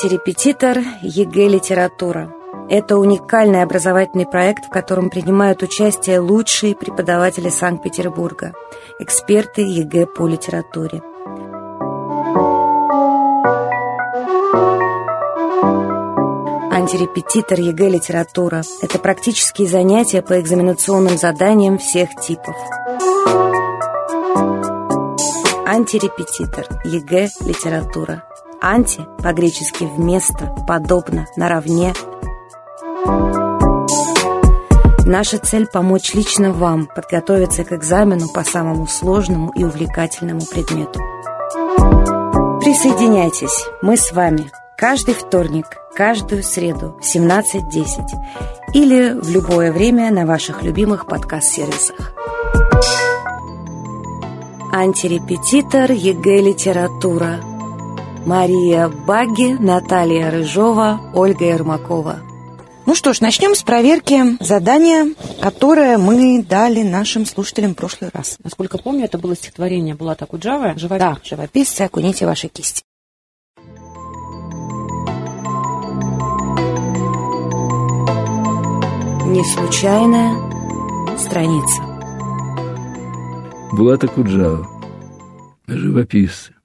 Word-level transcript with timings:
Антирепетитор 0.00 0.78
ЕГЭ 1.02 1.48
«Литература». 1.48 2.32
Это 2.70 2.98
уникальный 2.98 3.64
образовательный 3.64 4.26
проект, 4.26 4.66
в 4.66 4.68
котором 4.68 5.10
принимают 5.10 5.64
участие 5.64 6.20
лучшие 6.20 6.76
преподаватели 6.76 7.48
Санкт-Петербурга, 7.48 8.52
эксперты 9.00 9.62
ЕГЭ 9.62 10.06
по 10.06 10.28
литературе. 10.28 11.02
Антирепетитор 16.70 17.58
ЕГЭ 17.58 17.88
«Литература»– 17.88 18.62
это 18.80 19.00
практические 19.00 19.66
занятия 19.66 20.22
по 20.22 20.40
экзаменационным 20.40 21.18
заданиям 21.18 21.76
всех 21.76 22.10
типов. 22.20 22.54
Антирепетитор 25.66 26.66
ЕГЭ 26.84 27.30
«Литература». 27.40 28.27
Анти 28.60 29.06
по-гречески 29.22 29.84
«вместо», 29.84 30.54
«подобно», 30.66 31.26
«наравне». 31.36 31.94
Наша 35.04 35.38
цель– 35.38 35.66
помочь 35.72 36.12
лично 36.14 36.52
вам 36.52 36.86
подготовиться 36.86 37.64
к 37.64 37.72
экзамену 37.72 38.28
по 38.28 38.42
самому 38.42 38.86
сложному 38.86 39.50
и 39.54 39.62
увлекательному 39.64 40.40
предмету. 40.40 41.00
Присоединяйтесь, 42.60 43.64
мы 43.80 43.96
с 43.96 44.12
вами 44.12 44.50
каждый 44.76 45.14
вторник, 45.14 45.66
каждую 45.94 46.42
среду 46.42 46.98
в 47.00 47.16
17.10 47.16 47.86
или 48.74 49.12
в 49.12 49.30
любое 49.30 49.72
время 49.72 50.10
на 50.10 50.26
ваших 50.26 50.62
любимых 50.62 51.06
подкаст-сервисах. 51.06 52.12
Антирепетитор 54.72 55.92
ЕГЭ 55.92 56.40
«Литература» 56.40 57.40
Мария 58.28 58.88
Баги, 58.88 59.56
Наталья 59.58 60.30
Рыжова, 60.30 61.00
Ольга 61.14 61.46
Ермакова. 61.46 62.16
Ну 62.84 62.94
что 62.94 63.14
ж, 63.14 63.22
начнем 63.22 63.54
с 63.54 63.62
проверки 63.62 64.36
задания, 64.44 65.14
которое 65.40 65.96
мы 65.96 66.42
дали 66.42 66.82
нашим 66.82 67.24
слушателям 67.24 67.72
в 67.72 67.76
прошлый 67.76 68.10
раз. 68.12 68.36
Насколько 68.44 68.76
помню, 68.76 69.06
это 69.06 69.16
было 69.16 69.34
стихотворение 69.34 69.94
Булата 69.94 70.14
Окуджавы 70.14 70.78
«Живопись». 70.78 71.00
Да, 71.00 71.16
«Живописцы, 71.24 71.80
окуните 71.80 72.26
ваши 72.26 72.48
кисти». 72.48 72.82
Не 79.24 79.42
случайная 79.44 80.36
страница. 81.16 81.82
Булата 83.72 84.06
Куджава, 84.06 84.66
живописцы. 85.66 86.57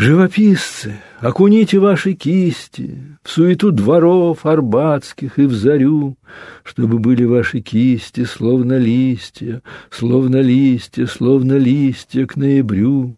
Живописцы, 0.00 0.94
окуните 1.20 1.80
ваши 1.80 2.14
кисти 2.14 3.02
В 3.24 3.30
суету 3.30 3.72
дворов 3.72 4.46
арбатских 4.46 5.40
и 5.40 5.46
в 5.46 5.52
зарю, 5.52 6.16
Чтобы 6.62 7.00
были 7.00 7.24
ваши 7.24 7.60
кисти 7.60 8.22
словно 8.24 8.78
листья, 8.78 9.60
Словно 9.90 10.40
листья, 10.40 11.06
словно 11.06 11.58
листья 11.58 12.26
к 12.26 12.36
ноябрю. 12.36 13.16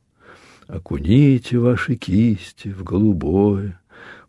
Окуните 0.69 1.59
ваши 1.59 1.97
кисти 1.97 2.69
в 2.69 2.83
голубое, 2.83 3.79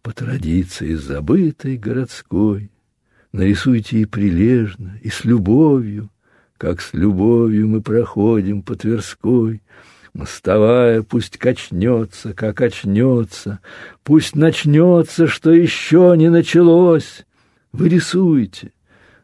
По 0.02 0.12
традиции 0.12 0.96
забытой 0.96 1.78
городской. 1.78 2.70
Нарисуйте 3.32 4.00
и 4.00 4.06
прилежно, 4.06 5.00
и 5.02 5.08
с 5.08 5.24
любовью, 5.24 6.10
Как 6.58 6.82
с 6.82 6.94
любовью 6.94 7.70
мы 7.70 7.82
проходим 7.82 8.62
по 8.62 8.76
Тверской— 8.76 9.62
Мостовая 10.14 11.04
пусть 11.04 11.38
качнется, 11.38 12.34
как 12.34 12.62
очнется, 12.62 13.60
Пусть 14.04 14.36
начнется, 14.36 15.28
что 15.28 15.52
еще 15.52 16.14
не 16.18 16.30
началось. 16.30 17.26
Вы 17.72 17.88
рисуйте, 17.88 18.74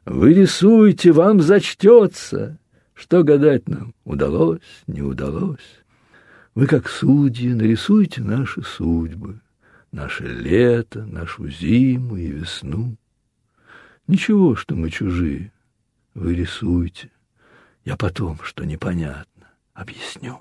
вы 0.05 0.33
рисуйте, 0.33 1.11
вам 1.11 1.41
зачтется. 1.41 2.57
Что 2.93 3.23
гадать 3.23 3.67
нам, 3.67 3.93
удалось, 4.05 4.61
не 4.87 5.01
удалось. 5.01 5.83
Вы, 6.55 6.65
как 6.65 6.89
судьи, 6.89 7.53
нарисуйте 7.53 8.21
наши 8.21 8.63
судьбы, 8.63 9.41
Наше 9.91 10.25
лето, 10.25 11.05
нашу 11.05 11.49
зиму 11.49 12.17
и 12.17 12.27
весну. 12.27 12.97
Ничего, 14.07 14.55
что 14.55 14.75
мы 14.75 14.89
чужие, 14.89 15.51
вы 16.13 16.33
рисуйте. 16.33 17.11
Я 17.85 17.97
потом, 17.97 18.39
что 18.41 18.65
непонятно, 18.65 19.47
объясню. 19.73 20.39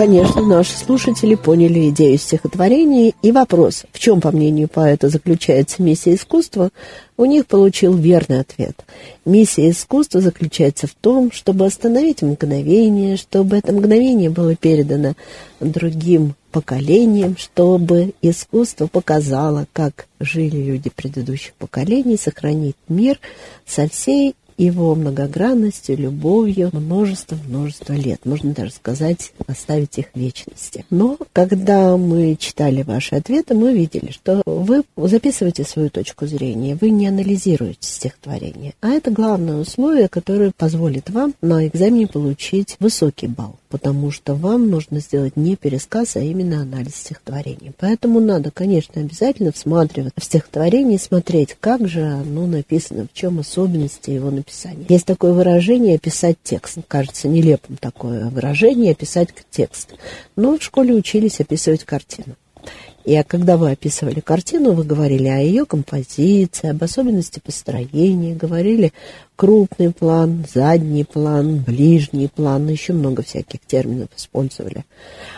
Конечно, 0.00 0.40
наши 0.40 0.78
слушатели 0.78 1.34
поняли 1.34 1.90
идею 1.90 2.16
стихотворения 2.16 3.12
и 3.20 3.32
вопрос, 3.32 3.82
в 3.92 3.98
чем, 3.98 4.22
по 4.22 4.30
мнению 4.30 4.66
поэта, 4.66 5.10
заключается 5.10 5.82
миссия 5.82 6.14
искусства, 6.14 6.70
у 7.18 7.26
них 7.26 7.46
получил 7.46 7.94
верный 7.94 8.40
ответ. 8.40 8.82
Миссия 9.26 9.68
искусства 9.68 10.22
заключается 10.22 10.86
в 10.86 10.94
том, 10.94 11.30
чтобы 11.30 11.66
остановить 11.66 12.22
мгновение, 12.22 13.18
чтобы 13.18 13.58
это 13.58 13.74
мгновение 13.74 14.30
было 14.30 14.56
передано 14.56 15.16
другим 15.60 16.34
поколениям, 16.50 17.36
чтобы 17.36 18.14
искусство 18.22 18.86
показало, 18.86 19.66
как 19.74 20.06
жили 20.18 20.56
люди 20.56 20.88
предыдущих 20.88 21.52
поколений, 21.58 22.16
сохранить 22.16 22.76
мир 22.88 23.20
со 23.66 23.86
всей 23.86 24.34
его 24.60 24.94
многогранностью, 24.94 25.96
любовью 25.96 26.70
множество-множество 26.72 27.94
лет. 27.94 28.26
Можно 28.26 28.52
даже 28.52 28.72
сказать, 28.72 29.32
оставить 29.46 29.98
их 29.98 30.06
вечности. 30.14 30.84
Но 30.90 31.18
когда 31.32 31.96
мы 31.96 32.36
читали 32.38 32.82
ваши 32.82 33.14
ответы, 33.14 33.54
мы 33.54 33.72
видели, 33.72 34.10
что 34.10 34.42
вы 34.44 34.82
записываете 34.96 35.64
свою 35.64 35.90
точку 35.90 36.26
зрения, 36.26 36.76
вы 36.80 36.90
не 36.90 37.06
анализируете 37.06 37.78
стихотворение. 37.80 38.74
А 38.80 38.88
это 38.88 39.10
главное 39.10 39.56
условие, 39.56 40.08
которое 40.08 40.52
позволит 40.56 41.10
вам 41.10 41.34
на 41.40 41.66
экзамене 41.66 42.06
получить 42.06 42.76
высокий 42.80 43.28
балл 43.28 43.59
потому 43.70 44.10
что 44.10 44.34
вам 44.34 44.68
нужно 44.68 45.00
сделать 45.00 45.36
не 45.36 45.56
пересказ, 45.56 46.16
а 46.16 46.20
именно 46.20 46.60
анализ 46.60 46.96
стихотворения. 46.96 47.72
Поэтому 47.78 48.20
надо, 48.20 48.50
конечно, 48.50 49.00
обязательно 49.00 49.52
всматривать 49.52 50.12
в 50.16 50.24
стихотворение 50.24 50.96
и 50.96 51.00
смотреть, 51.00 51.56
как 51.58 51.88
же 51.88 52.02
оно 52.02 52.46
написано, 52.46 53.06
в 53.06 53.16
чем 53.16 53.38
особенности 53.38 54.10
его 54.10 54.30
написания. 54.30 54.84
Есть 54.88 55.06
такое 55.06 55.32
выражение 55.32 55.96
«описать 55.96 56.36
текст». 56.42 56.78
Кажется 56.88 57.28
нелепым 57.28 57.76
такое 57.76 58.28
выражение 58.28 58.92
«описать 58.92 59.30
текст». 59.50 59.94
Но 60.36 60.58
в 60.58 60.62
школе 60.62 60.94
учились 60.94 61.40
описывать 61.40 61.84
картину. 61.84 62.34
И 63.04 63.20
когда 63.26 63.56
вы 63.56 63.70
описывали 63.70 64.20
картину, 64.20 64.72
вы 64.72 64.84
говорили 64.84 65.28
о 65.28 65.38
ее 65.38 65.64
композиции, 65.64 66.68
об 66.68 66.82
особенности 66.82 67.40
построения, 67.40 68.34
говорили 68.34 68.92
крупный 69.36 69.90
план, 69.90 70.44
задний 70.52 71.04
план, 71.04 71.60
ближний 71.60 72.28
план, 72.28 72.68
еще 72.68 72.92
много 72.92 73.22
всяких 73.22 73.60
терминов 73.60 74.10
использовали. 74.16 74.84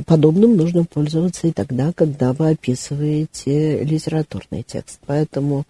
Подобным 0.07 0.57
нужно 0.57 0.85
пользоваться 0.85 1.47
и 1.47 1.53
тогда, 1.53 1.93
когда 1.93 2.33
вы 2.33 2.51
описываете 2.51 3.85
литературный 3.85 4.65
текст. 4.65 4.99
Поэтому 5.07 5.65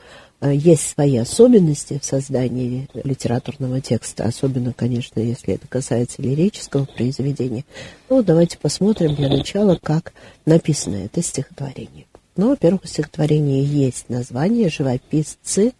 есть 0.50 0.88
свои 0.88 1.16
особенности 1.18 2.00
в 2.00 2.04
создании 2.04 2.88
литературного 3.04 3.80
текста, 3.80 4.24
особенно, 4.24 4.72
конечно, 4.72 5.20
если 5.20 5.54
это 5.54 5.68
касается 5.68 6.20
лирического 6.22 6.84
произведения. 6.84 7.64
Ну, 8.08 8.22
давайте 8.22 8.58
посмотрим 8.58 9.14
для 9.14 9.28
начала, 9.28 9.78
как 9.80 10.12
написано 10.44 10.96
это 10.96 11.22
стихотворение. 11.22 12.06
Ну, 12.36 12.50
во-первых, 12.50 12.84
у 12.84 12.86
стихотворения 12.86 13.62
есть 13.62 14.08
название 14.08 14.68
«Живописцы», 14.68 15.72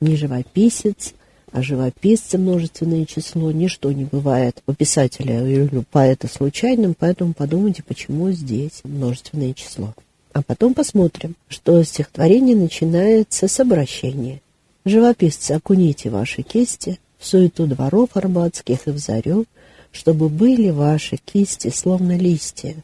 не 0.00 0.16
«Живописец», 0.16 1.14
а 1.54 1.62
живописцы 1.62 2.36
множественное 2.36 3.04
число, 3.06 3.52
ничто 3.52 3.92
не 3.92 4.04
бывает 4.04 4.60
у 4.66 4.74
писателя 4.74 5.46
или 5.46 5.76
у 5.76 5.82
поэта 5.82 6.26
случайным, 6.26 6.96
поэтому 6.98 7.32
подумайте, 7.32 7.84
почему 7.84 8.32
здесь 8.32 8.80
множественное 8.82 9.54
число. 9.54 9.94
А 10.34 10.42
потом 10.42 10.74
посмотрим, 10.74 11.34
что 11.48 11.82
стихотворение 11.82 12.54
начинается 12.54 13.48
с 13.48 13.58
обращения. 13.60 14.42
Живописцы, 14.84 15.52
окуните 15.52 16.10
ваши 16.10 16.42
кисти 16.42 17.00
в 17.18 17.26
суету 17.26 17.66
дворов 17.66 18.10
арбатских 18.12 18.86
и 18.86 18.90
в 18.90 18.98
зарю, 18.98 19.46
чтобы 19.92 20.28
были 20.28 20.68
ваши 20.68 21.16
кисти 21.16 21.70
словно 21.70 22.18
листья, 22.18 22.74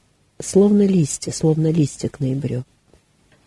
словно 0.40 0.86
листья, 0.86 1.30
словно 1.30 1.70
листья 1.70 2.08
к 2.08 2.20
ноябрю 2.20 2.64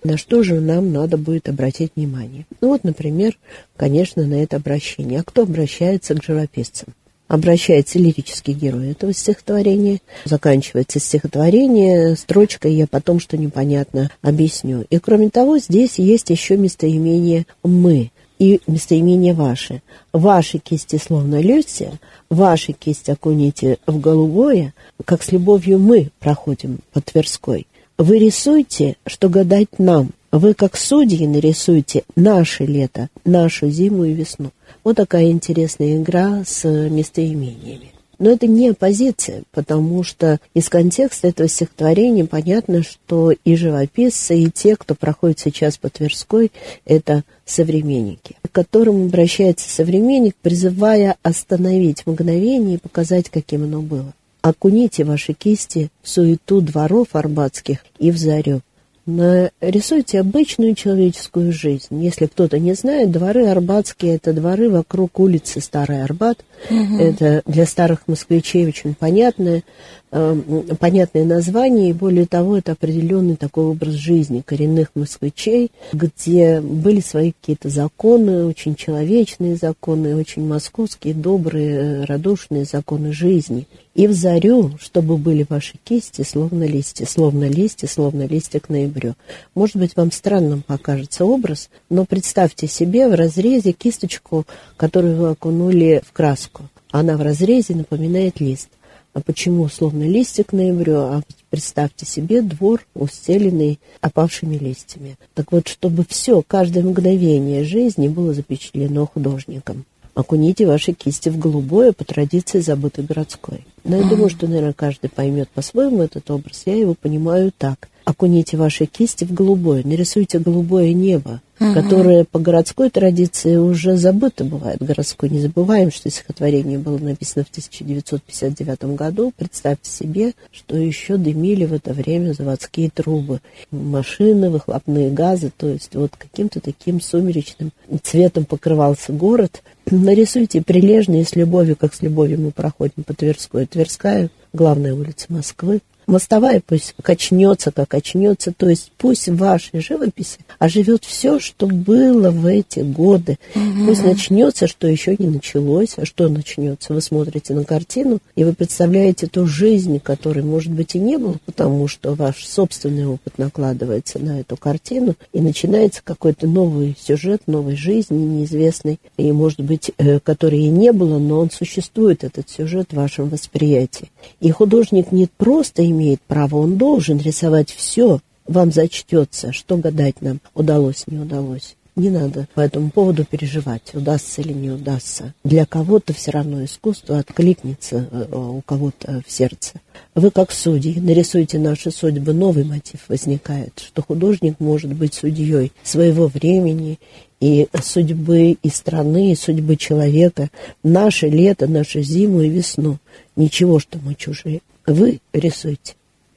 на 0.04 0.18
что 0.18 0.44
же 0.44 0.60
нам 0.60 0.92
надо 0.92 1.18
будет 1.18 1.50
обратить 1.50 1.94
внимание. 1.96 2.46
Ну 2.62 2.70
вот, 2.70 2.84
например, 2.84 3.38
конечно, 3.76 4.26
на 4.26 4.36
это 4.36 4.58
обращение. 4.58 5.20
А 5.20 5.24
кто 5.24 5.44
обращается 5.44 6.16
к 6.16 6.24
живописцам? 6.24 6.90
Обращается 7.34 7.98
лирический 7.98 8.54
герой 8.54 8.92
этого 8.92 9.12
стихотворения. 9.12 10.02
Заканчивается 10.24 11.00
стихотворение 11.00 12.16
строчкой 12.16 12.76
«Я 12.76 12.86
потом, 12.86 13.20
что 13.20 13.38
непонятно, 13.38 14.12
объясню». 14.22 14.86
И 14.92 15.00
кроме 15.00 15.32
того, 15.32 15.58
здесь 15.58 15.98
есть 15.98 16.30
еще 16.30 16.58
местоимение 16.58 17.48
«мы». 17.64 18.12
и 18.38 18.62
местоимения 18.68 19.34
ваши. 19.34 19.82
Ваши 20.12 20.60
кисти 20.60 21.00
словно 21.04 21.42
лютья, 21.42 22.00
ваши 22.30 22.74
кисти 22.74 23.10
окуните 23.10 23.80
в 23.88 24.00
голубое, 24.00 24.76
как 25.04 25.24
с 25.24 25.32
любовью 25.32 25.80
мы 25.80 26.12
проходим 26.20 26.82
по 26.92 27.02
Тверской. 27.02 27.66
Вы 27.98 28.20
рисуйте, 28.20 28.96
что 29.08 29.28
гадать 29.30 29.80
нам. 29.80 30.12
Вы, 30.34 30.56
как 30.56 30.76
судьи, 30.78 31.28
нарисуйте 31.28 32.06
наше 32.16 32.66
лето, 32.66 33.10
нашу 33.24 33.70
зиму 33.70 34.06
и 34.06 34.14
весну. 34.14 34.50
Вот 34.84 34.96
такая 34.96 35.30
интересная 35.30 35.98
игра 35.98 36.42
с 36.44 36.68
местоимениями. 36.68 37.92
Но 38.18 38.32
это 38.32 38.48
не 38.48 38.70
оппозиция, 38.70 39.44
потому 39.52 40.02
что 40.02 40.40
из 40.56 40.70
контекста 40.70 41.28
этого 41.28 41.48
стихотворения 41.48 42.26
понятно, 42.26 42.82
что 42.82 43.32
и 43.32 43.56
живописцы, 43.56 44.40
и 44.40 44.50
те, 44.50 44.76
кто 44.76 44.96
проходит 44.96 45.38
сейчас 45.38 45.78
по 45.78 45.90
Тверской, 45.92 46.52
это 46.84 47.24
современники, 47.46 48.36
к 48.42 48.52
которым 48.52 49.06
обращается 49.06 49.70
современник, 49.70 50.36
призывая 50.42 51.16
остановить 51.22 52.08
мгновение 52.08 52.78
и 52.78 52.80
показать, 52.80 53.30
каким 53.30 53.66
оно 53.66 53.84
было. 53.84 54.16
Окуните 54.42 55.04
ваши 55.04 55.34
кисти 55.34 55.92
в 56.02 56.10
суету 56.10 56.60
дворов 56.62 57.10
арбатских 57.12 57.86
и 58.00 58.10
в 58.10 58.18
зарю. 58.18 58.62
Нарисуйте 59.06 60.22
обычную 60.22 60.76
человеческую 60.76 61.52
жизнь. 61.52 62.02
Если 62.02 62.26
кто-то 62.28 62.58
не 62.58 62.74
знает, 62.74 63.12
дворы 63.12 63.48
арбатские– 63.48 64.16
это 64.16 64.32
дворы 64.32 64.70
вокруг 64.70 65.20
улицы 65.20 65.60
Старый 65.60 66.04
Арбат. 66.04 66.46
Угу. 66.70 66.98
Это 66.98 67.42
для 67.46 67.66
старых 67.66 68.08
москвичей 68.08 68.68
очень 68.68 68.96
понятное, 68.96 69.64
э, 70.12 70.64
понятное 70.80 71.26
название. 71.26 71.90
И 71.90 71.94
более 71.94 72.26
того, 72.26 72.58
это 72.58 72.74
определенный 72.74 73.36
такой 73.36 73.66
образ 73.66 73.94
жизни 73.94 74.44
коренных 74.46 74.90
москвичей, 74.96 75.72
где 75.92 76.62
были 76.62 77.00
свои 77.00 77.32
какие-то 77.32 77.70
законы, 77.70 78.46
очень 78.46 78.76
человечные 78.76 79.56
законы, 79.56 80.16
очень 80.16 80.46
московские, 80.46 81.14
добрые, 81.14 81.76
э, 81.76 82.04
радушные 82.06 82.66
законы 82.66 83.12
жизни– 83.12 83.68
и 83.96 84.08
в 84.08 84.14
зарю, 84.14 84.72
чтобы 84.80 85.18
были 85.18 85.46
ваши 85.48 85.74
кисти, 85.84 86.24
словно 86.24 86.64
листья, 86.64 87.06
словно 87.06 87.48
листья, 87.48 87.88
словно 87.88 88.26
листья 88.26 88.60
к 88.60 88.70
ноябрю. 88.70 89.14
Может 89.54 89.76
быть, 89.76 89.96
вам 89.96 90.12
странным 90.12 90.64
покажется 90.64 91.26
образ, 91.26 91.70
но 91.90 92.06
представьте 92.06 92.68
себе 92.68 93.08
в 93.08 93.14
разрезе 93.14 93.72
кисточку, 93.72 94.46
которую 94.78 95.18
вы 95.18 95.30
окунули 95.30 96.02
в 96.06 96.12
краску. 96.12 96.53
Она 96.94 97.18
в 97.18 97.24
разрезе 97.24 97.74
напоминает 97.74 98.40
лист. 98.40 98.70
А 99.14 99.20
почему 99.20 99.68
словно 99.68 100.04
листья 100.04 100.44
к 100.44 100.54
ноябрю? 100.54 100.98
А 100.98 101.24
представьте 101.50 102.06
себе 102.06 102.44
двор, 102.44 102.86
устеленный 102.94 103.80
опавшими 104.00 104.58
листьями. 104.58 105.18
Так 105.34 105.52
вот, 105.52 105.68
чтобы 105.68 106.06
все, 106.08 106.44
каждое 106.46 106.84
мгновение 106.84 107.64
жизни 107.64 108.08
было 108.08 108.36
запечатлено 108.36 109.08
художником. 109.08 109.86
Окуните 110.14 110.68
ваши 110.68 110.94
кисти 110.94 111.30
в 111.30 111.40
голубое 111.40 111.94
по 111.94 112.06
традиции 112.06 112.60
забытой 112.60 113.04
городской. 113.04 113.66
Но 113.84 113.98
я 113.98 114.08
думаю, 114.08 114.30
что, 114.30 114.46
наверное, 114.46 114.74
каждый 114.74 115.10
поймет 115.10 115.50
по-своему 115.50 116.04
этот 116.04 116.30
образ. 116.30 116.62
Я 116.68 116.76
его 116.76 116.94
понимаю 116.94 117.52
так. 117.58 117.90
Окуните 118.06 118.58
ваши 118.58 118.86
кисти 118.86 119.24
в 119.24 119.34
голубое, 119.34 119.82
нарисуйте 119.86 120.38
голубое 120.38 120.92
небо, 120.92 121.42
угу. 121.60 121.74
которое 121.74 122.26
по 122.26 122.38
городской 122.38 122.90
традиции 122.90 123.56
уже 123.56 123.96
забыто 123.96 124.44
бывает. 124.44 124.82
Городской 124.82 125.30
не 125.30 125.40
забываем, 125.40 125.90
что 125.90 126.10
стихотворение 126.10 126.78
было 126.78 126.98
написано 126.98 127.46
в 127.46 127.50
1959 127.50 128.84
году. 128.96 129.32
Представьте 129.38 129.90
себе, 129.90 130.34
что 130.52 130.76
еще 130.76 131.16
дымили 131.16 131.66
в 131.66 131.74
это 131.74 131.94
время 131.94 132.34
заводские 132.34 132.90
трубы, 132.90 133.40
машины, 133.72 134.50
выхлопные 134.50 135.10
газы, 135.10 135.52
то 135.56 135.70
есть 135.70 135.96
вот 135.96 136.12
каким-то 136.18 136.60
таким 136.60 137.00
сумеречным 137.00 137.72
цветом 138.02 138.44
покрывался 138.44 139.14
город. 139.14 139.64
Нарисуйте 139.90 140.62
прилежно 140.62 141.22
и 141.22 141.24
с 141.24 141.36
любовью, 141.36 141.78
как 141.78 141.94
с 141.94 142.02
любовью 142.02 142.42
мы 142.42 142.52
проходим 142.52 143.04
по 143.06 143.14
Тверской. 143.14 143.66
Тверская, 143.66 144.30
главная 144.52 144.94
улица 144.94 145.28
Москвы, 145.30 145.82
Мостовая 146.08 146.62
пусть 146.66 146.96
качнется, 147.02 147.72
как 147.72 147.90
качнется, 147.90 148.54
то 148.56 148.70
есть 148.70 148.92
пусть 148.98 149.30
в 149.30 149.38
вашей 149.38 149.80
живописи 149.80 150.40
оживет 150.60 151.06
все, 151.06 151.40
что 151.40 151.68
было 151.68 152.32
в 152.32 152.46
эти 152.46 152.80
годы. 152.80 153.38
Угу. 153.56 153.86
Пусть 153.88 154.04
начнется, 154.04 154.68
что 154.68 154.88
еще 154.88 155.16
не 155.18 155.28
началось, 155.28 155.94
а 155.98 156.06
что 156.06 156.28
начнется. 156.28 156.94
Вы 156.94 157.02
смотрите 157.02 157.54
на 157.54 157.64
картину, 157.66 158.20
и 158.36 158.44
вы 158.44 158.54
представляете 158.54 159.28
ту 159.28 159.46
жизнь, 159.46 160.00
которой, 160.00 160.44
может 160.44 160.72
быть, 160.72 160.96
и 160.96 161.00
не 161.00 161.18
было, 161.18 161.38
потому 161.46 161.88
что 161.88 162.14
ваш 162.14 162.46
собственный 162.46 163.06
опыт 163.06 163.38
накладывается 163.38 164.20
на 164.20 164.40
эту 164.40 164.58
картину, 164.58 165.16
и 165.32 165.40
начинается 165.40 166.02
какой-то 166.04 166.48
новый 166.48 166.96
сюжет, 167.00 167.44
новой 167.48 167.76
жизни, 167.76 168.18
неизвестный, 168.18 169.00
и, 169.18 169.32
может 169.32 169.60
быть, 169.60 169.92
э, 169.98 170.20
который 170.20 170.60
и 170.60 170.70
не 170.70 170.92
было, 170.92 171.20
но 171.20 171.40
он 171.40 171.52
существует, 171.52 172.24
этот 172.24 172.50
сюжет 172.50 172.92
в 172.92 172.96
вашем 172.96 173.30
восприятии. 173.30 174.12
И 174.40 174.52
художник 174.52 175.12
не 175.12 175.28
просто 175.38 175.84
имеет 175.94 176.22
право, 176.22 176.58
он 176.58 176.78
должен 176.78 177.20
рисовать 177.20 177.72
все. 177.72 178.20
Вам 178.46 178.72
зачтется, 178.72 179.54
что 179.54 179.78
гадать 179.78 180.22
нам, 180.22 180.42
удалось, 180.54 181.06
не 181.08 181.20
удалось. 181.20 181.76
Не 181.96 182.10
надо 182.10 182.48
по 182.56 182.62
этому 182.62 182.90
поводу 182.90 183.24
переживать, 183.24 183.94
удастся 183.94 184.42
или 184.42 184.52
не 184.52 184.72
удастся. 184.72 185.36
Для 185.44 185.68
кого-то 185.68 186.12
все 186.12 186.32
равно 186.32 186.66
искусство 186.66 187.20
откликнется 187.20 188.10
э, 188.10 188.36
у 188.36 188.62
кого-то 188.66 189.22
в 189.28 189.32
сердце. 189.32 189.74
Вы, 190.16 190.32
как 190.32 190.52
судьи, 190.52 191.00
нарисуйте 191.00 191.60
наши 191.60 191.92
судьбы, 191.92 192.34
новый 192.34 192.64
мотив 192.64 193.02
возникает, 193.10 193.80
что 193.80 194.02
художник 194.02 194.60
может 194.60 194.92
быть 194.94 195.14
судьей 195.14 195.72
своего 195.84 196.26
времени 196.26 196.98
и 197.40 197.68
судьбы 197.84 198.58
и 198.60 198.70
страны, 198.70 199.32
и 199.32 199.36
судьбы 199.36 199.76
человека, 199.76 200.50
наше 200.82 201.28
лето, 201.28 201.68
нашу 201.68 202.02
зиму 202.02 202.42
и 202.42 202.50
весну. 202.50 202.98
Ничего, 203.36 203.78
что 203.78 204.00
мы 204.00 204.16
чужие 204.16 204.62
вы 204.86 205.20
рисуйте. 205.34 205.96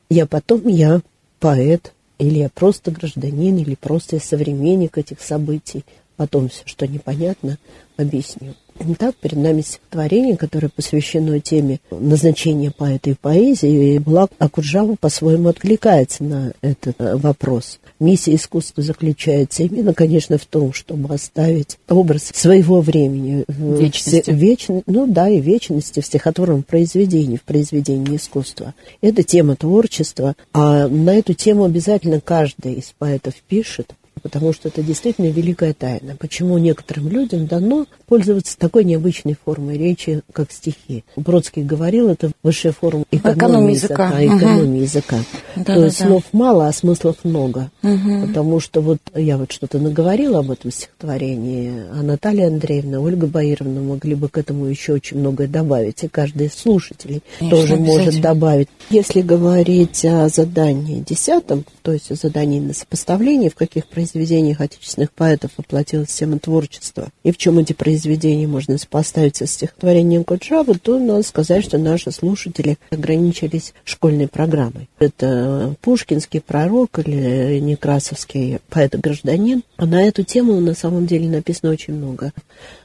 Я 0.08 0.26
потом, 0.26 0.66
я 0.68 1.00
поэт, 1.40 1.92
или 2.18 2.38
я 2.38 2.48
просто 2.48 2.90
гражданин, 2.90 3.58
или 3.58 3.74
просто 3.74 4.20
современник 4.20 4.98
этих 4.98 5.20
событий. 5.20 5.84
Потом 6.16 6.48
все, 6.48 6.62
что 6.64 6.86
непонятно, 6.86 7.58
объясню. 7.96 8.54
Итак, 8.78 9.14
перед 9.16 9.38
нами 9.38 9.62
стихотворение, 9.62 10.36
которое 10.36 10.68
посвящено 10.68 11.40
теме 11.40 11.80
назначения 11.90 12.70
поэта 12.70 13.10
и 13.10 13.14
поэзии, 13.14 13.94
и 13.94 13.98
Благ 13.98 14.30
Акуджава 14.38 14.96
по-своему 14.96 15.48
откликается 15.48 16.24
на 16.24 16.52
этот 16.60 17.00
э, 17.00 17.16
вопрос. 17.16 17.80
Миссия 17.98 18.34
искусства 18.34 18.82
заключается 18.82 19.62
именно, 19.62 19.94
конечно, 19.94 20.38
в 20.38 20.44
том, 20.44 20.72
чтобы 20.72 21.14
оставить 21.14 21.78
образ 21.88 22.30
своего 22.34 22.80
времени. 22.80 23.44
Вечности. 23.48 24.30
Веч... 24.30 24.66
Ну 24.86 25.06
да, 25.06 25.28
и 25.28 25.40
вечности 25.40 26.00
в 26.00 26.06
стихотворном 26.06 26.62
произведении, 26.62 27.36
в 27.36 27.42
произведении 27.42 28.16
искусства. 28.16 28.74
Это 29.00 29.22
тема 29.22 29.56
творчества, 29.56 30.34
а 30.52 30.88
на 30.88 31.14
эту 31.14 31.34
тему 31.34 31.64
обязательно 31.64 32.20
каждый 32.20 32.74
из 32.74 32.92
поэтов 32.98 33.34
пишет 33.48 33.92
потому 34.22 34.52
что 34.52 34.68
это 34.68 34.82
действительно 34.82 35.26
великая 35.26 35.74
тайна. 35.74 36.16
Почему 36.18 36.58
некоторым 36.58 37.08
людям 37.08 37.46
дано 37.46 37.86
пользоваться 38.06 38.56
такой 38.58 38.84
необычной 38.84 39.36
формой 39.44 39.76
речи, 39.78 40.22
как 40.32 40.52
стихи. 40.52 41.04
Бродский 41.16 41.62
говорил, 41.62 42.08
это 42.08 42.30
высшая 42.42 42.72
форма 42.72 43.04
экономии, 43.10 43.38
экономии 43.38 43.72
языка. 43.74 44.20
языка, 44.20 44.36
экономии 44.36 44.76
угу. 44.76 44.82
языка. 44.82 45.16
Да, 45.56 45.64
То 45.64 45.80
да, 45.80 45.84
есть 45.86 45.98
да. 45.98 46.06
слов 46.06 46.22
мало, 46.32 46.68
а 46.68 46.72
смыслов 46.72 47.16
много. 47.24 47.70
Угу. 47.82 48.26
Потому 48.26 48.60
что 48.60 48.80
вот 48.80 48.98
я 49.14 49.36
вот 49.36 49.52
что-то 49.52 49.78
наговорила 49.78 50.38
об 50.40 50.50
этом 50.50 50.70
стихотворении, 50.70 51.84
а 51.92 52.02
Наталья 52.02 52.46
Андреевна, 52.46 53.00
Ольга 53.00 53.26
Баировна 53.26 53.80
могли 53.80 54.14
бы 54.14 54.28
к 54.28 54.38
этому 54.38 54.66
еще 54.66 54.94
очень 54.94 55.18
многое 55.18 55.48
добавить, 55.48 56.04
и 56.04 56.08
каждый 56.08 56.46
из 56.46 56.54
слушателей 56.54 57.22
Конечно, 57.38 57.58
тоже 57.58 57.76
может 57.76 58.20
добавить. 58.20 58.68
Если 58.90 59.20
говорить 59.20 60.04
о 60.04 60.28
задании 60.28 61.00
десятом, 61.00 61.64
то 61.82 61.92
есть 61.92 62.10
о 62.10 62.14
задании 62.14 62.60
на 62.60 62.72
сопоставление, 62.72 63.50
в 63.50 63.54
каких 63.54 63.86
произведениях 63.86 64.05
произведениях 64.06 64.60
отечественных 64.60 65.10
поэтов 65.12 65.50
воплотилась 65.56 66.08
тема 66.08 66.38
творчества, 66.38 67.08
и 67.24 67.32
в 67.32 67.36
чем 67.36 67.58
эти 67.58 67.72
произведения 67.72 68.46
можно 68.46 68.78
сопоставить 68.78 69.36
со 69.36 69.46
стихотворением 69.46 70.22
Куджавы, 70.24 70.74
то 70.74 70.98
надо 70.98 71.22
сказать, 71.24 71.64
что 71.64 71.76
наши 71.76 72.12
слушатели 72.12 72.78
ограничились 72.90 73.74
школьной 73.84 74.28
программой. 74.28 74.88
Это 74.98 75.74
Пушкинский 75.80 76.40
пророк 76.40 76.98
или 77.00 77.58
Некрасовский 77.58 78.60
поэт-гражданин. 78.68 79.62
А 79.76 79.86
на 79.86 80.02
эту 80.04 80.22
тему 80.22 80.60
на 80.60 80.74
самом 80.74 81.06
деле 81.06 81.28
написано 81.28 81.72
очень 81.72 81.94
много. 81.94 82.32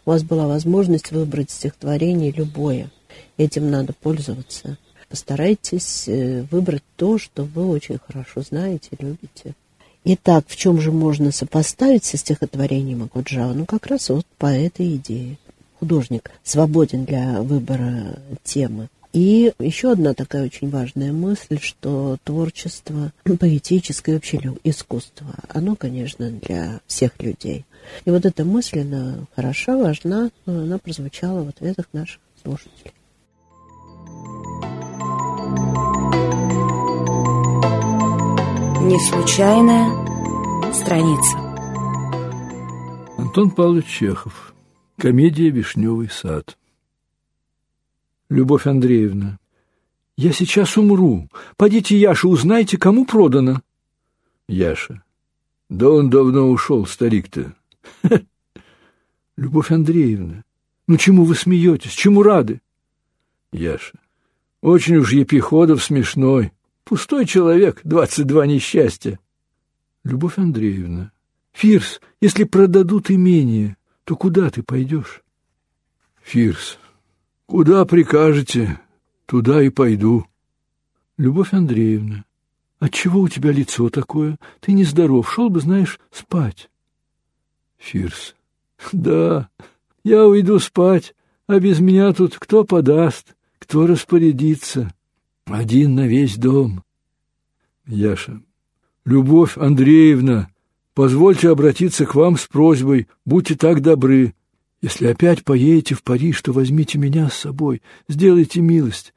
У 0.06 0.10
вас 0.10 0.24
была 0.24 0.48
возможность 0.48 1.12
выбрать 1.12 1.52
стихотворение 1.52 2.32
любое. 2.32 2.90
Этим 3.38 3.70
надо 3.70 3.94
пользоваться. 3.94 4.78
Постарайтесь 5.08 6.08
э, 6.08 6.46
выбрать 6.50 6.84
то, 6.96 7.18
что 7.18 7.44
вы 7.44 7.68
очень 7.68 8.00
хорошо 8.00 8.42
знаете, 8.42 8.90
любите. 9.00 9.56
Итак, 10.04 10.46
в 10.48 10.56
чем 10.56 10.82
же 10.82 10.92
можно 10.92 11.32
сопоставить 11.32 12.06
со 12.06 12.18
стихотворением 12.18 13.04
Акуджава? 13.04 13.54
Ну, 13.54 13.66
как 13.66 13.86
раз 13.86 14.10
вот 14.10 14.26
по 14.40 14.48
этой 14.48 14.96
идее. 14.96 15.38
Художник 15.80 16.32
свободен 16.44 17.06
для 17.06 17.42
выбора 17.44 18.20
темы. 18.44 18.90
И 19.14 19.54
еще 19.60 19.92
одна 19.92 20.14
такая 20.14 20.46
очень 20.46 20.70
важная 20.70 21.12
мысль, 21.12 21.60
что 21.60 22.18
творчество, 22.24 23.12
поэтическое 23.40 24.16
вообще 24.16 24.40
искусство, 24.64 25.28
оно, 25.50 25.76
конечно, 25.76 26.32
для 26.32 26.80
всех 26.88 27.22
людей. 27.22 27.66
И 28.06 28.10
вот 28.10 28.26
эта 28.26 28.44
мысль, 28.44 28.82
она 28.82 29.26
хороша, 29.36 29.78
важна, 29.78 30.32
но 30.48 30.62
она 30.64 30.80
прозвучала 30.80 31.44
в 31.44 31.50
ответах 31.50 31.86
наших 31.94 32.22
слушателей. 32.42 32.94
Не 38.84 39.00
случайная 39.00 40.74
страница. 40.74 41.38
Антон 43.16 43.52
Павлович 43.52 43.86
Чехов. 43.86 44.56
Комедия 44.98 45.52
«Вишневый 45.52 46.10
сад». 46.10 46.58
Любовь 48.30 48.66
Андреевна. 48.66 49.38
Я 50.18 50.34
сейчас 50.34 50.78
умру. 50.78 51.30
Пойдите, 51.58 51.96
Яша, 51.96 52.28
узнайте, 52.28 52.80
кому 52.80 53.06
продано. 53.06 53.62
Яша. 54.48 55.04
Да 55.70 55.90
он 55.90 56.10
давно 56.10 56.50
ушел, 56.50 56.88
старик-то. 56.88 57.54
Любовь 59.38 59.72
Андреевна. 59.72 60.44
Ну 60.88 60.98
чему 60.98 61.24
вы 61.26 61.36
смеетесь? 61.36 61.92
Чему 61.92 62.24
рады? 62.24 62.62
Яша. 63.52 64.00
Очень 64.62 64.96
уж 64.96 65.14
Епиходов 65.14 65.84
смешной. 65.84 66.52
Пустой 66.84 67.26
человек, 67.26 67.82
двадцать 67.84 68.28
два 68.28 68.46
несчастья. 68.46 69.20
Любовь 70.04 70.38
Андреевна. 70.38 71.12
Фирс, 71.54 72.02
если 72.22 72.44
продадут 72.44 73.12
имение, 73.12 73.78
то 74.04 74.16
куда 74.16 74.50
ты 74.50 74.64
пойдешь? 74.64 75.24
Фирс. 76.22 76.80
Куда 77.46 77.86
прикажете, 77.86 78.80
туда 79.26 79.62
и 79.62 79.70
пойду. 79.70 80.26
Любовь 81.18 81.54
Андреевна, 81.54 82.26
отчего 82.80 83.22
у 83.22 83.30
тебя 83.30 83.52
лицо 83.52 83.90
такое? 83.90 84.38
Ты 84.60 84.72
нездоров, 84.72 85.32
шел 85.32 85.50
бы, 85.50 85.60
знаешь, 85.60 86.00
спать. 86.12 86.70
Фирс, 87.78 88.36
да, 88.92 89.50
я 90.04 90.26
уйду 90.26 90.60
спать, 90.60 91.14
а 91.48 91.60
без 91.60 91.80
меня 91.80 92.14
тут 92.14 92.38
кто 92.40 92.64
подаст, 92.64 93.36
кто 93.60 93.86
распорядится? 93.86 94.94
Один 95.46 95.96
на 95.96 96.08
весь 96.08 96.38
дом. 96.38 96.84
Яша, 97.86 98.42
Любовь 99.06 99.58
Андреевна, 99.58 100.50
позвольте 100.94 101.50
обратиться 101.50 102.06
к 102.06 102.14
вам 102.14 102.38
с 102.38 102.46
просьбой, 102.48 103.08
будьте 103.26 103.56
так 103.56 103.82
добры, 103.82 104.36
если 104.82 105.08
опять 105.08 105.44
поедете 105.44 105.96
в 105.96 106.04
Париж, 106.04 106.42
то 106.42 106.52
возьмите 106.52 106.98
меня 106.98 107.30
с 107.30 107.36
собой, 107.36 107.82
сделайте 108.08 108.62
милость. 108.62 109.14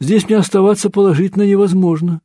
Здесь 0.00 0.26
мне 0.26 0.36
оставаться 0.36 0.90
положительно 0.90 1.42
невозможно. 1.42 2.20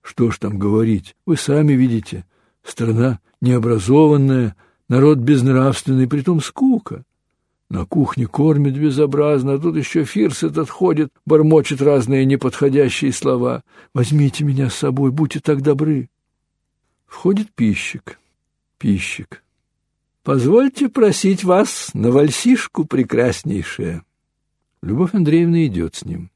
Что 0.00 0.30
ж 0.30 0.38
там 0.38 0.58
говорить, 0.58 1.14
вы 1.26 1.36
сами 1.36 1.74
видите. 1.74 2.24
Страна 2.62 3.20
необразованная, 3.40 4.56
народ 4.88 5.18
безнравственный, 5.18 6.08
притом 6.08 6.40
скука. 6.40 7.04
На 7.72 7.86
кухне 7.86 8.26
кормят 8.26 8.74
безобразно, 8.74 9.54
а 9.54 9.58
тут 9.58 9.76
еще 9.78 10.04
фирс 10.04 10.42
этот 10.42 10.68
ходит, 10.68 11.10
бормочет 11.24 11.80
разные 11.80 12.26
неподходящие 12.26 13.14
слова. 13.14 13.64
Возьмите 13.94 14.44
меня 14.44 14.68
с 14.68 14.74
собой, 14.74 15.10
будьте 15.10 15.40
так 15.40 15.62
добры. 15.62 16.10
Входит 17.06 17.50
пищик. 17.54 18.20
Пищик. 18.76 19.42
Позвольте 20.22 20.90
просить 20.90 21.44
вас 21.44 21.92
на 21.94 22.10
вальсишку 22.10 22.84
прекраснейшая. 22.84 24.04
Любовь 24.82 25.14
Андреевна 25.14 25.64
идет 25.64 25.94
с 25.94 26.04
ним. 26.04 26.30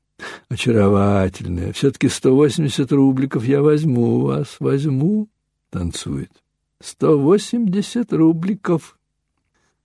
Очаровательная. 0.48 1.74
Все-таки 1.74 2.08
сто 2.08 2.34
восемьдесят 2.34 2.92
рубликов 2.92 3.44
я 3.44 3.60
возьму 3.60 4.14
у 4.14 4.20
вас, 4.22 4.56
возьму. 4.58 5.28
Танцует. 5.68 6.32
Сто 6.80 7.18
восемьдесят 7.18 8.14
рубликов. 8.14 8.98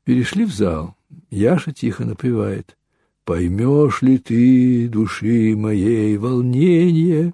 Перешли 0.06 0.46
в 0.46 0.54
зал. 0.54 0.96
Яша 1.30 1.72
тихо 1.72 2.06
напевает. 2.06 2.78
Поймешь 3.26 4.02
ли 4.02 4.18
ты 4.18 4.90
души 4.90 5.56
моей 5.56 6.18
волнение? 6.18 7.34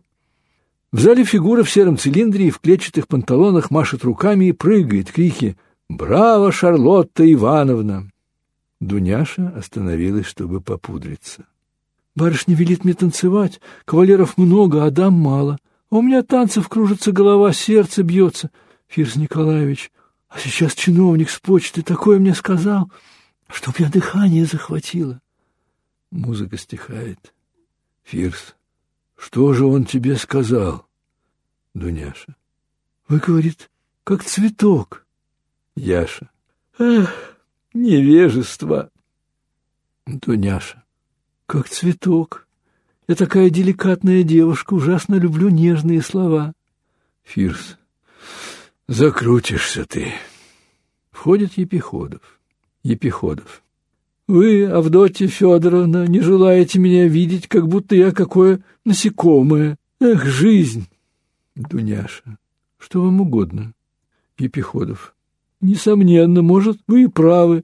В 0.91 1.00
зале 1.00 1.24
фигура 1.24 1.63
в 1.63 1.69
сером 1.69 1.98
цилиндре 1.98 2.48
и 2.48 2.51
в 2.51 2.60
клетчатых 2.60 3.07
панталонах 3.07 3.72
машет 3.72 4.03
руками 4.03 4.46
и 4.46 4.51
прыгает. 4.51 5.12
Крики 5.12 5.57
«Браво, 5.89 6.51
Шарлотта 6.51 7.31
Ивановна!» 7.31 8.12
Дуняша 8.79 9.53
остановилась, 9.55 10.25
чтобы 10.25 10.62
попудриться. 10.62 11.46
«Барышня 12.15 12.55
велит 12.55 12.84
мне 12.84 12.93
танцевать. 12.93 13.62
Кавалеров 13.86 14.38
много, 14.38 14.86
а 14.86 14.91
дам 14.91 15.13
мало. 15.13 15.57
А 15.89 15.98
у 15.98 16.01
меня 16.01 16.24
танцев 16.24 16.67
кружится 16.67 17.12
голова, 17.12 17.53
сердце 17.53 18.03
бьется. 18.03 18.51
Фирс 18.88 19.15
Николаевич, 19.15 19.91
а 20.29 20.39
сейчас 20.39 20.74
чиновник 20.74 21.29
с 21.29 21.39
почты 21.39 21.81
такое 21.81 22.19
мне 22.19 22.34
сказал, 22.34 22.91
чтоб 23.50 23.77
я 23.80 23.89
дыхание 23.89 24.46
захватило». 24.46 25.22
Музыка 26.12 26.58
стихает. 26.58 27.34
«Фирс, 28.04 28.56
что 29.18 29.54
же 29.54 29.66
он 29.66 29.86
тебе 29.86 30.16
сказал?» 30.16 30.88
Дуняша. 31.74 32.36
«Вы, 33.08 33.20
говорит, 33.20 33.70
как 34.04 34.24
цветок». 34.24 35.08
Яша. 35.77 36.32
Эх, 36.80 37.38
невежество. 37.74 38.89
Дуняша. 40.08 40.84
Как 41.46 41.70
цветок. 41.70 42.48
Я 43.08 43.13
такая 43.13 43.51
деликатная 43.51 44.24
девушка, 44.24 44.74
ужасно 44.74 45.16
люблю 45.16 45.50
нежные 45.50 46.01
слова. 46.01 46.54
Фирс. 47.24 47.77
Закрутишься 48.88 49.86
ты. 49.86 50.13
Входит 51.12 51.54
Епиходов. 51.54 52.37
Епиходов. 52.88 53.63
Вы, 54.27 54.65
Авдотья 54.65 55.27
Федоровна, 55.27 56.06
не 56.08 56.22
желаете 56.22 56.79
меня 56.79 57.08
видеть, 57.08 57.48
как 57.48 57.67
будто 57.67 57.96
я 57.96 58.12
какое 58.12 58.62
насекомое. 58.86 59.77
Эх, 60.00 60.25
жизнь! 60.25 60.88
Дуняша. 61.56 62.38
Что 62.77 63.01
вам 63.01 63.22
угодно? 63.22 63.74
Епиходов. 64.38 65.15
Несомненно, 65.60 66.41
может, 66.41 66.77
вы 66.88 67.03
и 67.03 67.08
правы. 67.08 67.63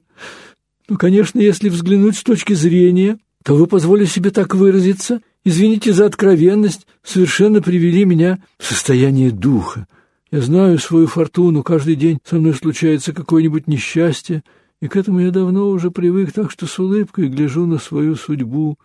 Но, 0.88 0.96
конечно, 0.96 1.38
если 1.38 1.68
взглянуть 1.68 2.16
с 2.16 2.22
точки 2.22 2.52
зрения, 2.52 3.18
то 3.44 3.54
вы, 3.54 3.66
позволили 3.66 4.06
себе 4.06 4.30
так 4.30 4.54
выразиться, 4.54 5.20
извините 5.44 5.92
за 5.92 6.06
откровенность, 6.06 6.86
совершенно 7.02 7.62
привели 7.62 8.04
меня 8.04 8.42
в 8.58 8.64
состояние 8.64 9.30
духа. 9.30 9.86
Я 10.30 10.40
знаю 10.40 10.78
свою 10.78 11.06
фортуну, 11.06 11.62
каждый 11.62 11.94
день 11.94 12.18
со 12.24 12.36
мной 12.36 12.54
случается 12.54 13.12
какое-нибудь 13.12 13.68
несчастье, 13.68 14.42
и 14.84 14.88
к 14.88 14.96
этому 14.96 15.20
я 15.20 15.30
давно 15.30 15.70
уже 15.70 15.90
привык, 15.90 16.32
так 16.32 16.50
что 16.50 16.66
с 16.66 16.78
улыбкой 16.78 17.30
гляжу 17.30 17.64
на 17.64 17.78
свою 17.78 18.16
судьбу. 18.16 18.78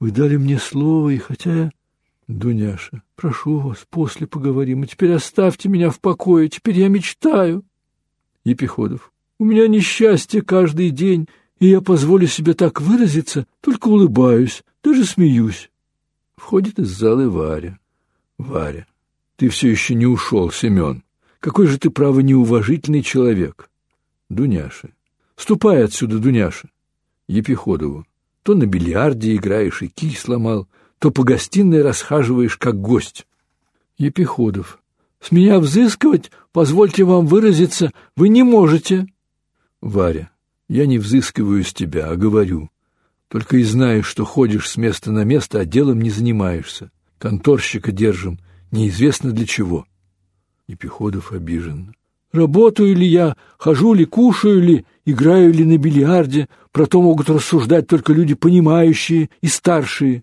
Вы 0.00 0.10
дали 0.10 0.38
мне 0.38 0.58
слово, 0.58 1.10
и 1.10 1.18
хотя 1.18 1.54
я... 1.54 1.72
Дуняша, 2.26 3.02
прошу 3.16 3.58
вас, 3.58 3.86
после 3.90 4.26
поговорим, 4.26 4.82
а 4.82 4.86
теперь 4.86 5.12
оставьте 5.12 5.68
меня 5.68 5.90
в 5.90 6.00
покое, 6.00 6.48
теперь 6.48 6.78
я 6.78 6.88
мечтаю. 6.88 7.66
Епиходов. 8.44 9.12
У 9.38 9.44
меня 9.44 9.68
несчастье 9.68 10.40
каждый 10.40 10.88
день, 10.88 11.28
и 11.58 11.66
я 11.66 11.82
позволю 11.82 12.28
себе 12.28 12.54
так 12.54 12.80
выразиться, 12.80 13.46
только 13.60 13.88
улыбаюсь, 13.88 14.62
даже 14.82 15.04
смеюсь. 15.04 15.70
Входит 16.34 16.78
из 16.78 16.88
зала 16.88 17.28
Варя. 17.28 17.78
Варя. 18.38 18.86
Ты 19.36 19.50
все 19.50 19.68
еще 19.68 19.94
не 19.96 20.06
ушел, 20.06 20.50
Семен. 20.50 21.04
Какой 21.40 21.66
же 21.66 21.76
ты, 21.76 21.90
право, 21.90 22.20
неуважительный 22.20 23.02
человек. 23.02 23.68
Дуняша. 24.30 24.88
Ступай 25.36 25.84
отсюда, 25.84 26.18
Дуняша. 26.18 26.68
Епиходову. 27.28 28.06
То 28.42 28.54
на 28.54 28.66
бильярде 28.66 29.36
играешь 29.36 29.82
и 29.82 29.88
кий 29.88 30.14
сломал, 30.14 30.68
то 30.98 31.10
по 31.10 31.22
гостиной 31.24 31.82
расхаживаешь, 31.82 32.56
как 32.56 32.80
гость. 32.80 33.26
Епиходов. 33.98 34.80
С 35.20 35.30
меня 35.30 35.60
взыскивать, 35.60 36.30
позвольте 36.50 37.04
вам 37.04 37.26
выразиться, 37.26 37.92
вы 38.16 38.28
не 38.28 38.42
можете. 38.42 39.06
Варя, 39.80 40.30
я 40.68 40.86
не 40.86 40.98
взыскиваю 40.98 41.62
с 41.62 41.72
тебя, 41.72 42.08
а 42.08 42.16
говорю. 42.16 42.70
Только 43.28 43.56
и 43.56 43.62
знаешь, 43.62 44.06
что 44.06 44.24
ходишь 44.24 44.68
с 44.68 44.76
места 44.76 45.12
на 45.12 45.24
место, 45.24 45.60
а 45.60 45.64
делом 45.64 46.00
не 46.00 46.10
занимаешься. 46.10 46.90
Конторщика 47.18 47.92
держим, 47.92 48.40
неизвестно 48.72 49.30
для 49.30 49.46
чего. 49.46 49.86
Епиходов 50.66 51.32
обижен. 51.32 51.94
Работаю 52.32 52.96
ли 52.96 53.06
я, 53.06 53.36
хожу 53.58 53.92
ли, 53.92 54.06
кушаю 54.06 54.60
ли, 54.60 54.86
играю 55.04 55.52
ли 55.52 55.64
на 55.64 55.76
бильярде, 55.76 56.48
про 56.70 56.86
то 56.86 57.02
могут 57.02 57.28
рассуждать 57.28 57.86
только 57.86 58.12
люди 58.14 58.34
понимающие 58.34 59.28
и 59.42 59.48
старшие. 59.48 60.22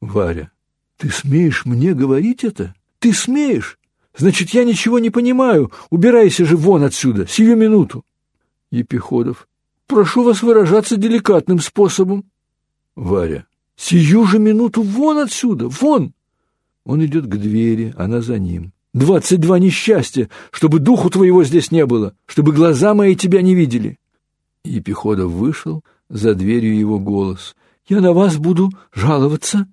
Варя, 0.00 0.50
ты 0.96 1.10
смеешь 1.10 1.66
мне 1.66 1.92
говорить 1.92 2.42
это? 2.42 2.74
Ты 2.98 3.12
смеешь? 3.12 3.78
Значит, 4.16 4.50
я 4.50 4.64
ничего 4.64 4.98
не 4.98 5.10
понимаю. 5.10 5.70
Убирайся 5.90 6.46
же 6.46 6.56
вон 6.56 6.84
отсюда, 6.84 7.26
сию 7.26 7.56
минуту. 7.56 8.02
Епиходов. 8.70 9.46
Прошу 9.86 10.22
вас 10.22 10.42
выражаться 10.42 10.96
деликатным 10.96 11.60
способом. 11.60 12.24
Варя. 12.94 13.46
Сию 13.76 14.24
же 14.24 14.38
минуту 14.38 14.80
вон 14.82 15.18
отсюда, 15.18 15.68
вон! 15.68 16.14
Он 16.84 17.04
идет 17.04 17.26
к 17.26 17.36
двери, 17.36 17.92
она 17.96 18.22
за 18.22 18.38
ним. 18.38 18.72
Двадцать 18.96 19.40
два 19.40 19.58
несчастья, 19.58 20.30
чтобы 20.50 20.78
духу 20.78 21.10
твоего 21.10 21.44
здесь 21.44 21.70
не 21.70 21.84
было, 21.84 22.14
чтобы 22.24 22.52
глаза 22.52 22.94
мои 22.94 23.14
тебя 23.14 23.42
не 23.42 23.54
видели. 23.54 23.98
Епиходов 24.64 25.32
вышел, 25.32 25.84
за 26.08 26.34
дверью 26.34 26.78
его 26.78 26.98
голос. 26.98 27.56
Я 27.86 28.00
на 28.00 28.14
вас 28.14 28.38
буду 28.38 28.70
жаловаться. 28.94 29.68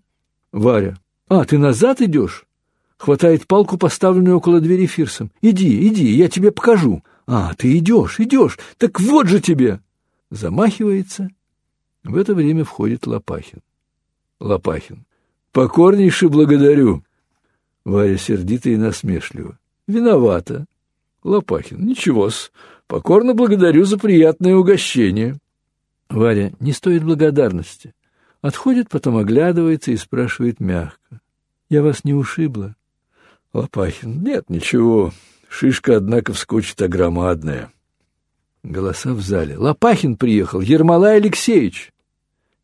Варя. 0.52 0.98
А, 1.30 1.46
ты 1.46 1.58
назад 1.58 2.02
идешь? 2.02 2.44
Хватает 2.98 3.48
палку, 3.48 3.78
поставленную 3.78 4.36
около 4.36 4.60
двери 4.60 4.88
Фирсом. 4.88 5.32
Иди, 5.42 5.88
иди, 5.88 6.06
я 6.06 6.28
тебе 6.28 6.52
покажу. 6.52 7.02
А, 7.26 7.54
ты 7.54 7.78
идешь, 7.78 8.20
идешь. 8.20 8.60
Так 8.78 9.00
вот 9.00 9.28
же 9.28 9.40
тебе. 9.40 9.80
Замахивается. 10.32 11.30
В 12.04 12.18
это 12.18 12.36
время 12.36 12.66
входит 12.66 13.08
Лопахин. 13.08 13.62
Лопахин. 14.42 15.06
Покорнейше 15.54 16.28
благодарю. 16.28 17.06
Варя 17.86 18.18
сердито 18.18 18.70
и 18.70 18.78
насмешливо. 18.78 19.58
Виновата. 19.88 20.66
Лопахин. 21.24 21.86
Ничего-с. 21.86 22.52
Покорно 22.88 23.34
благодарю 23.34 23.86
за 23.86 23.98
приятное 23.98 24.56
угощение. 24.56 25.38
Варя. 26.10 26.52
Не 26.60 26.72
стоит 26.72 27.04
благодарности. 27.04 27.94
Отходит, 28.42 28.90
потом 28.90 29.18
оглядывается 29.18 29.92
и 29.92 29.98
спрашивает 29.98 30.60
мягко. 30.60 31.22
Я 31.70 31.82
вас 31.82 32.04
не 32.04 32.14
ушибла? 32.14 32.76
Лопахин. 33.54 34.22
Нет, 34.22 34.50
ничего. 34.50 35.14
Шишка, 35.50 35.98
однако, 35.98 36.34
вскочит 36.34 36.82
огромадная. 36.82 37.72
Голоса 38.64 39.14
в 39.14 39.22
зале. 39.22 39.58
Лопахин 39.58 40.16
приехал, 40.16 40.62
Ермолай 40.62 41.18
Алексеевич. 41.18 41.92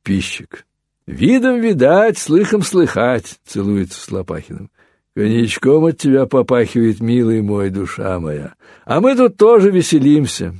Пищик. 0.04 0.66
Видом 1.06 1.60
видать, 1.60 2.18
слыхом 2.18 2.62
слыхать, 2.62 3.40
целуется 3.46 4.00
с 4.00 4.12
Лопахиным. 4.12 4.70
Коньячком 5.20 5.84
от 5.84 5.98
тебя 5.98 6.28
попахивает, 6.28 7.02
милый 7.02 7.42
мой, 7.42 7.72
душа 7.72 8.22
моя. 8.22 8.54
А 8.86 9.02
мы 9.02 9.18
тут 9.18 9.36
тоже 9.36 9.70
веселимся. 9.70 10.56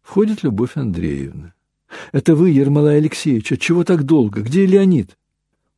Входит 0.00 0.44
Любовь 0.44 0.76
Андреевна. 0.76 1.54
Это 2.12 2.36
вы, 2.36 2.50
Ермолай 2.50 2.98
Алексеевич, 2.98 3.50
отчего 3.50 3.82
так 3.82 4.04
долго? 4.04 4.42
Где 4.42 4.64
Леонид? 4.64 5.18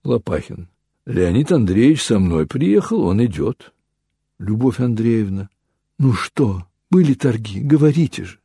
Лопахин. 0.05 0.69
Леонид 1.07 1.53
Андреевич 1.53 2.03
со 2.03 2.19
мной 2.19 2.47
приехал, 2.47 3.01
он 3.01 3.25
идет. 3.25 3.73
Любовь 4.39 4.79
Андреевна. 4.79 5.49
Ну 5.99 6.13
что, 6.13 6.67
были 6.91 7.15
торги, 7.15 7.61
говорите 7.61 8.25
же. 8.25 8.41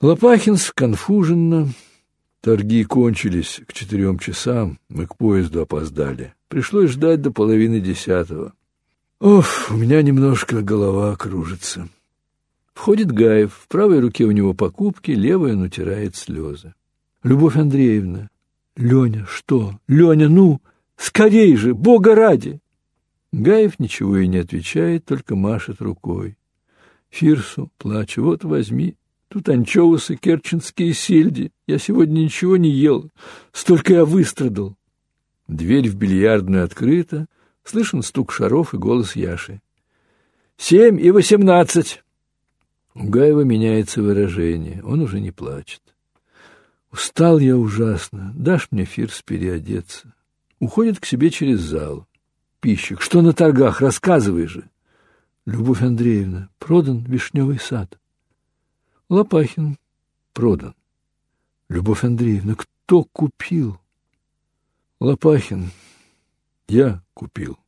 Лопахин 0.00 0.56
сконфуженно. 0.56 1.70
Торги 2.40 2.84
кончились 2.84 3.62
к 3.66 3.72
четырем 3.72 4.20
часам, 4.20 4.78
мы 4.88 5.08
к 5.08 5.16
поезду 5.16 5.60
опоздали. 5.60 6.34
Пришлось 6.46 6.90
ждать 6.90 7.20
до 7.20 7.32
половины 7.32 7.80
десятого. 7.80 8.54
Оф, 9.20 9.70
у 9.70 9.76
меня 9.76 10.00
немножко 10.00 10.62
голова 10.62 11.14
кружится. 11.14 11.90
Входит 12.72 13.12
Гаев, 13.12 13.52
в 13.52 13.68
правой 13.68 14.00
руке 14.00 14.24
у 14.24 14.30
него 14.30 14.54
покупки, 14.54 15.10
левая 15.10 15.52
он 15.52 15.60
утирает 15.60 16.16
слезы. 16.16 16.72
Любовь 17.22 17.56
Андреевна. 17.56 18.30
Леня, 18.76 19.26
что? 19.28 19.78
Леня, 19.86 20.30
ну, 20.30 20.62
скорей 20.96 21.54
же, 21.56 21.74
Бога 21.74 22.14
ради! 22.14 22.60
Гаев 23.30 23.78
ничего 23.78 24.16
и 24.16 24.26
не 24.26 24.38
отвечает, 24.38 25.04
только 25.04 25.36
машет 25.36 25.82
рукой. 25.82 26.38
Фирсу, 27.10 27.70
плачу, 27.76 28.22
вот 28.22 28.44
возьми, 28.44 28.96
тут 29.28 29.50
анчоусы, 29.50 30.16
керченские 30.16 30.94
сельди. 30.94 31.52
Я 31.66 31.78
сегодня 31.78 32.20
ничего 32.20 32.56
не 32.56 32.70
ел, 32.70 33.10
столько 33.52 33.92
я 33.92 34.06
выстрадал. 34.06 34.78
Дверь 35.46 35.90
в 35.90 35.96
бильярдную 35.96 36.64
открыта, 36.64 37.26
слышен 37.70 38.02
стук 38.02 38.32
шаров 38.32 38.74
и 38.74 38.76
голос 38.76 39.16
Яши. 39.16 39.60
«Семь 40.56 41.00
и 41.00 41.10
восемнадцать!» 41.10 42.04
У 42.94 43.08
Гаева 43.08 43.42
меняется 43.42 44.02
выражение, 44.02 44.82
он 44.84 45.00
уже 45.00 45.20
не 45.20 45.30
плачет. 45.30 45.82
«Устал 46.92 47.38
я 47.38 47.56
ужасно, 47.56 48.32
дашь 48.34 48.68
мне, 48.70 48.84
Фирс, 48.84 49.22
переодеться?» 49.22 50.12
Уходит 50.58 51.00
к 51.00 51.06
себе 51.06 51.30
через 51.30 51.60
зал 51.60 52.06
пищик. 52.60 53.00
Что 53.00 53.22
на 53.22 53.32
торгах? 53.32 53.80
Рассказывай 53.80 54.46
же. 54.46 54.68
Любовь 55.46 55.82
Андреевна, 55.82 56.50
продан 56.58 57.02
вишневый 57.04 57.58
сад. 57.58 57.98
Лопахин, 59.08 59.78
продан. 60.32 60.74
Любовь 61.68 62.04
Андреевна, 62.04 62.54
кто 62.54 63.04
купил? 63.04 63.80
Лопахин, 65.00 65.70
я 66.68 67.02
купил. 67.14 67.58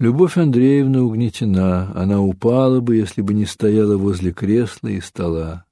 Любовь 0.00 0.36
Андреевна 0.36 1.02
угнетена. 1.02 1.92
Она 1.94 2.20
упала 2.20 2.80
бы, 2.80 2.96
если 2.96 3.22
бы 3.22 3.32
не 3.32 3.46
стояла 3.46 3.96
возле 3.96 4.32
кресла 4.32 4.88
и 4.88 5.00
стола. 5.00 5.64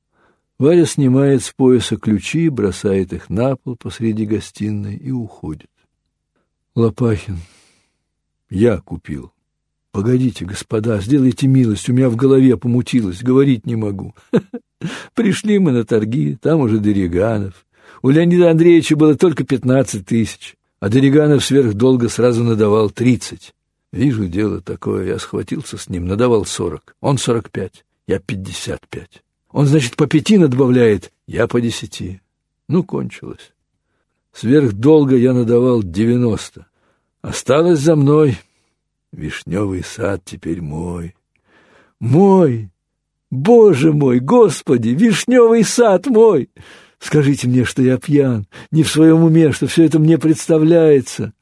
Варя 0.58 0.86
снимает 0.86 1.42
с 1.42 1.50
пояса 1.50 1.96
ключи, 1.96 2.48
бросает 2.48 3.12
их 3.12 3.28
на 3.28 3.56
пол 3.56 3.74
посреди 3.76 4.24
гостиной 4.24 4.94
и 4.94 5.10
уходит. 5.10 5.70
Лопахин. 6.76 7.38
Я 8.48 8.78
купил. 8.78 9.32
Погодите, 9.90 10.44
господа, 10.44 11.00
сделайте 11.00 11.48
милость, 11.48 11.88
у 11.88 11.92
меня 11.92 12.08
в 12.08 12.16
голове 12.16 12.56
помутилось, 12.56 13.22
говорить 13.22 13.66
не 13.66 13.76
могу. 13.76 14.14
Пришли 15.14 15.58
мы 15.58 15.72
на 15.72 15.84
торги, 15.84 16.36
там 16.40 16.60
уже 16.60 16.78
Дериганов. 16.78 17.66
У 18.00 18.08
Леонида 18.08 18.52
Андреевича 18.52 18.96
было 18.96 19.16
только 19.16 19.44
пятнадцать 19.44 20.06
тысяч, 20.06 20.54
а 20.80 20.88
Дериганов 20.88 21.44
сверхдолго 21.44 22.08
сразу 22.08 22.42
надавал 22.44 22.88
тридцать. 22.88 23.52
Вижу 23.92 24.26
дело 24.26 24.62
такое, 24.62 25.06
я 25.06 25.18
схватился 25.18 25.76
с 25.76 25.88
ним, 25.88 26.06
надавал 26.06 26.46
сорок, 26.46 26.96
он 27.00 27.18
сорок 27.18 27.50
пять, 27.50 27.84
я 28.06 28.18
пятьдесят 28.18 28.88
пять. 28.88 29.22
Он, 29.50 29.66
значит, 29.66 29.96
по 29.96 30.06
пяти 30.06 30.38
надбавляет, 30.38 31.12
я 31.26 31.46
по 31.46 31.60
десяти. 31.60 32.22
Ну, 32.68 32.84
кончилось. 32.84 33.52
Сверхдолго 34.32 35.14
я 35.14 35.34
надавал 35.34 35.82
девяносто. 35.82 36.66
Осталось 37.20 37.80
за 37.80 37.94
мной. 37.94 38.38
Вишневый 39.12 39.84
сад 39.84 40.22
теперь 40.24 40.62
мой. 40.62 41.14
Мой! 42.00 42.70
Боже 43.30 43.92
мой, 43.92 44.20
Господи, 44.20 44.88
вишневый 44.88 45.64
сад 45.64 46.06
мой! 46.06 46.50
Скажите 46.98 47.46
мне, 47.46 47.64
что 47.64 47.82
я 47.82 47.98
пьян, 47.98 48.46
не 48.70 48.84
в 48.84 48.90
своем 48.90 49.22
уме, 49.22 49.52
что 49.52 49.66
все 49.66 49.84
это 49.84 49.98
мне 49.98 50.16
представляется. 50.16 51.34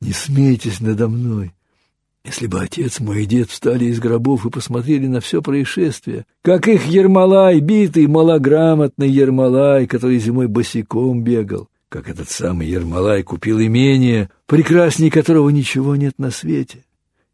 Не 0.00 0.12
смейтесь 0.12 0.80
надо 0.80 1.08
мной. 1.08 1.52
Если 2.24 2.46
бы 2.46 2.60
отец 2.60 3.00
мой 3.00 3.22
и 3.22 3.26
дед 3.26 3.50
встали 3.50 3.86
из 3.86 4.00
гробов 4.00 4.44
и 4.44 4.50
посмотрели 4.50 5.06
на 5.06 5.20
все 5.20 5.40
происшествие, 5.40 6.26
как 6.42 6.68
их 6.68 6.86
Ермолай, 6.86 7.60
битый, 7.60 8.06
малограмотный 8.06 9.08
Ермолай, 9.08 9.86
который 9.86 10.18
зимой 10.18 10.46
босиком 10.46 11.22
бегал, 11.22 11.68
как 11.88 12.08
этот 12.08 12.28
самый 12.28 12.66
Ермолай 12.66 13.22
купил 13.22 13.60
имение, 13.60 14.30
прекрасней 14.46 15.10
которого 15.10 15.48
ничего 15.50 15.96
нет 15.96 16.14
на 16.18 16.30
свете. 16.30 16.84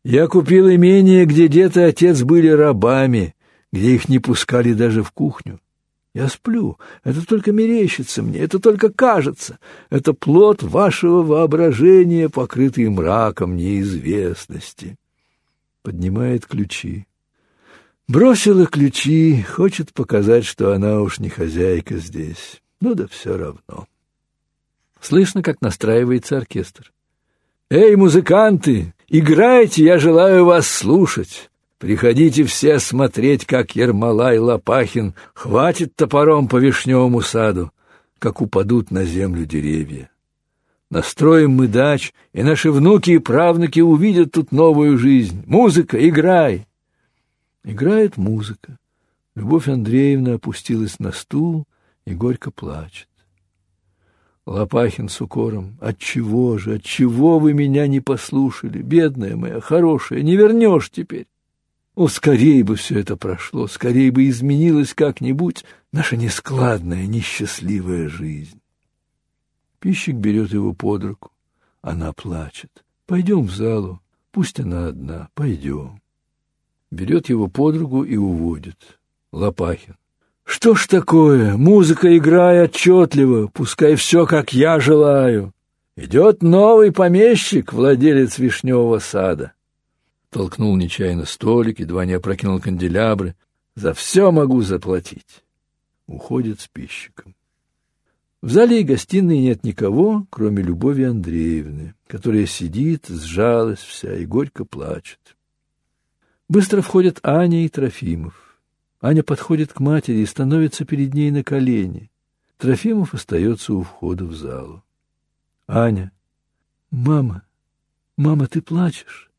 Я 0.04 0.26
купил 0.26 0.70
имение, 0.70 1.24
где 1.24 1.48
дед 1.48 1.76
и 1.76 1.80
отец 1.80 2.22
были 2.22 2.48
рабами, 2.48 3.34
где 3.72 3.94
их 3.94 4.08
не 4.08 4.18
пускали 4.18 4.74
даже 4.74 5.02
в 5.02 5.10
кухню. 5.12 5.60
Я 6.14 6.28
сплю, 6.28 6.78
это 7.02 7.26
только 7.26 7.50
мерещится 7.50 8.22
мне, 8.22 8.38
это 8.38 8.60
только 8.60 8.92
кажется, 8.92 9.58
это 9.90 10.14
плод 10.14 10.62
вашего 10.62 11.22
воображения, 11.22 12.28
покрытый 12.28 12.88
мраком 12.88 13.56
неизвестности. 13.56 14.96
Поднимает 15.82 16.46
ключи. 16.46 17.08
Бросила 18.06 18.66
ключи, 18.66 19.42
хочет 19.42 19.92
показать, 19.92 20.44
что 20.44 20.72
она 20.72 21.00
уж 21.00 21.18
не 21.18 21.30
хозяйка 21.30 21.96
здесь. 21.96 22.62
Ну 22.80 22.94
да 22.94 23.08
все 23.08 23.36
равно. 23.36 23.88
Слышно, 25.00 25.42
как 25.42 25.60
настраивается 25.60 26.36
оркестр. 26.36 26.92
«Эй, 27.70 27.96
музыканты, 27.96 28.94
играйте, 29.08 29.82
я 29.82 29.98
желаю 29.98 30.44
вас 30.44 30.68
слушать. 30.68 31.50
Приходите 31.84 32.44
все 32.44 32.78
смотреть, 32.78 33.44
как 33.44 33.76
Ермолай 33.76 34.38
Лопахин 34.38 35.12
хватит 35.34 35.94
топором 35.94 36.48
по 36.48 36.56
вишневому 36.56 37.20
саду, 37.20 37.72
как 38.18 38.40
упадут 38.40 38.90
на 38.90 39.04
землю 39.04 39.44
деревья. 39.44 40.10
Настроим 40.88 41.50
мы 41.50 41.68
дач, 41.68 42.14
и 42.32 42.42
наши 42.42 42.72
внуки 42.72 43.10
и 43.10 43.18
правнуки 43.18 43.80
увидят 43.80 44.32
тут 44.32 44.50
новую 44.50 44.96
жизнь. 44.96 45.42
Музыка, 45.44 46.08
играй!» 46.08 46.66
Играет 47.64 48.16
музыка. 48.16 48.78
Любовь 49.34 49.68
Андреевна 49.68 50.36
опустилась 50.36 50.98
на 50.98 51.12
стул 51.12 51.66
и 52.06 52.14
горько 52.14 52.50
плачет. 52.50 53.10
Лопахин 54.46 55.10
с 55.10 55.20
укором. 55.20 55.76
«Отчего 55.82 56.56
же, 56.56 56.76
отчего 56.76 57.38
вы 57.38 57.52
меня 57.52 57.86
не 57.88 58.00
послушали, 58.00 58.80
бедная 58.80 59.36
моя, 59.36 59.60
хорошая, 59.60 60.22
не 60.22 60.34
вернешь 60.34 60.88
теперь?» 60.88 61.26
О, 61.94 62.08
скорее 62.08 62.64
бы 62.64 62.74
все 62.74 62.98
это 62.98 63.16
прошло, 63.16 63.68
скорее 63.68 64.10
бы 64.10 64.28
изменилась 64.28 64.94
как-нибудь 64.94 65.64
наша 65.92 66.16
нескладная, 66.16 67.06
несчастливая 67.06 68.08
жизнь. 68.08 68.60
Пищик 69.78 70.16
берет 70.16 70.52
его 70.52 70.72
под 70.72 71.04
руку. 71.04 71.30
Она 71.82 72.12
плачет. 72.12 72.84
Пойдем 73.06 73.42
в 73.42 73.52
залу. 73.52 74.00
Пусть 74.32 74.58
она 74.58 74.88
одна. 74.88 75.28
Пойдем. 75.34 76.00
Берет 76.90 77.28
его 77.28 77.48
под 77.48 77.76
руку 77.76 78.02
и 78.02 78.16
уводит. 78.16 78.98
Лопахин. 79.30 79.96
Что 80.44 80.74
ж 80.74 80.86
такое? 80.86 81.56
Музыка 81.56 82.16
играет 82.16 82.70
отчетливо, 82.70 83.48
пускай 83.48 83.94
все, 83.96 84.26
как 84.26 84.52
я 84.52 84.78
желаю. 84.78 85.52
Идет 85.96 86.42
новый 86.42 86.92
помещик, 86.92 87.72
владелец 87.72 88.38
вишневого 88.38 88.98
сада. 88.98 89.52
Толкнул 90.34 90.74
нечаянно 90.74 91.26
столик, 91.26 91.78
едва 91.78 92.04
не 92.04 92.14
опрокинул 92.14 92.58
канделябры. 92.58 93.36
За 93.76 93.94
все 93.94 94.32
могу 94.32 94.62
заплатить. 94.62 95.44
Уходит 96.08 96.60
с 96.60 96.66
пищиком. 96.66 97.36
В 98.42 98.50
зале 98.50 98.80
и 98.80 98.82
гостиной 98.82 99.38
нет 99.38 99.62
никого, 99.62 100.26
кроме 100.30 100.60
Любови 100.60 101.04
Андреевны, 101.04 101.94
которая 102.08 102.46
сидит, 102.46 103.06
сжалась 103.06 103.78
вся 103.78 104.16
и 104.16 104.26
горько 104.26 104.64
плачет. 104.64 105.36
Быстро 106.48 106.82
входят 106.82 107.20
Аня 107.22 107.64
и 107.64 107.68
Трофимов. 107.68 108.58
Аня 109.00 109.22
подходит 109.22 109.72
к 109.72 109.78
матери 109.78 110.16
и 110.16 110.26
становится 110.26 110.84
перед 110.84 111.14
ней 111.14 111.30
на 111.30 111.44
колени. 111.44 112.10
Трофимов 112.58 113.14
остается 113.14 113.72
у 113.72 113.82
входа 113.84 114.24
в 114.24 114.34
залу. 114.34 114.82
Аня. 115.68 116.10
Мама, 116.90 117.44
мама, 118.16 118.48
ты 118.48 118.62
плачешь? 118.62 119.30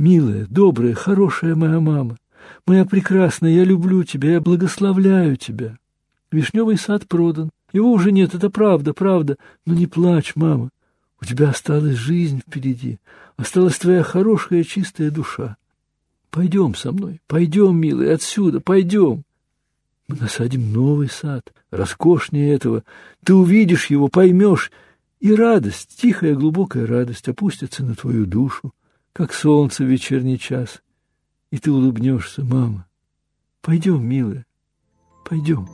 Милая, 0.00 0.46
добрая, 0.48 0.94
хорошая 0.94 1.54
моя 1.54 1.78
мама. 1.78 2.16
Моя 2.66 2.86
прекрасная, 2.86 3.50
я 3.50 3.64
люблю 3.64 4.02
тебя, 4.02 4.32
я 4.32 4.40
благословляю 4.40 5.36
тебя. 5.36 5.76
Вишневый 6.32 6.78
сад 6.78 7.06
продан. 7.06 7.50
Его 7.74 7.92
уже 7.92 8.10
нет, 8.10 8.34
это 8.34 8.48
правда, 8.48 8.94
правда. 8.94 9.36
Но 9.66 9.74
не 9.74 9.86
плачь, 9.86 10.36
мама. 10.36 10.70
У 11.20 11.26
тебя 11.26 11.50
осталась 11.50 11.96
жизнь 11.96 12.40
впереди. 12.40 12.98
Осталась 13.36 13.76
твоя 13.76 14.02
хорошая, 14.02 14.64
чистая 14.64 15.10
душа. 15.10 15.58
Пойдем 16.30 16.74
со 16.74 16.92
мной, 16.92 17.20
пойдем, 17.26 17.76
милый, 17.76 18.10
отсюда, 18.14 18.60
пойдем. 18.60 19.24
Мы 20.08 20.16
насадим 20.18 20.72
новый 20.72 21.10
сад, 21.10 21.52
роскошнее 21.70 22.54
этого. 22.54 22.84
Ты 23.22 23.34
увидишь 23.34 23.90
его, 23.90 24.08
поймешь, 24.08 24.72
и 25.20 25.34
радость, 25.34 26.00
тихая 26.00 26.34
глубокая 26.34 26.86
радость 26.86 27.28
опустится 27.28 27.84
на 27.84 27.94
твою 27.94 28.24
душу, 28.24 28.72
как 29.12 29.32
солнце 29.34 29.84
в 29.84 29.86
вечерний 29.86 30.38
час. 30.38 30.80
И 31.50 31.58
ты 31.58 31.70
улыбнешься, 31.72 32.42
мама. 32.42 32.86
Пойдем, 33.60 34.04
милая, 34.06 34.46
пойдем. 35.24 35.68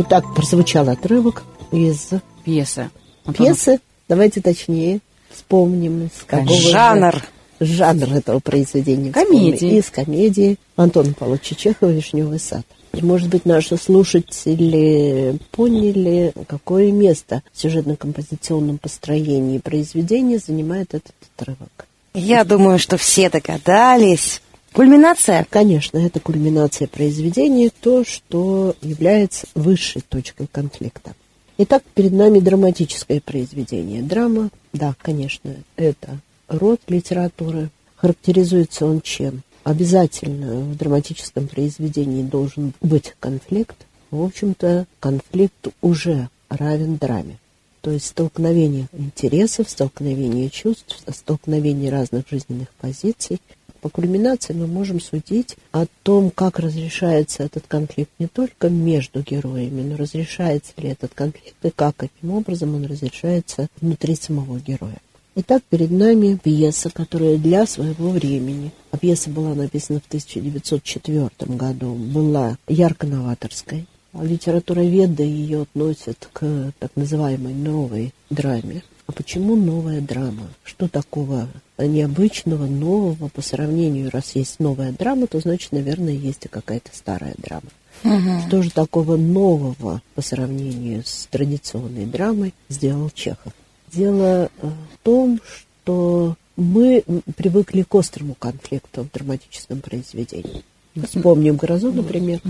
Итак, 0.00 0.24
прозвучал 0.34 0.88
отрывок 0.88 1.42
из 1.72 2.10
Пьеса. 2.44 2.90
пьесы. 3.36 3.80
Давайте 4.08 4.40
точнее 4.40 5.00
вспомним, 5.28 6.04
из 6.06 6.24
какого 6.24 6.48
же 6.54 6.70
Жанр. 6.70 7.22
жанр 7.58 8.12
этого 8.14 8.38
произведения. 8.38 9.12
Комедии. 9.12 9.56
вспомним. 9.56 9.78
Из 9.78 9.90
комедии 9.90 10.56
Антона 10.76 11.12
Павловича 11.14 11.56
Чехова 11.56 11.90
«Вишневый 11.90 12.38
сад». 12.38 12.64
И, 12.98 13.04
Может 13.04 13.28
быть, 13.28 13.44
наши 13.44 13.76
слушатели 13.76 15.38
поняли, 15.52 16.32
какое 16.48 16.90
место 16.90 17.44
в 17.52 17.60
сюжетно-композиционном 17.60 18.78
построении 18.78 19.58
произведения 19.58 20.38
занимает 20.38 20.94
этот 20.94 21.14
отрывок. 21.36 21.86
Я 22.14 22.42
думаю, 22.42 22.80
что 22.80 22.96
все 22.96 23.30
догадались. 23.30 24.42
Кульминация. 24.72 25.46
Конечно, 25.48 25.98
это 25.98 26.18
кульминация 26.18 26.88
произведения, 26.88 27.70
то, 27.80 28.04
что 28.04 28.74
является 28.82 29.46
высшей 29.54 30.02
точкой 30.02 30.48
конфликта. 30.50 31.14
Итак, 31.56 31.84
перед 31.94 32.12
нами 32.12 32.40
драматическое 32.40 33.20
произведение. 33.20 34.02
Драма, 34.02 34.50
да, 34.72 34.96
конечно, 35.00 35.54
это 35.76 36.18
род 36.48 36.80
литературы. 36.88 37.70
Характеризуется 37.94 38.86
он 38.86 39.02
чем? 39.02 39.42
Обязательно 39.68 40.60
в 40.60 40.78
драматическом 40.78 41.46
произведении 41.46 42.22
должен 42.22 42.72
быть 42.80 43.14
конфликт. 43.20 43.76
В 44.10 44.22
общем-то, 44.22 44.86
конфликт 44.98 45.68
уже 45.82 46.30
равен 46.48 46.96
драме. 46.96 47.36
То 47.82 47.90
есть 47.90 48.06
столкновение 48.06 48.86
интересов, 48.94 49.68
столкновение 49.68 50.48
чувств, 50.48 50.98
столкновение 51.12 51.90
разных 51.90 52.24
жизненных 52.30 52.68
позиций. 52.80 53.42
По 53.82 53.90
кульминации 53.90 54.54
мы 54.54 54.66
можем 54.66 55.02
судить 55.02 55.58
о 55.70 55.84
том, 56.02 56.30
как 56.30 56.58
разрешается 56.58 57.42
этот 57.42 57.66
конфликт 57.68 58.10
не 58.18 58.26
только 58.26 58.70
между 58.70 59.20
героями, 59.20 59.82
но 59.82 59.98
разрешается 59.98 60.72
ли 60.78 60.88
этот 60.88 61.12
конфликт 61.12 61.62
и 61.62 61.68
как, 61.68 61.94
каким 61.94 62.30
образом 62.30 62.74
он 62.74 62.86
разрешается 62.86 63.68
внутри 63.82 64.14
самого 64.14 64.60
героя. 64.60 64.96
Итак, 65.40 65.62
перед 65.70 65.92
нами 65.92 66.34
пьеса, 66.34 66.90
которая 66.90 67.36
для 67.36 67.64
своего 67.64 68.10
времени, 68.10 68.72
а 68.90 68.98
пьеса 68.98 69.30
была 69.30 69.54
написана 69.54 70.00
в 70.00 70.06
1904 70.08 71.30
году, 71.54 71.94
была 71.94 72.58
ярко-новаторской. 72.66 73.86
Литературоведы 74.20 75.22
ее 75.22 75.62
относят 75.62 76.28
к 76.32 76.72
так 76.80 76.90
называемой 76.96 77.54
новой 77.54 78.12
драме. 78.30 78.82
А 79.06 79.12
почему 79.12 79.54
новая 79.54 80.00
драма? 80.00 80.48
Что 80.64 80.88
такого 80.88 81.46
необычного, 81.78 82.66
нового 82.66 83.28
по 83.28 83.40
сравнению, 83.40 84.10
раз 84.10 84.34
есть 84.34 84.58
новая 84.58 84.90
драма, 84.90 85.28
то 85.28 85.38
значит, 85.38 85.70
наверное, 85.70 86.14
есть 86.14 86.46
и 86.46 86.48
какая-то 86.48 86.90
старая 86.92 87.36
драма. 87.38 88.42
Что 88.48 88.60
же 88.60 88.72
такого 88.72 89.16
нового 89.16 90.02
по 90.16 90.20
сравнению 90.20 91.04
с 91.06 91.28
традиционной 91.30 92.06
драмой 92.06 92.54
сделал 92.68 93.10
Чехов? 93.10 93.52
Дело 93.92 94.50
э, 94.60 94.66
в 94.66 94.98
том, 95.02 95.40
что 95.82 96.36
мы 96.56 97.04
привыкли 97.36 97.82
к 97.82 97.94
острому 97.94 98.34
конфликту 98.34 99.04
в 99.04 99.12
драматическом 99.12 99.80
произведении. 99.80 100.64
Вспомним 101.04 101.56
«Грозу», 101.56 101.92
например. 101.92 102.40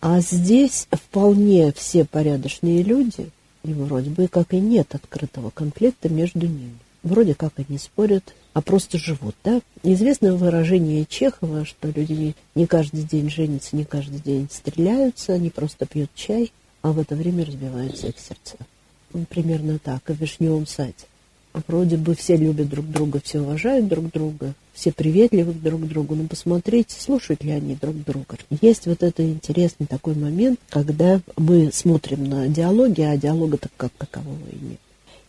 А 0.00 0.20
здесь 0.20 0.88
вполне 0.90 1.72
все 1.72 2.04
порядочные 2.04 2.82
люди, 2.82 3.30
и 3.62 3.72
вроде 3.72 4.10
бы 4.10 4.26
как 4.26 4.52
и 4.52 4.58
нет 4.58 4.94
открытого 4.94 5.50
конфликта 5.50 6.08
между 6.08 6.40
ними. 6.40 6.74
Вроде 7.04 7.34
как 7.34 7.52
они 7.56 7.78
спорят, 7.78 8.34
а 8.52 8.62
просто 8.62 8.98
живут, 8.98 9.34
да? 9.44 9.60
Известное 9.84 10.32
выражение 10.32 11.04
Чехова, 11.04 11.64
что 11.64 11.88
люди 11.88 12.34
не 12.54 12.66
каждый 12.66 13.02
день 13.02 13.30
женятся, 13.30 13.76
не 13.76 13.84
каждый 13.84 14.18
день 14.18 14.48
стреляются, 14.50 15.34
они 15.34 15.50
просто 15.50 15.86
пьют 15.86 16.10
чай, 16.14 16.52
а 16.82 16.92
в 16.92 16.98
это 16.98 17.14
время 17.14 17.44
разбиваются 17.44 18.08
их 18.08 18.18
сердца. 18.18 18.56
Примерно 19.28 19.78
так, 19.78 20.02
в 20.08 20.14
Вишневом 20.14 20.66
саде. 20.66 20.94
Вроде 21.68 21.98
бы 21.98 22.14
все 22.14 22.36
любят 22.36 22.68
друг 22.70 22.88
друга, 22.90 23.20
все 23.22 23.40
уважают 23.40 23.86
друг 23.86 24.10
друга, 24.10 24.54
все 24.72 24.90
приветливы 24.90 25.52
друг 25.52 25.82
к 25.82 25.84
другу, 25.84 26.14
но 26.14 26.26
посмотрите, 26.26 26.98
слушают 26.98 27.44
ли 27.44 27.50
они 27.50 27.74
друг 27.74 27.94
друга. 28.04 28.38
Есть 28.62 28.86
вот 28.86 29.02
это 29.02 29.22
интересный 29.22 29.86
такой 29.86 30.14
момент, 30.14 30.58
когда 30.70 31.20
мы 31.36 31.70
смотрим 31.70 32.24
на 32.24 32.48
диалоги, 32.48 33.02
а 33.02 33.18
диалога-то 33.18 33.68
как 33.76 33.92
такового 33.92 34.48
и 34.50 34.64
нет. 34.64 34.80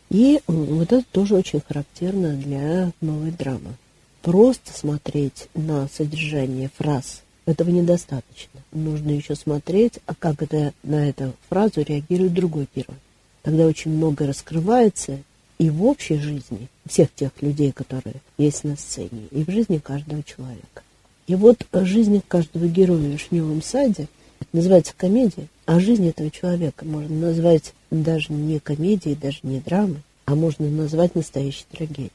И 0.10 0.40
вот 0.48 0.94
это 0.94 1.04
тоже 1.12 1.36
очень 1.36 1.60
характерно 1.60 2.34
для 2.36 2.92
новой 3.02 3.32
драмы. 3.32 3.76
Просто 4.22 4.72
смотреть 4.72 5.50
на 5.54 5.90
содержание 5.90 6.70
фраз 6.78 7.24
этого 7.46 7.70
недостаточно. 7.70 8.62
Нужно 8.72 9.10
еще 9.10 9.36
смотреть, 9.36 10.00
а 10.06 10.16
как 10.16 10.42
это, 10.42 10.74
на 10.84 11.10
эту 11.10 11.34
фразу 11.50 11.82
реагирует 11.82 12.34
другой 12.34 12.68
герой. 12.74 12.96
Тогда 13.44 13.68
очень 13.68 13.92
многое 13.92 14.30
раскрывается 14.30 15.20
и 15.60 15.70
в 15.70 15.84
общей 15.86 16.18
жизни 16.18 16.70
всех 16.86 17.14
тех 17.14 17.32
людей, 17.42 17.72
которые 17.72 18.16
есть 18.38 18.64
на 18.64 18.76
сцене, 18.76 19.28
и 19.32 19.44
в 19.44 19.52
жизни 19.52 19.78
каждого 19.78 20.24
человека. 20.24 20.82
И 21.28 21.36
вот 21.36 21.66
жизнь 21.72 22.22
каждого 22.28 22.68
героя 22.68 23.00
в 23.00 23.12
Вишневом 23.12 23.62
саде 23.62 24.08
называется 24.52 24.94
комедия, 24.98 25.48
а 25.66 25.80
жизнь 25.80 26.08
этого 26.08 26.32
человека 26.32 26.86
можно 26.86 27.16
назвать 27.28 27.74
даже 27.92 28.34
не 28.34 28.60
комедией, 28.60 29.16
даже 29.16 29.40
не 29.44 29.60
драмой, 29.60 30.02
а 30.26 30.36
можно 30.36 30.70
назвать 30.70 31.16
настоящей 31.16 31.66
трагедией. 31.72 32.12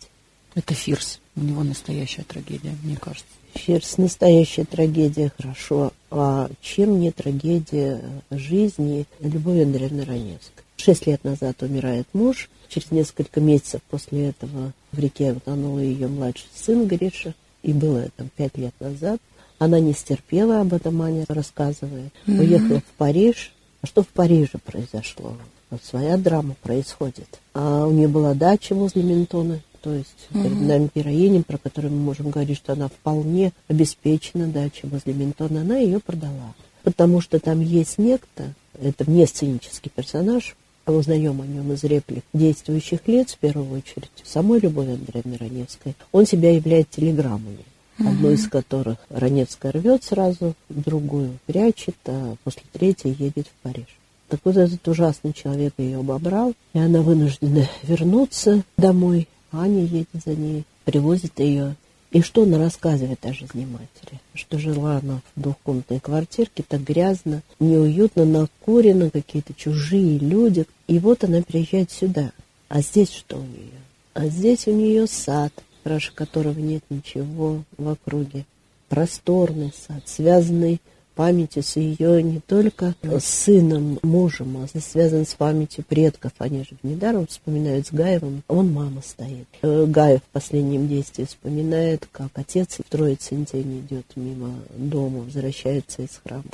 Это 0.54 0.74
Фирс. 0.74 1.20
У 1.36 1.40
него 1.40 1.62
настоящая 1.62 2.24
трагедия, 2.24 2.74
мне 2.82 2.96
кажется. 2.96 3.28
Фирс– 3.54 3.96
настоящая 3.98 4.64
трагедия, 4.64 5.32
хорошо. 5.36 5.92
А 6.10 6.50
чем 6.60 7.00
не 7.00 7.12
трагедия 7.12 8.02
жизни 8.30 9.06
Любови 9.20 9.62
Андреевны 9.62 10.04
Раневской? 10.04 10.64
Шесть 10.78 11.06
лет 11.06 11.24
назад 11.24 11.60
умирает 11.62 12.06
муж. 12.12 12.48
Через 12.68 12.90
несколько 12.92 13.40
месяцев 13.40 13.80
после 13.90 14.28
этого 14.28 14.72
в 14.92 14.98
реке 14.98 15.32
утонул 15.32 15.78
ее 15.78 16.06
младший 16.06 16.48
сын 16.54 16.86
Гриша. 16.86 17.34
И 17.62 17.72
было 17.72 17.98
это 17.98 18.28
пять 18.36 18.56
лет 18.56 18.74
назад. 18.78 19.20
Она 19.58 19.80
не 19.80 19.92
стерпела 19.92 20.60
об 20.60 20.72
этом, 20.72 21.02
Аня 21.02 21.24
рассказывает. 21.28 22.12
Уехала 22.26 22.80
в 22.80 22.96
Париж. 22.96 23.52
А 23.82 23.86
что 23.86 24.02
в 24.02 24.08
Париже 24.08 24.58
произошло? 24.64 25.36
Вот 25.70 25.84
своя 25.84 26.16
драма 26.16 26.54
происходит. 26.62 27.40
А 27.54 27.84
у 27.86 27.92
нее 27.92 28.08
была 28.08 28.34
дача 28.34 28.74
возле 28.74 29.02
Ментона, 29.02 29.60
То 29.82 29.92
есть 29.92 30.28
перед 30.32 30.60
нами 30.60 30.88
героиня, 30.94 31.42
про 31.42 31.58
которую 31.58 31.92
мы 31.92 32.00
можем 32.00 32.30
говорить, 32.30 32.56
что 32.56 32.72
она 32.72 32.88
вполне 32.88 33.52
обеспечена 33.66 34.46
дача 34.46 34.86
возле 34.86 35.12
Ментона, 35.12 35.62
она 35.62 35.78
ее 35.78 35.98
продала. 35.98 36.54
Потому 36.84 37.20
что 37.20 37.40
там 37.40 37.60
есть 37.60 37.98
некто, 37.98 38.54
это 38.80 39.10
не 39.10 39.26
сценический 39.26 39.90
персонаж, 39.94 40.56
узнаем 40.92 41.40
о 41.40 41.46
нем 41.46 41.72
из 41.72 41.84
реплик 41.84 42.24
действующих 42.32 43.00
лиц, 43.06 43.34
в 43.34 43.38
первую 43.38 43.70
очередь, 43.70 44.10
самой 44.24 44.60
Любови 44.60 44.92
Андреевны 44.92 45.36
Раневской. 45.36 45.94
Он 46.12 46.26
себя 46.26 46.52
являет 46.52 46.90
телеграммами, 46.90 47.64
одной 47.98 48.34
из 48.34 48.48
которых 48.48 48.98
Раневская 49.10 49.72
рвет 49.72 50.04
сразу, 50.04 50.54
другую 50.68 51.38
прячет, 51.46 51.96
а 52.06 52.36
после 52.44 52.62
третьей 52.72 53.16
едет 53.18 53.46
в 53.46 53.62
Париж. 53.62 53.86
Так 54.28 54.40
вот 54.44 54.56
этот 54.56 54.86
ужасный 54.86 55.32
человек 55.32 55.72
ее 55.78 55.98
обобрал, 55.98 56.52
и 56.74 56.78
она 56.78 57.00
вынуждена 57.00 57.66
вернуться 57.82 58.62
домой. 58.76 59.26
Аня 59.50 59.82
едет 59.84 60.08
за 60.24 60.34
ней, 60.34 60.64
привозит 60.84 61.38
ее 61.40 61.76
и 62.10 62.22
что 62.22 62.44
она 62.44 62.58
рассказывает 62.58 63.24
о 63.26 63.34
жизни 63.34 63.66
матери? 63.66 64.20
Что 64.32 64.58
жила 64.58 64.96
она 64.96 65.20
в 65.36 65.40
двухкомнатной 65.42 66.00
квартирке, 66.00 66.64
так 66.66 66.82
грязно, 66.82 67.42
неуютно, 67.60 68.24
накурено, 68.24 69.10
какие-то 69.10 69.52
чужие 69.52 70.18
люди. 70.18 70.64
И 70.86 70.98
вот 70.98 71.24
она 71.24 71.42
приезжает 71.42 71.90
сюда. 71.90 72.32
А 72.68 72.80
здесь 72.80 73.12
что 73.12 73.36
у 73.36 73.42
нее? 73.42 73.80
А 74.14 74.26
здесь 74.26 74.66
у 74.66 74.72
нее 74.72 75.06
сад, 75.06 75.52
краше 75.84 76.12
которого 76.14 76.58
нет 76.58 76.82
ничего 76.88 77.62
в 77.76 77.88
округе. 77.88 78.46
Просторный 78.88 79.72
сад, 79.86 80.02
связанный 80.06 80.80
памятью 81.18 81.64
с 81.64 81.74
ее 81.74 82.22
не 82.22 82.38
только 82.38 82.94
с 83.02 83.24
сыном, 83.24 83.98
мужем, 84.04 84.56
а 84.58 84.78
связан 84.78 85.26
с 85.26 85.34
памятью 85.34 85.84
предков. 85.84 86.30
Они 86.38 86.60
же 86.60 86.76
недаром 86.84 87.26
вспоминают 87.26 87.88
с 87.88 87.92
Гаевым. 87.92 88.44
Он 88.46 88.72
мама 88.72 89.02
стоит. 89.02 89.48
Э, 89.62 89.84
Гаев 89.86 90.20
в 90.20 90.32
последнем 90.32 90.86
действии 90.86 91.24
вспоминает, 91.24 92.06
как 92.12 92.28
отец 92.34 92.76
в 92.78 92.88
Троицын 92.88 93.46
день 93.52 93.80
идет 93.80 94.06
мимо 94.14 94.60
дома, 94.76 95.24
возвращается 95.24 96.02
из 96.02 96.20
храма. 96.22 96.44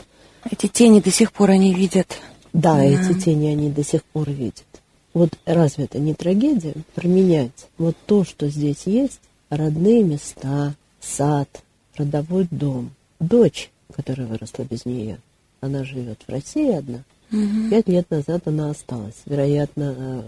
Эти 0.50 0.66
тени 0.66 1.00
до 1.00 1.10
сих 1.10 1.34
пор 1.34 1.50
они 1.50 1.74
видят. 1.74 2.16
Да, 2.54 2.76
да. 2.76 2.84
эти 2.84 3.20
тени 3.20 3.48
они 3.48 3.68
до 3.68 3.84
сих 3.84 4.02
пор 4.02 4.30
видят. 4.30 4.64
Вот 5.12 5.34
разве 5.44 5.84
это 5.84 5.98
не 5.98 6.14
трагедия? 6.14 6.72
Променять 6.94 7.68
вот 7.76 7.96
то, 8.06 8.24
что 8.24 8.48
здесь 8.48 8.84
есть, 8.86 9.20
родные 9.50 10.02
места, 10.02 10.74
сад, 11.02 11.50
родовой 11.98 12.48
дом, 12.50 12.92
дочь 13.20 13.70
которая 13.94 14.26
выросла 14.26 14.64
без 14.64 14.84
нее. 14.84 15.18
Она 15.60 15.84
живет 15.84 16.20
в 16.26 16.30
России 16.30 16.72
одна. 16.72 17.02
Угу. 17.32 17.70
Пять 17.70 17.88
лет 17.88 18.10
назад 18.10 18.46
она 18.46 18.70
осталась, 18.70 19.22
вероятно, 19.26 19.94
э, 19.96 20.22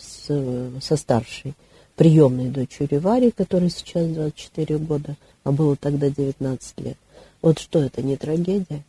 с, 0.00 0.80
со 0.82 0.96
старшей 0.96 1.54
приемной 1.96 2.48
дочерью 2.48 3.00
Вари, 3.00 3.30
которой 3.30 3.70
сейчас 3.70 4.06
24 4.06 4.78
года, 4.78 5.16
а 5.44 5.52
было 5.52 5.76
тогда 5.76 6.08
19 6.08 6.80
лет. 6.80 6.96
Вот 7.42 7.58
что 7.58 7.82
это, 7.82 8.02
не 8.02 8.16
трагедия? 8.16 8.82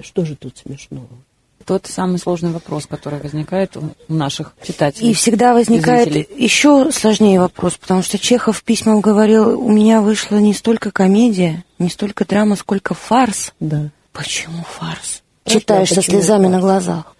Что 0.00 0.24
же 0.24 0.36
тут 0.36 0.56
смешного? 0.58 1.08
Тот 1.62 1.86
самый 1.86 2.18
сложный 2.18 2.50
вопрос, 2.50 2.86
который 2.86 3.20
возникает 3.20 3.76
у 3.76 3.90
наших 4.08 4.54
читателей. 4.62 5.10
И 5.10 5.14
всегда 5.14 5.54
возникает 5.54 6.14
и 6.14 6.26
еще 6.44 6.90
сложнее 6.92 7.40
вопрос, 7.40 7.76
потому 7.76 8.02
что 8.02 8.18
Чехов 8.18 8.58
в 8.58 8.64
письмах 8.64 9.00
говорил, 9.00 9.60
у 9.60 9.70
меня 9.70 10.00
вышла 10.00 10.36
не 10.36 10.54
столько 10.54 10.90
комедия, 10.90 11.64
не 11.78 11.88
столько 11.88 12.24
драма, 12.24 12.56
сколько 12.56 12.94
фарс. 12.94 13.52
Да. 13.60 13.90
Почему 14.12 14.64
фарс? 14.64 15.22
Просто 15.44 15.60
Читаешь 15.60 15.88
со 15.88 16.02
слезами 16.02 16.44
фарс? 16.44 16.54
на 16.54 16.60
глазах. 16.60 17.16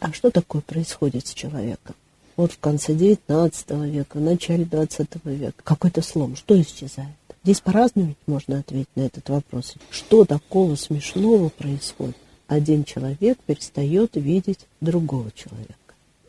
А 0.00 0.12
что 0.12 0.30
такое 0.30 0.62
происходит 0.62 1.26
с 1.26 1.34
человеком? 1.34 1.94
Вот 2.36 2.52
в 2.52 2.58
конце 2.58 2.92
XIX 2.92 3.90
века, 3.90 4.18
в 4.18 4.20
начале 4.20 4.64
XX 4.64 5.06
века 5.24 5.62
какой-то 5.64 6.02
слом. 6.02 6.36
Что 6.36 6.60
исчезает? 6.60 7.08
Здесь 7.42 7.60
по-разному 7.60 8.14
можно 8.26 8.58
ответить 8.58 8.90
на 8.96 9.02
этот 9.02 9.28
вопрос. 9.28 9.74
Что 9.90 10.24
такого 10.24 10.74
смешного 10.74 11.48
происходит? 11.48 12.16
Один 12.46 12.84
человек 12.84 13.38
перестает 13.46 14.12
видеть 14.14 14.66
другого 14.80 15.30
человека. 15.32 15.74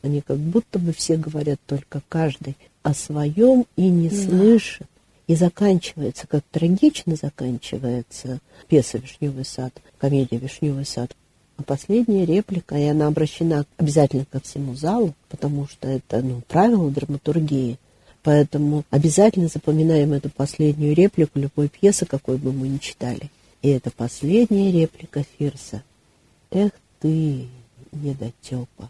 Они 0.02 0.22
как 0.22 0.38
будто 0.38 0.80
бы 0.80 0.94
все 0.94 1.18
говорят 1.18 1.60
только 1.66 2.02
каждый 2.10 2.56
о 2.84 2.94
своем 2.94 3.66
и 3.76 3.90
не 3.90 4.10
да. 4.10 4.16
слышит 4.16 4.88
и 5.28 5.36
заканчивается, 5.36 6.26
как 6.26 6.44
трагично 6.52 7.16
заканчивается 7.16 8.40
пьеса 8.68 8.98
«Вишневый 8.98 9.46
сад», 9.46 9.74
комедия 9.98 10.38
«Вишневый 10.38 10.86
сад». 10.86 11.16
А 11.58 11.64
последняя 11.64 12.26
реплика, 12.26 12.78
и 12.78 12.84
она 12.84 13.08
обращена 13.08 13.66
обязательно 13.78 14.26
ко 14.26 14.40
всему 14.40 14.76
залу, 14.76 15.14
потому 15.28 15.68
что 15.68 15.88
это 15.88 16.22
ну, 16.22 16.42
правило 16.48 16.90
драматургии. 16.92 17.78
Поэтому 18.24 18.84
обязательно 18.90 19.48
запоминаем 19.48 20.14
эту 20.14 20.30
последнюю 20.30 20.96
реплику 20.96 21.40
любой 21.40 21.68
пьесы, 21.68 22.06
какой 22.06 22.38
бы 22.38 22.54
мы 22.54 22.68
ни 22.68 22.78
читали. 22.78 23.32
И 23.62 23.70
это 23.70 23.90
последняя 23.90 24.72
реплика 24.72 25.24
Фирса. 25.38 25.84
«Эх 26.52 26.72
ты, 27.00 27.48
недотепа!» 27.92 28.90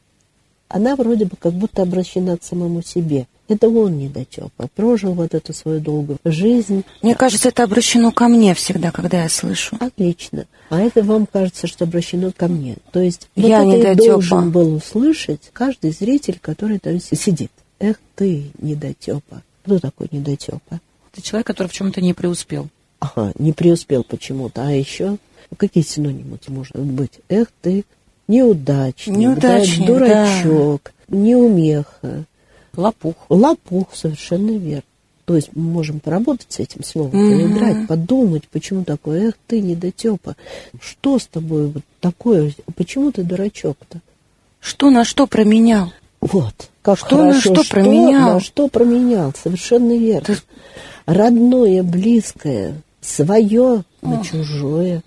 Она 0.70 0.96
вроде 0.96 1.26
бы 1.26 1.36
как 1.38 1.54
будто 1.54 1.82
обращена 1.82 2.38
к 2.38 2.44
самому 2.44 2.82
себе– 2.82 3.28
это 3.48 3.70
он 3.70 3.98
недотепа, 3.98 4.68
прожил 4.76 5.14
вот 5.14 5.34
эту 5.34 5.54
свою 5.54 5.80
долгую 5.80 6.20
жизнь. 6.26 6.84
Мне 7.02 7.16
кажется, 7.16 7.50
это 7.50 7.64
обращено 7.64 8.12
ко 8.12 8.28
мне 8.28 8.54
всегда, 8.54 8.92
когда 8.92 9.24
я 9.24 9.30
слышу. 9.30 9.78
Отлично. 9.80 10.46
А 10.70 10.82
это 10.82 11.02
вам 11.02 11.26
кажется, 11.26 11.66
что 11.68 11.86
обращено 11.86 12.34
ко 12.36 12.50
мне. 12.50 12.76
То 12.92 13.00
есть 13.00 13.30
вот 13.38 13.48
я 13.48 13.60
это 13.60 13.68
недотепа. 13.68 14.12
должен 14.12 14.52
был 14.52 14.76
услышать 14.76 15.50
каждый 15.54 15.92
зритель, 15.92 16.40
который 16.42 16.80
там 16.80 17.00
сидит. 17.00 17.52
Эх 17.80 18.00
ты, 18.16 18.52
недотепа. 18.60 19.44
Кто 19.64 19.80
такой 19.80 20.10
недотепа? 20.12 20.82
Это 21.14 21.22
человек, 21.22 21.48
который 21.48 21.68
в 21.68 21.74
чем-то 21.74 22.02
не 22.02 22.14
преуспел. 22.14 22.68
Ага, 23.00 23.32
не 23.40 23.54
преуспел 23.54 24.04
почему-то. 24.04 24.68
А 24.68 24.72
еще 24.72 25.18
какие 25.56 25.84
синонимы 25.84 26.40
может 26.48 26.76
быть? 26.76 27.20
Эх 27.30 27.48
ты, 27.62 27.86
неудачник, 28.28 29.16
неудачник 29.16 29.88
да, 29.88 29.94
дурачок, 29.94 30.94
да. 31.08 31.18
неумеха 31.18 32.26
Лопух. 32.78 33.16
Лопух, 33.30 33.88
совершенно 33.94 34.52
верно. 34.52 34.84
То 35.26 35.36
есть 35.36 35.50
мы 35.54 35.64
можем 35.64 36.00
поработать 36.00 36.48
с 36.50 36.60
этим 36.60 36.84
словом, 36.86 37.12
mm-hmm. 37.12 37.50
поиграть, 37.50 37.88
подумать, 37.88 38.48
почему 38.48 38.86
такое, 38.86 39.28
эх 39.28 39.34
ты, 39.46 39.60
недотепа, 39.60 40.38
что 40.80 41.20
с 41.20 41.28
тобой 41.28 41.68
вот 41.68 41.84
такое, 42.00 42.54
почему 42.78 43.12
ты 43.12 43.24
дурачок-то? 43.24 44.00
Что 44.62 44.90
на 44.90 45.04
что 45.04 45.28
променял? 45.28 45.92
Вот, 46.22 46.70
как 46.82 46.98
что 46.98 47.18
хорошо, 47.18 47.34
на 47.34 47.42
что, 47.42 47.64
что 47.64 47.74
променял? 47.74 48.36
На 48.36 48.40
что 48.40 48.68
променял, 48.70 49.34
совершенно 49.36 49.98
верно. 49.98 50.22
Ты... 50.22 50.38
Родное, 51.06 51.84
близкое, 51.84 52.82
свое 53.02 53.84
на 54.02 54.24
чужое 54.24 55.02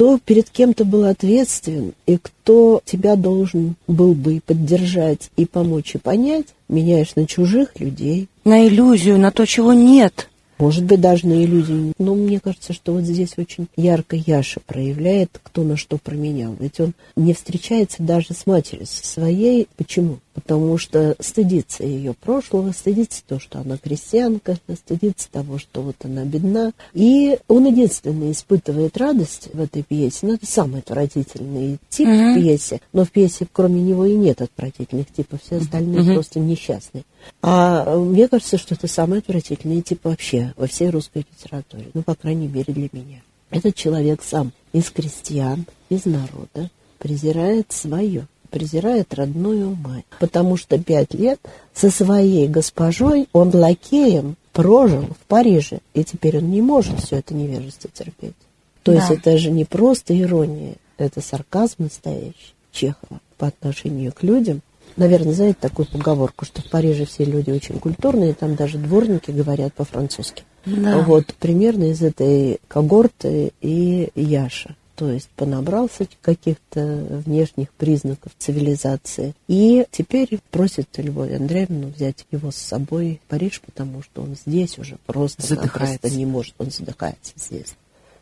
кто 0.00 0.16
перед 0.16 0.48
кем 0.48 0.72
то 0.72 0.86
был 0.86 1.04
ответственен 1.04 1.92
и 2.06 2.16
кто 2.16 2.80
тебя 2.86 3.16
должен 3.16 3.74
был 3.86 4.14
бы 4.14 4.36
и 4.36 4.40
поддержать, 4.40 5.30
и 5.36 5.44
помочь, 5.44 5.94
и 5.94 5.98
понять, 5.98 6.46
меняешь 6.70 7.16
на 7.16 7.26
чужих 7.26 7.78
людей. 7.78 8.26
На 8.46 8.66
иллюзию, 8.66 9.18
на 9.18 9.30
то, 9.30 9.44
чего 9.44 9.74
нет. 9.74 10.29
Может 10.60 10.84
быть, 10.84 11.00
даже 11.00 11.26
на 11.26 11.42
иллюзии. 11.44 11.92
Но 11.98 12.14
мне 12.14 12.38
кажется, 12.38 12.72
что 12.72 12.92
вот 12.92 13.04
здесь 13.04 13.34
очень 13.36 13.68
ярко 13.76 14.16
Яша 14.16 14.60
проявляет, 14.60 15.40
кто 15.42 15.62
на 15.62 15.76
что 15.76 15.96
променял. 15.96 16.54
Ведь 16.60 16.80
он 16.80 16.92
не 17.16 17.34
встречается 17.34 18.02
даже 18.02 18.34
с 18.34 18.46
матерью 18.46 18.86
своей. 18.86 19.68
Почему? 19.76 20.18
потому 20.40 20.78
что 20.78 21.16
стыдится 21.20 21.84
ее 21.84 22.14
прошлого, 22.14 22.72
стыдится 22.72 23.22
то, 23.26 23.38
что 23.38 23.60
она 23.60 23.76
крестьянка, 23.76 24.56
стыдится 24.74 25.30
того, 25.30 25.58
что 25.58 25.82
вот 25.82 25.96
она 26.04 26.24
бедна. 26.24 26.72
И 26.94 27.38
он 27.48 27.66
единственный 27.66 28.32
испытывает 28.32 28.96
радость 28.96 29.48
в 29.52 29.60
этой 29.60 29.82
пьесе. 29.82 30.18
Ну, 30.22 30.34
это 30.34 30.46
самый 30.46 30.80
отвратительный 30.80 31.78
тип 31.88 32.08
mm-hmm. 32.08 32.32
в 32.32 32.34
пьесе, 32.34 32.80
но 32.92 33.04
в 33.04 33.10
пьесе 33.10 33.46
кроме 33.52 33.82
него 33.82 34.06
и 34.06 34.14
нет 34.14 34.40
отвратительных 34.40 35.12
типов, 35.12 35.40
все 35.44 35.56
остальные 35.56 36.00
mm-hmm. 36.00 36.14
просто 36.14 36.40
несчастные. 36.40 37.04
А 37.42 37.96
мне 37.96 38.28
кажется, 38.28 38.58
что 38.58 38.74
это 38.74 38.86
самый 38.86 39.20
отвратительный 39.20 39.82
тип 39.82 40.04
вообще 40.04 40.52
во 40.56 40.66
всей 40.66 40.90
русской 40.90 41.26
литературе, 41.30 41.88
ну, 41.94 42.02
по 42.02 42.14
крайней 42.14 42.48
мере, 42.48 42.72
для 42.72 42.88
меня. 42.92 43.20
Этот 43.50 43.74
человек 43.74 44.22
сам 44.22 44.52
из 44.72 44.90
крестьян, 44.90 45.66
из 45.88 46.04
народа, 46.04 46.70
презирает 46.98 47.72
свое 47.72 48.26
презирает 48.50 49.14
родную 49.14 49.76
мать, 49.76 50.04
потому 50.18 50.56
что 50.56 50.78
пять 50.78 51.14
лет 51.14 51.40
со 51.72 51.90
своей 51.90 52.48
госпожой 52.48 53.28
он 53.32 53.54
лакеем 53.54 54.36
прожил 54.52 55.02
в 55.02 55.26
Париже, 55.28 55.80
и 55.94 56.04
теперь 56.04 56.38
он 56.38 56.50
не 56.50 56.60
может 56.60 57.00
все 57.00 57.18
это 57.18 57.32
невежество 57.32 57.88
терпеть. 57.92 58.34
То 58.82 58.92
да. 58.92 58.98
есть 58.98 59.10
это 59.10 59.38
же 59.38 59.50
не 59.50 59.64
просто 59.64 60.18
ирония, 60.18 60.74
это 60.98 61.20
сарказм 61.20 61.84
настоящий 61.84 62.54
Чехова 62.72 63.20
по 63.38 63.46
отношению 63.46 64.12
к 64.12 64.22
людям. 64.22 64.62
Наверное, 64.96 65.32
знаете 65.32 65.58
такую 65.60 65.86
поговорку, 65.86 66.44
что 66.44 66.62
в 66.62 66.70
Париже 66.70 67.04
все 67.06 67.24
люди 67.24 67.50
очень 67.50 67.78
культурные, 67.78 68.34
там 68.34 68.54
даже 68.54 68.78
дворники 68.78 69.30
говорят 69.30 69.72
по-французски. 69.74 70.44
Да. 70.66 70.98
Вот 70.98 71.34
примерно 71.38 71.84
из 71.84 72.02
этой 72.02 72.60
когорты 72.68 73.52
и 73.62 74.10
Яша. 74.14 74.76
то 74.94 75.10
есть 75.10 75.30
понабрался 75.30 76.06
каких-то 76.20 77.22
внешних 77.24 77.70
признаков 77.72 78.32
цивилизации. 78.38 79.32
И 79.48 79.86
теперь 79.90 80.38
просит 80.50 80.88
Любовь 80.98 81.32
Андреевну 81.32 81.88
взять 81.88 82.26
его 82.30 82.50
с 82.50 82.56
собой 82.56 83.18
в 83.24 83.30
Париж, 83.30 83.62
потому 83.64 84.02
что 84.02 84.20
он 84.20 84.36
здесь 84.36 84.78
уже 84.78 84.98
просто 85.06 85.46
Задыхается. 85.46 86.10
не 86.10 86.26
может, 86.26 86.54
он 86.58 86.70
задыхается 86.70 87.32
здесь. 87.36 87.74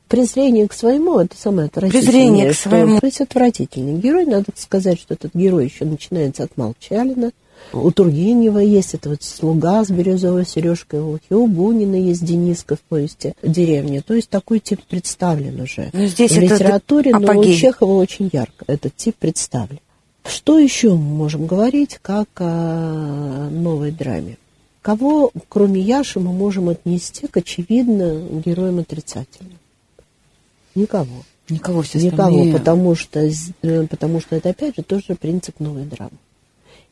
Презрение 0.09 0.67
к 0.67 0.73
своему– 0.73 1.19
это 1.21 1.37
самое 1.37 1.67
отвратительное. 1.67 2.03
Презрение 2.03 2.53
к 2.53 2.57
своему. 2.57 2.99
То 2.99 3.07
есть 3.07 3.21
отвратительный 3.21 3.99
герой. 3.99 4.25
Надо 4.25 4.47
сказать, 4.57 4.99
что 4.99 5.15
этот 5.15 5.35
герой 5.35 5.67
еще 5.67 5.85
начинается 5.85 6.45
от 6.45 6.57
Молчалина. 6.57 7.33
У 7.73 7.91
Тургенева 7.91 8.59
есть 8.59 8.95
это 8.95 9.11
вот 9.11 9.23
слуга 9.23 9.85
с 9.85 9.91
бирюзовой 9.91 10.47
сережкой 10.47 11.01
в 11.01 11.11
ухе. 11.11 11.35
У 11.35 11.47
Бунина 11.47 11.97
есть 11.97 12.25
Дениска 12.25 12.77
в 12.77 12.81
повести 12.81 13.35
«Деревня». 13.43 14.01
То 14.01 14.15
есть 14.15 14.31
такой 14.31 14.61
тип 14.61 14.81
представлен 14.89 15.61
уже 15.61 15.91
Ну, 15.93 16.07
здесь 16.07 16.33
в 16.33 16.39
это 16.39 16.55
литературе, 16.55 17.15
но 17.15 17.39
у. 17.39 17.45
Чехова 17.45 17.95
очень 17.95 18.31
ярко 18.33 18.65
этот 18.67 18.97
тип 18.97 19.17
представлен. 19.17 19.81
Что 20.25 20.59
еще 20.59 20.91
мы 20.91 20.99
можем 20.99 21.47
говорить, 21.47 21.99
как 22.01 22.29
о 22.39 23.49
новой 23.51 23.91
драме? 23.91 24.39
Кого, 24.81 25.33
кроме 25.49 25.81
Яши, 25.81 26.21
мы 26.21 26.33
можем 26.33 26.69
отнести 26.69 27.27
к, 27.27 27.37
очевидно, 27.37 28.23
героям 28.45 28.79
отрицательным? 28.79 29.59
Никого. 30.79 31.25
Никого 31.49 31.83
все 31.83 31.99
Никого, 31.99 32.53
потому 32.53 32.95
что, 32.95 33.21
э, 33.21 33.87
потому 33.87 34.21
что 34.21 34.37
это, 34.37 34.51
опять 34.51 34.77
же, 34.77 34.83
тоже 34.83 35.15
принцип 35.15 35.61
новой 35.61 35.85
драмы. 35.85 36.13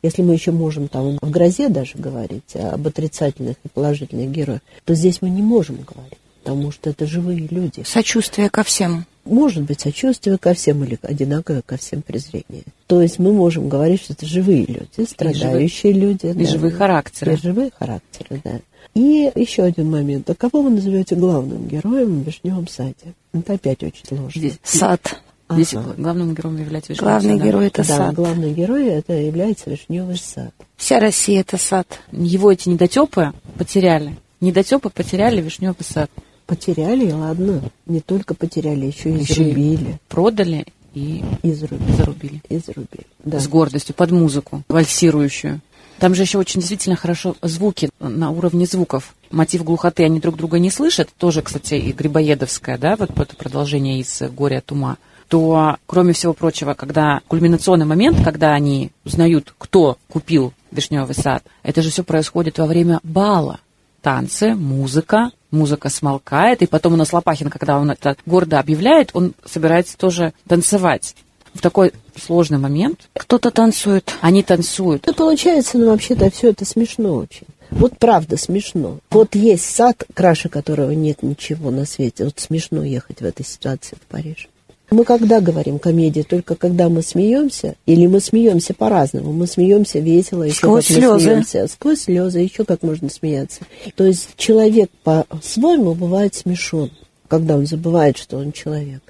Если 0.02 0.22
мы 0.22 0.34
еще 0.34 0.50
можем 0.50 0.88
там 0.88 1.18
в 1.20 1.30
грозе 1.30 1.68
даже 1.68 1.98
говорить 1.98 2.54
об 2.54 2.86
отрицательных 2.86 3.56
и 3.64 3.68
положительных 3.68 4.30
героях, 4.30 4.60
то 4.84 4.94
здесь 4.94 5.20
мы 5.20 5.30
не 5.30 5.42
можем 5.42 5.76
говорить, 5.76 6.18
потому 6.42 6.70
что 6.70 6.90
это 6.90 7.06
живые 7.06 7.46
люди. 7.50 7.82
Сочувствие 7.84 8.50
ко 8.50 8.62
всем. 8.62 9.06
Может 9.26 9.64
быть 9.64 9.80
сочувствие 9.80 10.38
ко 10.38 10.54
всем 10.54 10.82
или 10.84 10.98
одинаковое 11.02 11.62
ко 11.62 11.76
всем 11.76 12.02
презрение. 12.02 12.62
То 12.86 13.02
есть 13.02 13.18
мы 13.18 13.32
можем 13.32 13.68
говорить, 13.68 14.02
что 14.02 14.12
это 14.14 14.24
живые 14.26 14.64
люди, 14.66 15.08
страдающие 15.08 15.92
люди. 15.92 16.26
и 16.26 16.46
живые 16.46 16.72
характеры. 16.72 17.34
И 17.34 17.36
живые 17.36 17.70
характеры, 17.76 18.40
да. 18.42 18.60
И 18.94 19.30
еще 19.34 19.64
один 19.64 19.90
момент. 19.90 20.30
А 20.30 20.34
кого 20.34 20.62
вы 20.62 20.70
назовете 20.70 21.16
главным 21.16 21.66
героем 21.68 22.22
в 22.22 22.26
«Вишневом 22.26 22.66
саде»? 22.68 22.94
Это 23.34 23.54
опять 23.54 23.82
очень 23.82 24.06
сложно. 24.06 24.30
Здесь, 24.34 24.58
Сад. 24.62 25.20
здесь 25.50 25.74
Ага. 25.74 25.94
главным 25.98 26.34
героем 26.34 26.56
является 26.58 26.92
Вишневый 26.92 27.12
Главный 27.12 27.30
сад, 27.32 27.38
да. 27.40 27.46
герой– 27.46 27.66
это 27.68 27.76
да, 27.86 27.96
сад. 27.96 28.14
главный 28.14 28.52
герой 28.54 28.86
это 28.86 29.12
является 29.12 29.68
«Вишневый 29.68 30.16
сад». 30.16 30.54
Вся 30.76 30.98
Россия– 31.00 31.40
это 31.42 31.58
сад. 31.58 32.00
Его 32.12 32.50
эти 32.52 32.68
недотепы 32.70 33.32
потеряли. 33.58 34.16
Недотепы 34.40 34.88
потеряли 34.88 35.42
Вишневый 35.42 35.76
сад. 35.80 36.10
Потеряли, 36.46 37.06
и 37.08 37.12
ладно. 37.12 37.62
Не 37.86 38.00
только 38.00 38.34
потеряли, 38.34 38.86
еще 38.86 39.10
и 39.10 39.18
Еще 39.18 39.42
и 39.42 39.52
зарубили. 39.52 39.98
Продали 40.08 40.66
и 40.94 41.22
Изрубили. 41.42 41.92
зарубили. 41.92 42.42
И 42.48 42.58
зарубили. 42.58 43.06
Да. 43.24 43.38
С 43.38 43.48
гордостью, 43.48 43.94
под 43.94 44.12
музыку, 44.12 44.62
вальсирующую. 44.68 45.60
Там 45.98 46.14
же 46.14 46.22
еще 46.22 46.38
очень 46.38 46.60
действительно 46.60 46.96
хорошо 46.96 47.36
звуки 47.42 47.90
на 48.00 48.30
уровне 48.30 48.66
звуков. 48.66 49.14
Мотив 49.30 49.64
глухоты 49.64 50.04
они 50.04 50.20
друг 50.20 50.36
друга 50.36 50.58
не 50.58 50.70
слышат. 50.70 51.08
Тоже, 51.18 51.42
кстати, 51.42 51.74
и 51.74 51.92
Грибоедовская, 51.92 52.78
да, 52.78 52.96
вот 52.96 53.10
это 53.18 53.34
продолжение 53.36 54.00
из 54.00 54.22
«Горя 54.30 54.58
от 54.58 54.72
ума». 54.72 54.98
То, 55.28 55.76
кроме 55.86 56.12
всего 56.12 56.34
прочего, 56.34 56.74
когда 56.74 57.20
кульминационный 57.26 57.86
момент, 57.86 58.22
когда 58.22 58.52
они 58.54 58.92
узнают, 59.04 59.54
кто 59.58 59.98
купил 60.08 60.52
Вишневый 60.70 61.16
сад, 61.16 61.42
это 61.64 61.82
же 61.82 61.90
все 61.90 62.04
происходит 62.04 62.58
во 62.58 62.66
время 62.66 63.00
бала. 63.02 63.58
Танцы, 64.06 64.54
музыка, 64.54 65.32
музыка 65.50 65.88
смолкает, 65.88 66.62
и 66.62 66.66
потом 66.66 66.92
у 66.92 66.96
нас 66.96 67.12
Лопахин, 67.12 67.50
когда 67.50 67.76
он 67.76 67.90
это 67.90 68.16
гордо 68.24 68.60
объявляет, 68.60 69.10
он 69.14 69.34
собирается 69.44 69.98
тоже 69.98 70.32
танцевать. 70.46 71.16
В 71.52 71.60
такой 71.60 71.92
сложный 72.14 72.58
момент 72.58 73.08
Кто-то 73.14 73.50
танцует. 73.50 74.14
они 74.20 74.44
танцуют. 74.44 75.04
Ну, 75.08 75.12
получается, 75.12 75.76
ну, 75.76 75.90
вообще-то 75.90 76.30
все 76.30 76.50
это 76.50 76.64
смешно 76.64 77.14
очень. 77.14 77.48
Вот 77.70 77.98
правда 77.98 78.36
смешно. 78.36 79.00
Вот 79.10 79.34
есть 79.34 79.68
сад, 79.68 80.04
краше 80.14 80.48
которого 80.50 80.92
нет 80.92 81.24
ничего 81.24 81.72
на 81.72 81.84
свете. 81.84 82.26
Вот 82.26 82.38
смешно 82.38 82.84
ехать 82.84 83.18
в 83.18 83.24
этой 83.24 83.44
ситуации 83.44 83.96
в 83.96 84.06
Париж. 84.06 84.48
Мы 84.90 85.04
когда 85.04 85.40
говорим 85.40 85.78
комедия? 85.78 86.22
Только 86.22 86.54
когда 86.54 86.88
мы 86.88 87.02
смеемся? 87.02 87.74
Или 87.86 88.06
мы 88.06 88.20
смеемся 88.20 88.72
по-разному? 88.72 89.32
Мы 89.32 89.46
смеемся 89.46 89.98
весело, 89.98 90.44
еще 90.44 90.56
Сквозь 90.56 90.86
как 90.86 90.96
мы 90.96 91.00
слезы. 91.00 91.24
смеемся. 91.24 91.66
Сквозь 91.68 92.00
слезы, 92.02 92.38
еще 92.40 92.64
как 92.64 92.82
можно 92.82 93.08
смеяться. 93.08 93.62
То 93.96 94.04
есть 94.04 94.30
человек 94.36 94.90
по-своему 95.02 95.94
бывает 95.94 96.34
смешон, 96.34 96.90
когда 97.28 97.56
он 97.56 97.66
забывает, 97.66 98.16
что 98.16 98.36
он 98.38 98.52
человек. 98.52 99.02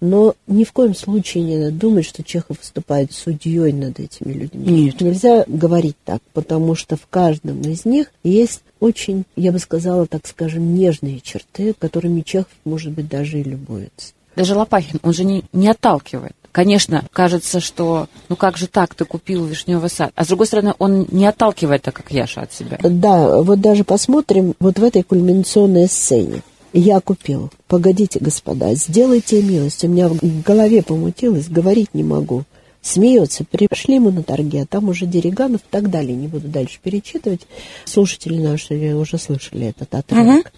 Но 0.00 0.34
ни 0.46 0.64
в 0.64 0.72
коем 0.72 0.94
случае 0.94 1.44
не 1.44 1.56
надо 1.58 1.72
думать, 1.72 2.04
что 2.06 2.22
Чехов 2.22 2.58
выступает 2.58 3.12
судьей 3.12 3.72
над 3.72 4.00
этими 4.00 4.32
людьми. 4.32 4.84
Нет. 4.84 5.00
Нельзя 5.00 5.44
говорить 5.46 5.96
так, 6.04 6.20
потому 6.32 6.74
что 6.74 6.96
в 6.96 7.06
каждом 7.08 7.60
из 7.62 7.84
них 7.84 8.10
есть 8.22 8.62
очень, 8.78 9.24
я 9.36 9.52
бы 9.52 9.58
сказала, 9.58 10.06
так 10.06 10.26
скажем, 10.26 10.74
нежные 10.74 11.20
черты, 11.20 11.74
которыми 11.78 12.22
Чехов, 12.22 12.52
может 12.64 12.92
быть, 12.92 13.08
даже 13.08 13.40
и 13.40 13.42
любуется. 13.42 14.12
Даже 14.36 14.54
Лопахин, 14.54 15.00
он 15.02 15.12
же 15.12 15.24
не, 15.24 15.44
не 15.52 15.68
отталкивает. 15.68 16.34
Конечно, 16.52 17.04
кажется, 17.12 17.60
что 17.60 18.08
ну 18.28 18.36
как 18.36 18.56
же 18.56 18.66
так, 18.66 18.94
ты 18.94 19.04
купил 19.04 19.44
вишневый 19.44 19.88
сад. 19.88 20.12
А 20.16 20.24
с 20.24 20.28
другой 20.28 20.46
стороны, 20.46 20.74
он 20.78 21.06
не 21.10 21.26
отталкивает 21.26 21.82
так, 21.82 21.94
как 21.94 22.10
Яша 22.10 22.42
от 22.42 22.52
себя. 22.52 22.78
Да, 22.82 23.40
вот 23.42 23.60
даже 23.60 23.84
посмотрим 23.84 24.54
вот 24.58 24.78
в 24.78 24.84
этой 24.84 25.02
кульминационной 25.02 25.88
сцене. 25.88 26.42
Я 26.72 27.00
купил. 27.00 27.50
Погодите, 27.68 28.18
господа, 28.20 28.74
сделайте 28.74 29.42
милость. 29.42 29.84
У 29.84 29.88
меня 29.88 30.08
в 30.08 30.42
голове 30.42 30.82
помутилось, 30.82 31.48
говорить 31.48 31.94
не 31.94 32.02
могу. 32.02 32.44
Смеется. 32.82 33.44
Пришли 33.44 33.98
мы 33.98 34.10
на 34.10 34.22
торги, 34.22 34.58
а 34.58 34.66
там 34.66 34.88
уже 34.88 35.06
Дериганов 35.06 35.60
и 35.60 35.70
так 35.70 35.90
далее. 35.90 36.16
Не 36.16 36.28
буду 36.28 36.48
дальше 36.48 36.78
перечитывать. 36.82 37.42
Слушатели 37.84 38.38
наши 38.38 38.74
уже 38.94 39.18
слышали 39.18 39.66
этот 39.66 39.94
отрывок. 39.94 40.52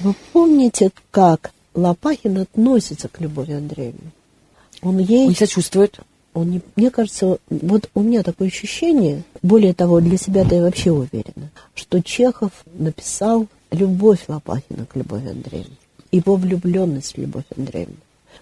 Вы 0.00 0.14
помните, 0.32 0.90
как 1.10 1.52
Лопахин 1.76 2.38
относится 2.38 3.08
к 3.08 3.20
Любови 3.20 3.52
Андреевне? 3.52 4.10
Он 4.82 4.98
ей 4.98 5.28
Он 5.28 5.34
сочувствует. 5.34 6.00
он 6.34 6.50
не, 6.50 6.60
мне 6.74 6.90
кажется, 6.90 7.38
вот 7.48 7.90
у 7.94 8.00
меня 8.00 8.22
такое 8.22 8.48
ощущение, 8.48 9.22
более 9.42 9.74
того, 9.74 10.00
для 10.00 10.16
себя-то 10.16 10.54
я 10.54 10.62
вообще 10.62 10.90
уверена, 10.90 11.50
что 11.74 12.02
Чехов 12.02 12.50
написал 12.72 13.46
любовь 13.70 14.24
Лопахина 14.28 14.86
к 14.86 14.96
Любови 14.96 15.28
Андреевне, 15.28 15.76
его 16.10 16.36
влюбленность 16.36 17.14
в 17.14 17.18
Любовь 17.18 17.44
Андреевну. 17.56 17.96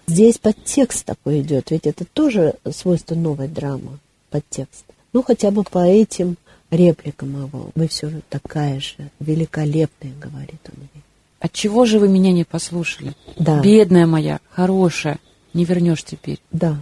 Здесь 0.07 0.37
подтекст 0.37 1.05
такой 1.05 1.41
идет, 1.41 1.71
ведь 1.71 1.87
это 1.87 2.05
тоже 2.05 2.55
свойство 2.71 3.15
новой 3.15 3.47
драмы, 3.47 3.99
подтекст. 4.29 4.85
Ну, 5.13 5.23
хотя 5.23 5.51
бы 5.51 5.63
по 5.63 5.85
этим 5.85 6.37
репликам 6.69 7.45
его. 7.45 7.71
Вы 7.75 7.87
все 7.87 8.11
такая 8.29 8.79
же, 8.79 9.09
великолепная, 9.19 10.11
говорит 10.21 10.59
он 10.69 10.87
ей. 10.93 11.04
Отчего 11.39 11.85
же 11.85 11.99
вы 11.99 12.07
меня 12.07 12.31
не 12.31 12.43
послушали? 12.43 13.13
Да. 13.37 13.61
Бедная 13.61 14.05
моя, 14.05 14.39
хорошая, 14.49 15.19
не 15.53 15.65
вернешь 15.65 16.03
теперь. 16.03 16.39
Да, 16.51 16.77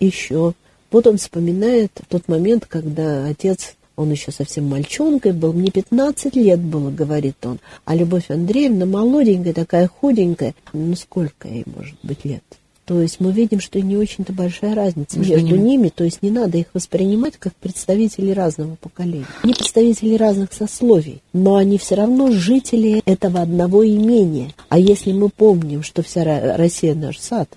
еще. 0.00 0.54
Вот 0.90 1.06
он 1.06 1.18
вспоминает 1.18 1.92
тот 2.08 2.28
момент, 2.28 2.66
когда 2.66 3.26
отец, 3.26 3.74
он 3.96 4.10
еще 4.10 4.30
совсем 4.30 4.68
мальчонкой 4.68 5.32
был, 5.32 5.52
мне 5.52 5.70
15 5.70 6.36
лет 6.36 6.60
было, 6.60 6.90
говорит 6.90 7.44
он, 7.44 7.58
а 7.84 7.94
Любовь 7.94 8.30
Андреевна 8.30 8.86
молоденькая, 8.86 9.52
такая 9.52 9.88
худенькая, 9.88 10.54
ну 10.72 10.94
сколько 10.94 11.48
ей 11.48 11.64
может 11.66 11.96
быть 12.02 12.24
лет? 12.24 12.44
То 12.86 13.02
есть 13.02 13.18
мы 13.18 13.32
видим, 13.32 13.58
что 13.58 13.80
не 13.80 13.96
очень-то 13.96 14.32
большая 14.32 14.76
разница 14.76 15.18
Между 15.18 15.34
между, 15.34 15.56
ними. 15.56 15.68
ними, 15.68 15.88
то 15.88 16.04
есть 16.04 16.22
не 16.22 16.30
надо 16.30 16.56
их 16.56 16.66
воспринимать 16.72 17.36
как 17.36 17.52
представителей 17.56 18.32
разного 18.32 18.76
поколения. 18.76 19.26
Они 19.42 19.54
представители 19.54 20.14
разных 20.14 20.52
сословий, 20.52 21.20
но 21.32 21.56
они 21.56 21.78
все 21.78 21.96
равно 21.96 22.30
жители 22.30 23.02
этого 23.04 23.40
одного 23.40 23.84
имения. 23.84 24.54
А 24.68 24.78
если 24.78 25.12
мы 25.12 25.30
помним, 25.30 25.82
что 25.82 26.04
вся 26.04 26.22
Ро- 26.22 26.56
Россия 26.56 26.94
наш 26.94 27.18
сад, 27.18 27.48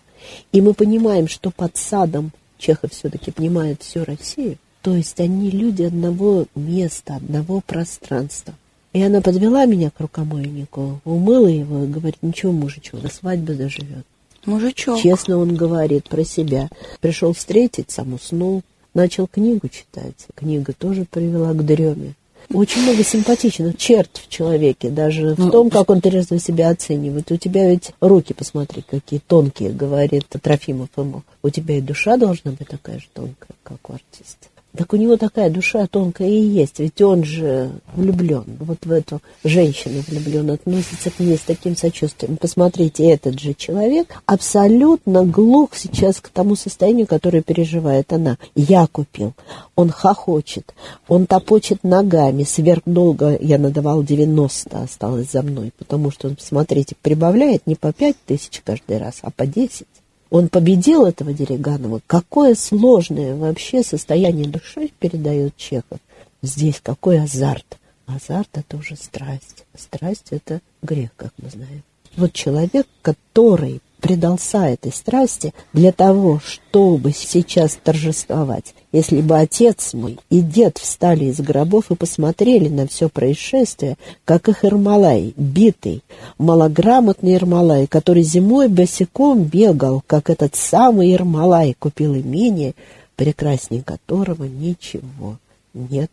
и 0.52 0.62
мы 0.62 0.74
понимаем, 0.74 1.28
что 1.28 1.52
под 1.52 1.78
садом 1.78 2.32
Чехов 2.58 2.92
все-таки 2.92 3.30
понимает 3.30 3.84
всю 3.84 4.04
Россию, 4.04 4.58
то 4.82 4.96
есть 4.96 5.20
они 5.20 5.52
люди 5.52 5.84
одного 5.84 6.48
места, 6.56 7.18
одного 7.18 7.62
пространства. 7.62 8.56
И 8.94 9.02
она 9.04 9.22
подвела 9.22 9.66
меня 9.66 9.92
к 9.92 10.00
рукомойнику, 10.00 11.02
умыла 11.06 11.50
его 11.50 11.84
и 11.84 11.88
говорит, 11.88 12.18
ничего, 12.24 12.52
мужичок, 12.52 13.02
до 13.02 13.10
свадьбы 13.14 13.54
доживет. 13.54 14.06
Мужичок. 14.46 15.00
Честно 15.02 15.38
он 15.38 15.56
говорит 15.56 16.10
про 16.10 16.24
себя. 16.24 16.70
Пришел 17.02 17.34
встретить, 17.34 17.92
сам 17.92 18.14
уснул. 18.14 18.62
Начал 18.94 19.28
книгу 19.28 19.68
читать. 19.70 20.16
Книга 20.36 20.74
тоже 20.74 21.06
привела 21.06 21.54
к 21.54 21.64
дреме. 21.66 22.16
Очень 22.52 22.82
много 22.82 23.04
симпатичных 23.04 23.78
черт 23.78 24.10
в 24.18 24.28
человеке, 24.28 24.90
даже 24.90 25.36
в 25.36 25.40
Ну, 25.40 25.52
том, 25.52 25.70
как 25.70 25.90
он 25.92 26.02
трезво 26.02 26.40
себя 26.40 26.70
оценивает. 26.70 27.32
У 27.32 27.38
тебя 27.38 27.70
ведь 27.70 27.92
руки, 28.02 28.34
посмотри, 28.34 28.82
какие 28.82 29.20
тонкие, 29.20 29.70
говорит 29.70 30.26
Трофимов 30.42 30.90
ему. 30.98 31.22
У 31.44 31.50
тебя 31.52 31.78
и 31.78 31.82
душа 31.82 32.18
должна 32.18 32.52
быть 32.52 32.68
такая 32.68 32.98
же 32.98 33.06
тонкая, 33.14 33.56
как 33.62 33.90
у 33.90 33.94
артиста. 33.94 34.48
Так 34.80 34.94
у 34.94 34.96
него 34.96 35.18
такая 35.18 35.50
душа 35.50 35.88
тонкая 35.88 36.30
и 36.30 36.40
есть, 36.40 36.80
ведь 36.80 37.02
он 37.02 37.26
же 37.26 37.70
влюблен, 37.96 38.46
вот 38.62 38.78
в 38.86 38.92
эту 38.94 39.22
женщину 39.44 40.02
влюблен, 40.08 40.52
относится 40.52 41.12
к 41.12 41.20
ней 41.20 41.36
с 41.36 41.42
таким 41.42 41.76
сочувствием. 41.76 42.38
Посмотрите, 42.38 43.04
этот 43.04 43.38
же 43.42 43.54
человек 43.54 44.24
абсолютно 44.26 45.26
глух 45.26 45.72
сейчас 45.76 46.22
к 46.22 46.30
тому 46.30 46.56
состоянию, 46.56 47.08
которое 47.08 47.42
переживает 47.42 48.14
она. 48.14 48.38
Я 48.56 48.88
купил. 48.88 49.34
Он 49.76 49.90
хохочет, 49.90 50.74
он 51.10 51.26
топочет 51.26 51.84
ногами, 51.84 52.44
сверхдолго 52.44 53.38
я 53.42 53.58
надавал 53.58 54.02
90, 54.02 54.82
осталось 54.82 55.32
за 55.32 55.42
мной, 55.42 55.74
потому 55.78 56.10
что 56.10 56.30
он, 56.30 56.38
посмотрите, 56.38 56.96
прибавляет 57.02 57.68
не 57.68 57.76
по 57.76 57.92
5 57.92 58.16
тысяч 58.26 58.62
каждый 58.64 59.00
раз, 59.00 59.16
а 59.24 59.30
по 59.30 59.46
10. 59.46 59.86
Он 60.30 60.48
победил 60.50 61.06
этого 61.06 61.34
Дереганова. 61.34 62.02
Какое 62.06 62.56
сложное 62.56 63.36
вообще 63.36 63.84
состояние 63.84 64.48
души 64.48 64.92
передает 65.00 65.58
Чехов. 65.58 66.00
Здесь 66.42 66.80
какой 66.82 67.22
азарт. 67.22 67.78
Азарт— 68.06 68.50
это 68.54 68.78
уже 68.78 68.96
страсть. 68.96 69.66
Страсть— 69.76 70.28
это 70.30 70.62
грех, 70.82 71.12
как 71.16 71.34
мы 71.42 71.50
знаем. 71.50 71.84
Вот 72.16 72.34
человек, 72.34 72.88
который 73.02 73.82
предался 74.00 74.66
этой 74.66 74.92
страсти 74.92 75.54
для 75.74 75.92
того, 75.92 76.40
чтобы 76.44 77.12
сейчас 77.12 77.78
торжествовать. 77.84 78.74
Если 78.92 79.22
бы 79.22 79.38
отец 79.38 79.94
мой 79.94 80.18
и 80.30 80.42
дед 80.42 80.78
встали 80.78 81.26
из 81.26 81.40
гробов 81.40 81.92
и 81.92 81.96
посмотрели 81.96 82.70
на 82.70 82.88
все 82.88 83.08
происшествие, 83.10 83.98
как 84.26 84.50
их 84.50 84.64
Ермолай, 84.64 85.34
битый, 85.38 86.04
малограмотный 86.38 87.34
Ермолай, 87.34 87.88
который 87.88 88.24
зимой 88.24 88.68
босиком 88.68 89.44
бегал, 89.44 90.02
как 90.08 90.30
этот 90.30 90.56
самый 90.56 91.12
Ермолай, 91.12 91.76
купил 91.78 92.16
имение, 92.16 92.74
прекрасней 93.16 93.82
которого 93.82 94.46
ничего 94.46 95.38
нет 95.74 96.12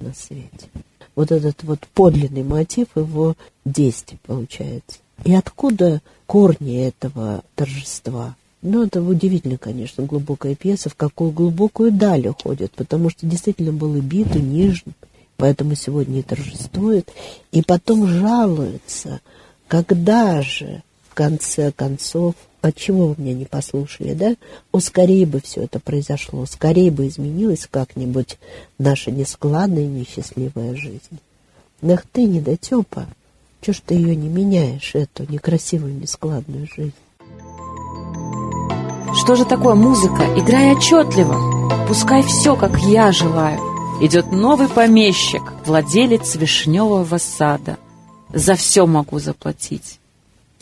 на 0.00 0.12
свете. 0.14 0.68
Вот 1.14 1.30
этот 1.32 1.62
вот 1.64 1.80
подлинный 1.94 2.42
мотив 2.42 2.88
его 2.94 3.34
действий 3.64 4.18
получается. 4.26 4.98
И 5.24 5.34
откуда 5.34 6.00
корни 6.26 6.86
этого 6.86 7.42
торжества? 7.54 8.36
Ну, 8.62 8.84
это 8.84 9.00
удивительно, 9.00 9.56
конечно, 9.56 10.04
глубокая 10.04 10.54
пьеса, 10.54 10.88
в 10.88 10.96
какую 10.96 11.30
глубокую 11.30 11.92
даль 11.92 12.26
уходит, 12.26 12.72
потому 12.72 13.08
что 13.08 13.26
действительно 13.26 13.72
был 13.72 13.94
и 13.96 14.00
бит, 14.00 14.34
и 14.34 14.40
нижний, 14.40 14.94
поэтому 15.36 15.76
сегодня 15.76 16.20
и 16.20 16.22
торжествует, 16.22 17.08
и 17.52 17.62
потом 17.62 18.06
жалуется, 18.08 19.20
когда 19.68 20.42
же, 20.42 20.82
в 21.08 21.14
конце 21.14 21.70
концов, 21.70 22.34
от 22.60 22.74
чего 22.74 23.08
вы 23.08 23.22
меня 23.22 23.34
не 23.34 23.44
послушали, 23.44 24.14
да? 24.14 24.34
О, 24.72 24.80
скорее 24.80 25.26
бы 25.26 25.40
все 25.40 25.62
это 25.62 25.78
произошло, 25.78 26.44
скорее 26.46 26.90
бы 26.90 27.06
изменилась 27.06 27.68
как-нибудь 27.70 28.38
наша 28.78 29.12
нескладная 29.12 29.86
несчастливая 29.86 30.74
жизнь. 30.74 31.20
Ах 31.82 32.04
ты, 32.12 32.24
недотепа, 32.24 33.06
чего 33.60 33.74
ж 33.74 33.80
ты 33.84 33.94
ее 33.94 34.14
не 34.16 34.28
меняешь, 34.28 34.94
эту 34.94 35.30
некрасивую, 35.30 35.94
нескладную 35.94 36.68
жизнь? 36.74 36.94
Что 39.14 39.34
же 39.34 39.44
такое 39.44 39.74
музыка? 39.74 40.24
Играй 40.36 40.76
отчетливо. 40.76 41.86
Пускай 41.88 42.22
все, 42.22 42.56
как 42.56 42.78
я 42.82 43.10
желаю. 43.10 43.58
Идет 44.00 44.30
новый 44.30 44.68
помещик, 44.68 45.42
владелец 45.66 46.36
вишневого 46.36 47.18
сада. 47.18 47.78
За 48.32 48.54
все 48.54 48.86
могу 48.86 49.18
заплатить. 49.18 49.98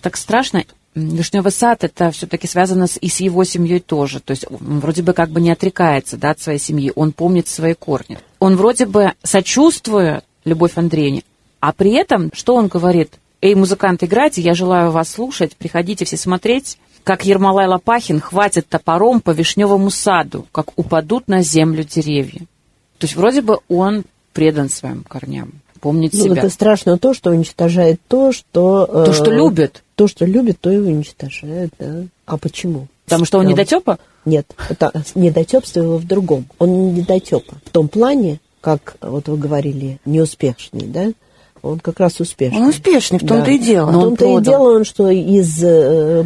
Так 0.00 0.16
страшно. 0.16 0.64
Вишневый 0.94 1.52
сад 1.52 1.84
это 1.84 2.10
все-таки 2.10 2.46
связано 2.46 2.86
с, 2.86 2.96
и 2.96 3.08
с 3.08 3.20
его 3.20 3.44
семьей 3.44 3.80
тоже. 3.80 4.20
То 4.20 4.30
есть 4.30 4.46
он 4.48 4.80
вроде 4.80 5.02
бы 5.02 5.12
как 5.12 5.28
бы 5.28 5.42
не 5.42 5.50
отрекается 5.50 6.16
да, 6.16 6.30
от 6.30 6.40
своей 6.40 6.58
семьи, 6.58 6.90
он 6.96 7.12
помнит 7.12 7.48
свои 7.48 7.74
корни. 7.74 8.18
Он 8.38 8.56
вроде 8.56 8.86
бы 8.86 9.12
сочувствует 9.22 10.24
Любовь 10.46 10.72
Андреевне, 10.76 11.24
а 11.66 11.72
при 11.72 11.94
этом, 11.94 12.30
что 12.32 12.54
он 12.54 12.68
говорит? 12.68 13.14
«Эй, 13.40 13.56
музыкант, 13.56 14.04
играйте, 14.04 14.40
я 14.40 14.54
желаю 14.54 14.92
вас 14.92 15.08
слушать, 15.08 15.56
приходите 15.56 16.04
все 16.04 16.16
смотреть, 16.16 16.78
как 17.02 17.24
Ермолай 17.24 17.66
Лопахин 17.66 18.20
хватит 18.20 18.68
топором 18.68 19.20
по 19.20 19.32
вишневому 19.32 19.90
саду, 19.90 20.46
как 20.52 20.78
упадут 20.78 21.26
на 21.26 21.42
землю 21.42 21.82
деревья». 21.82 22.38
То 22.98 23.06
есть 23.06 23.16
вроде 23.16 23.42
бы 23.42 23.58
он 23.68 24.04
предан 24.32 24.68
своим 24.68 25.02
корням, 25.02 25.54
помнит 25.80 26.12
ну, 26.12 26.22
себя. 26.22 26.42
Это 26.42 26.50
страшно 26.50 26.98
то, 26.98 27.14
что 27.14 27.30
уничтожает 27.30 28.00
то, 28.06 28.30
что... 28.30 28.86
То, 28.86 29.12
что 29.12 29.32
э, 29.32 29.34
любит. 29.34 29.82
То, 29.96 30.06
что 30.06 30.24
любит, 30.24 30.60
то 30.60 30.70
и 30.70 30.76
уничтожает, 30.76 31.72
да. 31.80 32.04
А 32.26 32.38
почему? 32.38 32.86
Потому 33.06 33.24
что 33.24 33.38
он 33.40 33.46
недотепа? 33.46 33.98
Нет, 34.24 34.46
это 34.68 34.92
недотепство 35.16 35.80
его 35.80 35.98
в 35.98 36.06
другом. 36.06 36.46
Он 36.60 36.70
не 36.70 37.00
недотепа. 37.00 37.54
В 37.64 37.70
том 37.70 37.88
плане, 37.88 38.38
как 38.60 38.98
вот 39.00 39.26
вы 39.26 39.36
говорили, 39.36 39.98
неуспешный, 40.04 40.86
да? 40.86 41.10
Он 41.72 41.78
как 41.80 42.00
раз 42.00 42.20
успешный. 42.20 42.58
Он 42.60 42.68
успешный, 42.68 43.18
в 43.18 43.26
том-то 43.26 43.46
Да. 43.46 43.50
и 43.52 43.58
дело. 43.58 43.86
В 43.90 43.96
он 43.96 44.02
том-то 44.16 44.38
и 44.38 44.44
дело, 44.44 44.76
он, 44.76 44.84
что 44.84 45.10
из 45.10 45.62
э, 45.62 46.24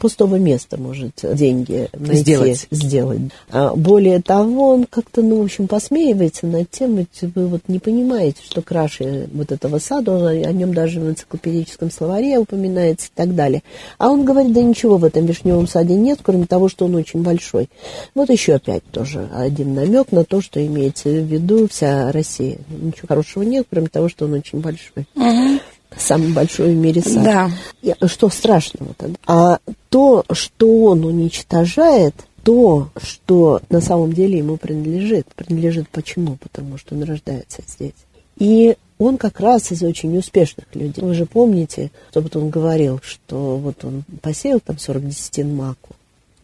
пустого 0.00 0.36
места 0.36 0.76
может 0.78 1.12
деньги 1.22 1.88
найти, 1.92 2.20
Сделать. 2.22 2.66
сделать. 2.70 3.20
А 3.50 3.74
более 3.74 4.20
того, 4.20 4.70
он 4.74 4.86
как-то, 4.88 5.22
ну, 5.22 5.40
в 5.40 5.44
общем, 5.44 5.66
посмеивается 5.68 6.46
над 6.46 6.70
тем, 6.70 6.96
ведь 6.96 7.22
вы 7.34 7.46
вот 7.46 7.62
не 7.68 7.78
понимаете, 7.78 8.38
что 8.44 8.62
краше 8.62 9.28
вот 9.32 9.52
этого 9.52 9.78
сада, 9.78 10.12
он, 10.12 10.26
о 10.26 10.52
нем 10.52 10.74
даже 10.74 11.00
в 11.00 11.08
энциклопедическом 11.08 11.90
словаре 11.90 12.38
упоминается 12.38 13.06
и 13.08 13.10
так 13.14 13.34
далее. 13.34 13.62
А 13.98 14.10
он 14.10 14.24
говорит, 14.24 14.52
да 14.52 14.62
ничего 14.62 14.96
в 14.96 15.04
этом 15.04 15.26
вишневом 15.26 15.66
саде 15.66 15.94
нет, 15.94 16.20
кроме 16.22 16.46
того, 16.46 16.68
что 16.68 16.84
он 16.86 16.94
очень 16.94 17.22
большой. 17.22 17.68
Вот 18.14 18.30
еще 18.30 18.54
опять 18.54 18.84
тоже 18.90 19.28
один 19.34 19.74
намек 19.74 20.12
на 20.12 20.24
то, 20.24 20.40
что 20.40 20.64
имеется 20.64 21.08
в 21.08 21.24
виду 21.24 21.68
вся 21.68 22.10
Россия. 22.12 22.58
Ничего 22.68 23.08
хорошего 23.08 23.42
нет, 23.42 23.66
кроме 23.70 23.88
того, 23.88 24.08
что 24.08 24.24
он 24.26 24.34
очень 24.34 24.60
большой. 24.60 24.81
Самый 25.96 26.32
большой 26.32 26.74
в 26.74 26.76
мире 26.76 27.02
сад. 27.02 27.24
Да. 27.24 27.50
И 27.82 27.94
Что 28.06 28.28
страшного-то? 28.28 29.10
А 29.26 29.58
то, 29.90 30.24
что 30.32 30.84
он 30.84 31.04
уничтожает, 31.04 32.14
то, 32.42 32.88
что 32.96 33.60
на 33.68 33.80
самом 33.80 34.12
деле 34.12 34.38
ему 34.38 34.56
принадлежит. 34.56 35.26
Принадлежит 35.34 35.88
почему? 35.90 36.36
Потому 36.36 36.78
что 36.78 36.94
он 36.94 37.04
рождается 37.04 37.62
здесь. 37.66 37.94
И 38.38 38.76
он 38.98 39.18
как 39.18 39.40
раз 39.40 39.72
из 39.72 39.82
очень 39.82 40.16
успешных 40.16 40.66
людей. 40.74 41.02
Вы 41.02 41.14
же 41.14 41.26
помните, 41.26 41.90
что 42.10 42.20
вот 42.20 42.36
он 42.36 42.50
говорил, 42.50 43.00
что 43.02 43.56
вот 43.56 43.84
он 43.84 44.04
посеял 44.20 44.60
там 44.60 44.78
40 44.78 45.08
десятин 45.08 45.54
маку, 45.54 45.90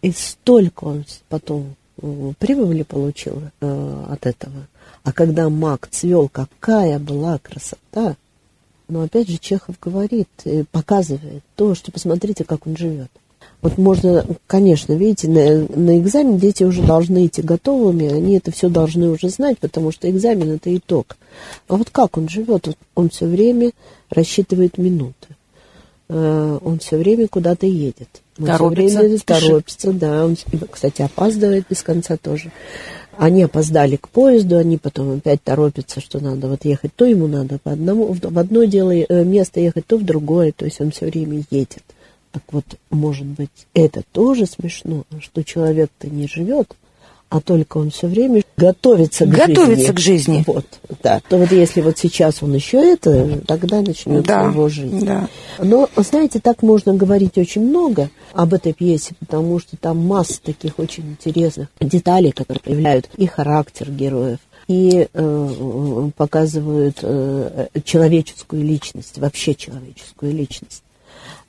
и 0.03 0.11
столько 0.13 0.85
он 0.85 1.05
потом 1.29 1.75
э, 2.01 2.33
прибыли 2.39 2.83
получил 2.83 3.43
э, 3.61 4.05
от 4.11 4.27
этого. 4.27 4.67
А 5.05 5.13
когда 5.13 5.49
мак 5.49 5.89
цвел, 5.91 6.29
какая 6.29 6.99
была 6.99 7.39
красота! 7.39 8.17
Но 8.89 9.03
опять 9.03 9.29
же 9.29 9.39
Чехов 9.39 9.77
говорит, 9.81 10.29
показывает 10.73 11.43
то, 11.57 11.75
что 11.75 11.93
посмотрите, 11.93 12.45
как 12.45 12.67
он 12.67 12.77
живет. 12.77 13.11
Вот 13.61 13.77
можно, 13.77 14.25
конечно, 14.47 14.93
видите, 14.93 15.29
на, 15.29 15.67
на 15.77 15.99
экзамен 15.99 16.39
дети 16.39 16.63
уже 16.63 16.83
должны 16.83 17.27
идти 17.27 17.43
готовыми, 17.43 18.07
они 18.07 18.37
это 18.37 18.53
все 18.53 18.69
должны 18.69 19.11
уже 19.11 19.31
знать, 19.31 19.59
потому 19.59 19.91
что 19.91 20.09
экзамен 20.09 20.53
это 20.53 20.75
итог. 20.77 21.17
А 21.67 21.77
вот 21.77 21.91
как 21.91 22.17
он 22.17 22.29
живет? 22.29 22.67
Вот 22.69 22.77
Он 22.95 23.11
все 23.11 23.27
время 23.27 23.73
рассчитывает 24.11 24.79
минуты. 24.79 25.29
Э, 26.09 26.59
Он 26.63 26.79
все 26.79 26.97
время 26.99 27.27
куда-то 27.27 27.67
едет. 27.67 28.09
Он 28.39 28.47
Торопится, 28.47 28.99
время 29.01 29.19
спешит. 29.19 29.43
торопится, 29.49 29.93
да. 29.93 30.25
Он, 30.25 30.37
кстати, 30.71 31.03
опаздывает 31.03 31.67
без 31.69 31.83
конца 31.83 32.17
тоже. 32.17 32.53
Они 33.19 33.43
опоздали 33.43 33.97
к 33.97 34.09
поезду, 34.09 34.59
они 34.59 34.77
потом 34.79 35.17
опять 35.17 35.43
торопятся, 35.43 36.01
что 36.01 36.21
надо 36.21 36.47
вот 36.47 36.65
ехать. 36.65 36.95
То 36.95 37.05
ему 37.05 37.27
надо 37.27 37.59
по 37.59 37.73
одному, 37.73 38.13
в 38.13 38.39
одно 38.39 38.63
дело 38.63 38.95
э, 38.95 39.25
место 39.25 39.59
ехать, 39.59 39.87
то 39.87 39.99
в 39.99 40.05
другое. 40.05 40.53
То 40.53 40.65
есть 40.65 40.81
он 40.81 40.93
все 40.93 41.07
время 41.07 41.43
едет. 41.51 41.83
Так 42.31 42.45
вот, 42.53 42.65
может 42.91 43.27
быть, 43.27 43.67
это 43.75 44.03
тоже 44.13 44.47
смешно, 44.47 45.05
что 45.21 45.43
человек-то 45.43 46.09
не 46.09 46.29
живет, 46.29 46.77
а 47.31 47.41
только 47.41 47.79
он 47.79 47.91
все 47.91 48.07
время 48.07 48.43
готовится 48.57 49.27
к 49.27 49.35
жизни. 49.35 49.55
Готовится 49.55 49.93
к 49.93 49.99
жизни. 49.99 50.45
Вот, 50.47 50.67
да. 51.03 51.21
То 51.29 51.37
вот 51.37 51.53
если 51.53 51.81
вот 51.81 51.99
сейчас 51.99 52.43
он 52.43 52.55
еще 52.55 52.79
это, 52.79 53.41
тогда 53.47 53.83
начнется 53.83 54.27
Да, 54.27 54.45
его 54.45 54.69
жизнь. 54.69 55.05
да. 55.05 55.29
Но, 55.59 55.89
знаете, 55.97 56.41
так 56.41 56.63
можно 56.63 56.95
говорить 56.95 57.37
очень 57.37 57.63
много 57.63 58.11
об 58.33 58.55
этой 58.55 58.73
пьесе, 58.73 59.15
потому 59.21 59.59
что 59.59 59.77
там 59.77 59.99
масса 59.99 60.41
таких 60.43 60.79
очень 60.79 61.11
интересных 61.11 61.69
деталей, 61.81 62.33
которые 62.33 62.61
проявляют 62.61 63.09
и 63.17 63.27
характер 63.27 63.91
героев, 63.91 64.39
и 64.67 65.09
э, 65.13 66.11
показывают 66.17 66.99
э, 67.03 67.69
человеческую 67.85 68.65
личность, 68.65 69.19
вообще 69.19 69.55
человеческую 69.55 70.33
личность. 70.33 70.83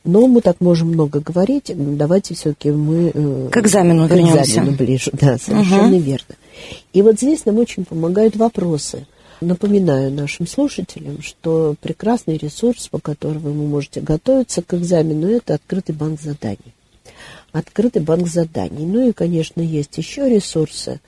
Но 0.05 0.27
мы 0.27 0.41
так 0.41 0.61
можем 0.61 0.89
много 0.89 1.19
говорить, 1.19 1.71
давайте 1.75 2.33
все-таки 2.33 2.71
мы... 2.71 3.11
э, 3.13 3.49
К 3.51 3.57
экзамену 3.57 4.07
к 4.07 4.11
вернемся. 4.11 4.43
экзамену 4.43 4.77
ближе, 4.77 5.11
да, 5.13 5.37
совершенно 5.37 5.97
верно. 5.97 6.35
И 6.93 7.01
вот 7.01 7.17
здесь 7.17 7.45
нам 7.45 7.57
очень 7.57 7.83
помогают 7.85 8.35
вопросы. 8.35 9.05
Напоминаю 9.41 10.11
нашим 10.11 10.47
слушателям, 10.47 11.21
что 11.21 11.75
прекрасный 11.81 12.37
ресурс, 12.37 12.87
по 12.89 12.99
которому 12.99 13.39
вы 13.39 13.53
можете 13.53 14.01
готовиться 14.01 14.61
к 14.61 14.73
экзамену, 14.73 15.27
это 15.29 15.53
открытый 15.55 15.95
банк 15.95 16.19
заданий. 16.21 16.73
Открытый 17.51 18.01
банк 18.01 18.27
заданий. 18.27 18.85
Ну 18.85 19.09
и, 19.09 19.11
конечно, 19.13 19.61
есть 19.61 19.97
еще 19.97 20.29
ресурсы, 20.29 20.99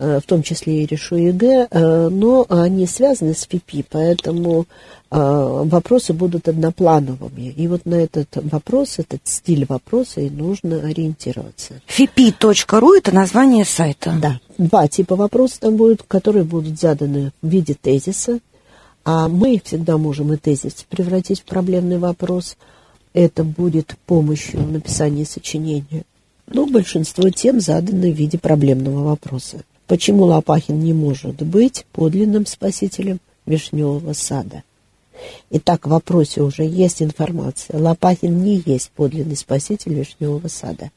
в 0.00 0.22
том 0.22 0.42
числе 0.42 0.82
и 0.82 0.86
решу 0.86 1.16
ЕГЭ, 1.16 1.68
но 2.08 2.46
они 2.48 2.86
связаны 2.86 3.34
с 3.34 3.46
ФИПИ, 3.46 3.84
поэтому 3.90 4.64
вопросы 5.10 6.14
будут 6.14 6.48
одноплановыми. 6.48 7.52
И 7.54 7.68
вот 7.68 7.84
на 7.84 7.96
этот 7.96 8.28
вопрос, 8.36 8.98
этот 8.98 9.20
стиль 9.24 9.66
вопроса 9.66 10.22
и 10.22 10.30
нужно 10.30 10.80
ориентироваться. 10.80 11.74
fipi.ru– 11.86 12.96
это 12.98 13.14
название 13.14 13.66
сайта. 13.66 14.16
Да. 14.22 14.40
Два 14.56 14.88
типа 14.88 15.16
вопросов 15.16 15.58
там 15.58 15.76
будут, 15.76 16.02
которые 16.08 16.44
будут 16.44 16.80
заданы 16.80 17.32
в 17.42 17.48
виде 17.48 17.74
тезиса, 17.74 18.38
а 19.04 19.28
мы 19.28 19.60
всегда 19.62 19.98
можем 19.98 20.32
и 20.32 20.38
тезис 20.38 20.86
превратить 20.88 21.40
в 21.40 21.44
проблемный 21.44 21.98
вопрос. 21.98 22.56
Это 23.12 23.44
будет 23.44 23.96
помощью 24.06 24.60
в 24.62 24.72
написании 24.72 25.24
сочинения. 25.24 26.04
Но 26.46 26.64
большинство 26.66 27.28
тем 27.28 27.60
заданы 27.60 28.12
в 28.12 28.16
виде 28.16 28.38
проблемного 28.38 29.04
вопроса. 29.04 29.58
Почему 29.90 30.26
Лопахин 30.26 30.78
не 30.78 30.92
может 30.92 31.42
быть 31.42 31.84
подлинным 31.90 32.46
спасителем 32.46 33.18
Вишневого 33.44 34.12
сада? 34.12 34.62
Итак, 35.50 35.84
в 35.84 35.90
вопросе 35.90 36.42
уже 36.42 36.62
есть 36.62 37.02
информация. 37.02 37.76
Лопахин 37.76 38.40
не 38.40 38.62
есть 38.64 38.92
подлинный 38.92 39.34
спаситель 39.34 39.94
Вишневого 39.94 40.46
сада. 40.46 40.92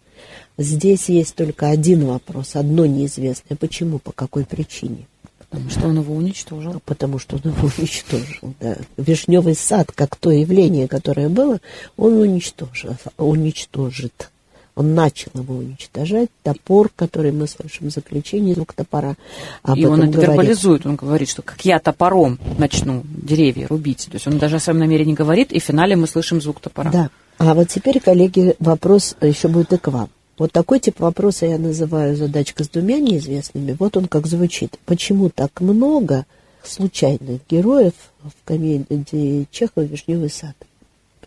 Здесь 0.60 1.10
есть 1.10 1.34
только 1.34 1.70
один 1.70 2.06
вопрос, 2.06 2.56
одно 2.56 2.86
неизвестное. 2.86 3.58
Почему, 3.58 3.98
по 3.98 4.12
какой 4.12 4.46
причине? 4.46 5.08
Потому 5.40 5.72
что 5.72 5.88
он 5.88 5.98
его 5.98 6.14
уничтожил. 6.14 6.80
Потому 6.86 7.18
что 7.18 7.38
он 7.38 7.52
его 7.52 7.72
уничтожил, 7.80 8.54
да. 8.60 8.78
Вишневый 8.98 9.56
сад, 9.56 9.92
как 9.92 10.16
то 10.18 10.30
явление, 10.30 10.88
которое 10.88 11.30
было, 11.30 11.60
он 11.98 12.14
уничтожил, 12.14 12.96
уничтожит. 13.18 14.30
Он 14.76 14.96
начал 14.96 15.32
его 15.36 15.56
уничтожать. 15.56 16.30
Топор, 16.42 16.90
который 16.96 17.32
мы 17.32 17.48
слышим 17.48 17.90
в 17.90 17.92
заключении, 17.92 18.54
звук 18.54 18.74
топора. 18.74 19.16
Об 19.62 19.78
и 19.78 19.86
он 19.86 20.02
это 20.02 20.12
говорит. 20.14 20.30
вербализует, 20.30 20.86
он 20.86 20.96
говорит, 20.96 21.30
что 21.30 21.42
как 21.44 21.64
я 21.64 21.80
топором 21.80 22.40
начну 22.58 23.04
деревья 23.06 23.68
рубить. 23.68 24.08
То 24.10 24.16
есть 24.16 24.28
он 24.28 24.40
даже 24.40 24.56
о 24.56 24.60
своем 24.60 24.80
намерении 24.80 25.14
говорит, 25.14 25.52
и 25.52 25.60
в 25.60 25.64
финале 25.64 25.96
мы 25.96 26.08
слышим 26.08 26.42
звук 26.42 26.60
топора. 26.60 26.92
Да. 26.92 27.10
А 27.38 27.54
вот 27.54 27.68
теперь, 27.68 28.00
коллеги, 28.00 28.56
вопрос 28.60 29.16
еще 29.22 29.48
будет 29.48 29.74
и 29.74 29.78
к 29.78 29.88
вам. 29.90 30.10
Вот 30.38 30.52
такой 30.52 30.80
тип 30.80 31.00
вопроса 31.00 31.46
я 31.46 31.60
называю 31.60 32.16
задачка 32.16 32.64
с 32.64 32.70
двумя 32.70 33.00
неизвестными. 33.00 33.76
Вот 33.78 33.96
он 33.98 34.08
как 34.08 34.26
звучит. 34.26 34.80
Почему 34.86 35.30
так 35.30 35.62
много 35.62 36.26
случайных 36.64 37.42
героев 37.48 37.94
в 38.24 38.46
комедии 38.46 39.48
Чехова 39.52 39.84
«Вишневый 39.84 40.30
сад»? 40.30 40.56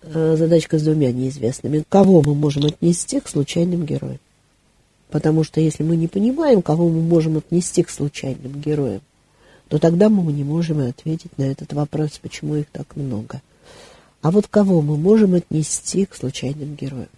Э, 0.09 0.37
задачка 0.37 0.79
с 0.79 0.83
двумя 0.83 1.11
неизвестными. 1.11 1.83
Кого 1.89 2.23
мы 2.23 2.35
можем 2.35 2.65
отнести 2.65 3.19
к 3.19 3.29
случайным 3.29 3.85
героям? 3.85 4.21
Потому 5.11 5.43
что 5.43 5.61
если 5.61 5.83
мы 5.83 5.97
не 5.97 6.07
понимаем, 6.07 6.63
кого 6.63 6.89
мы 6.89 7.01
можем 7.01 7.39
отнести 7.39 7.83
к 7.83 7.91
случайным 7.91 8.61
героям, 8.61 9.01
то 9.69 9.79
тогда 9.79 10.09
мы 10.09 10.33
не 10.33 10.45
можем 10.45 10.79
ответить 10.81 11.37
на 11.39 11.43
этот 11.43 11.73
вопрос, 11.73 12.21
почему 12.23 12.55
их 12.55 12.67
так 12.71 12.95
много. 12.95 13.43
А 14.23 14.31
вот 14.31 14.47
кого 14.47 14.81
мы 14.81 14.97
можем 14.97 15.35
отнести 15.35 16.07
к 16.07 16.15
случайным 16.15 16.77
героям? 16.77 17.09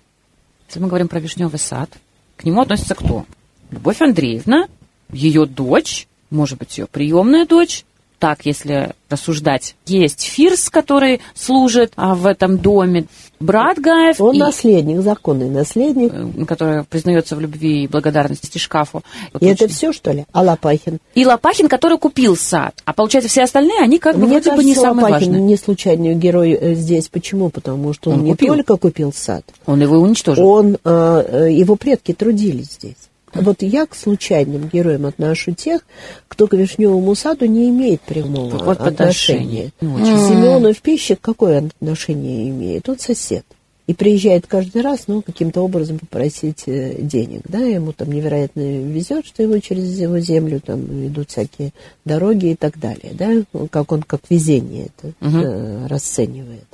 Если 0.69 0.81
мы 0.81 0.89
говорим 0.89 1.09
про 1.09 1.21
Вишневый 1.21 1.59
сад, 1.59 1.91
к 2.37 2.45
нему 2.45 2.63
относится 2.63 2.95
кто? 2.95 3.27
Любовь 3.71 4.01
Андреевна, 4.01 4.67
ее 5.13 5.45
дочь, 5.45 6.09
может 6.31 6.59
быть, 6.59 6.79
ее 6.79 6.87
приемная 6.87 7.45
дочь, 7.47 7.85
так, 8.19 8.45
если 8.45 8.93
рассуждать. 9.09 9.75
Есть 9.87 10.23
Фирс, 10.23 10.69
который 10.71 11.21
служит 11.35 11.93
а, 11.97 12.15
в 12.15 12.27
этом 12.27 12.59
доме, 12.59 13.07
брат 13.41 13.79
Гаев. 13.79 14.21
Он 14.21 14.35
и, 14.35 14.39
наследник, 14.39 15.01
законный 15.01 15.49
наследник. 15.49 16.13
Э, 16.13 16.45
который 16.45 16.85
признается 16.85 17.37
в 17.37 17.41
любви 17.41 17.85
и 17.85 17.89
благодарности 17.89 18.59
Шкафу. 18.59 18.99
И 18.99 19.31
вот 19.33 19.43
это 19.43 19.65
очень... 19.65 19.75
все, 19.75 19.93
что 19.93 20.13
ли? 20.13 20.27
А 20.33 20.43
Лопахин? 20.43 20.99
И 21.15 21.25
Лопахин, 21.25 21.69
который 21.69 21.99
купил 21.99 22.37
сад. 22.37 22.75
А 22.85 22.93
получается, 22.93 23.31
все 23.31 23.45
остальные, 23.45 23.81
они 23.81 23.99
как 23.99 24.15
бы 24.15 24.23
Мне 24.23 24.33
вроде 24.33 24.51
кажется, 24.51 24.57
бы 24.57 24.65
не 24.65 24.75
самые 24.75 25.05
Лопахин 25.05 25.33
важные. 25.33 25.43
не 25.43 25.57
случайный 25.57 26.15
герой 26.15 26.53
э, 26.53 26.75
здесь. 26.75 27.09
Почему? 27.09 27.51
Потому 27.51 27.95
что 27.95 28.11
он, 28.11 28.19
он 28.19 28.25
не 28.25 28.31
купил. 28.33 28.55
только 28.55 28.77
купил 28.77 29.13
сад. 29.13 29.45
Он 29.67 29.81
его 29.81 29.97
уничтожил. 29.97 30.47
Он, 30.47 30.77
э, 30.85 31.49
его 31.51 31.77
предки 31.77 32.13
трудились 32.13 32.73
здесь. 32.73 32.97
Вот 33.43 33.63
я 33.63 33.87
к 33.87 33.95
случайным 33.95 34.69
героям 34.69 35.07
отношу 35.07 35.53
тех, 35.53 35.83
кто 36.29 36.47
к 36.47 36.55
Вишневому 36.55 37.15
саду 37.15 37.47
не 37.47 37.69
имеет 37.71 38.01
прямого 38.03 38.57
вот 38.57 38.81
отношения. 38.81 39.73
Семенов 39.81 40.81
пищик 40.81 41.21
какое 41.21 41.59
отношение 41.59 42.51
имеет? 42.51 42.89
Он 42.89 42.99
сосед. 42.99 43.45
И 43.89 43.95
приезжает 43.95 44.47
каждый 44.47 44.83
раз, 44.83 45.05
ну, 45.07 45.23
каким-то 45.23 45.63
образом 45.63 45.99
попросить 45.99 46.65
э, 46.67 47.01
денег, 47.01 47.41
да, 47.49 47.61
ему 47.61 47.95
там 47.95 48.13
невероятно 48.13 48.61
везет, 48.61 49.25
что 49.25 49.43
его 49.43 49.59
через 49.61 49.99
его 49.99 50.19
землю 50.19 50.61
там 50.61 51.07
идут 51.07 51.31
всякие 51.31 51.73
дороги 52.05 52.51
и 52.51 52.55
так 52.55 52.79
далее, 52.79 53.15
да, 53.15 53.31
как 53.71 53.91
он 53.91 54.03
как 54.03 54.21
везение 54.29 54.91
это 54.95 55.15
угу. 55.27 55.39
э, 55.39 55.87
расценивает. 55.87 56.67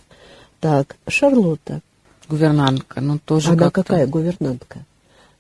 Так, 0.59 0.97
Шарлотта. 1.07 1.83
Гувернантка, 2.29 3.01
ну 3.01 3.21
тоже 3.25 3.51
Она 3.51 3.71
какая 3.71 4.09
гувернантка? 4.09 4.85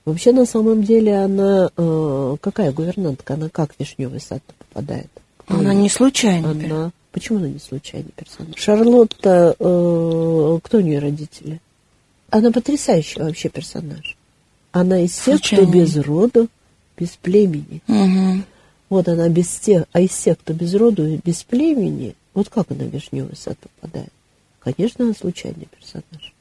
Вообще, 0.05 0.33
на 0.33 0.45
самом 0.45 0.83
деле, 0.83 1.17
она... 1.17 1.71
Э, 1.77 2.37
какая 2.41 2.73
гувернантка? 2.73 3.35
Она 3.35 3.49
как 3.49 3.75
в 3.75 3.81
Вишневый 3.81 4.21
сад 4.21 4.43
попадает? 4.59 5.09
Она 5.47 5.73
не 5.73 5.89
случайная. 5.89 6.51
Она... 6.51 6.93
Почему 7.11 7.39
она 7.39 7.49
не 7.49 7.59
случайный 7.59 8.13
персонаж? 8.15 8.55
Шарлотта... 8.57 9.57
Э, 9.59 10.59
кто 10.63 10.79
у 10.79 10.81
нее 10.81 10.99
родители? 10.99 11.61
Она 12.29 12.51
потрясающий 12.51 13.21
вообще 13.21 13.49
персонаж. 13.49 14.17
Она 14.73 15.01
из 15.01 15.17
тех, 15.17 15.41
кто 15.41 15.65
без 15.65 15.97
роду, 15.97 16.49
без 16.99 17.11
племени. 17.11 17.81
Угу. 17.89 18.45
Вот 18.91 19.09
она 19.09 19.29
без 19.29 19.49
тех, 19.49 19.85
а 19.93 20.01
из 20.01 20.11
тех, 20.11 20.39
кто 20.39 20.53
без 20.53 20.75
роду 20.75 21.07
и 21.07 21.21
без 21.25 21.45
племени, 21.45 22.15
вот 22.35 22.49
как 22.49 22.71
она 22.71 22.85
в 22.85 22.89
Вишневый 22.89 23.37
сад 23.37 23.57
попадает? 23.59 24.13
Конечно, 24.59 25.05
она 25.05 25.15
случайный 25.15 25.69
персонаж. 25.79 26.35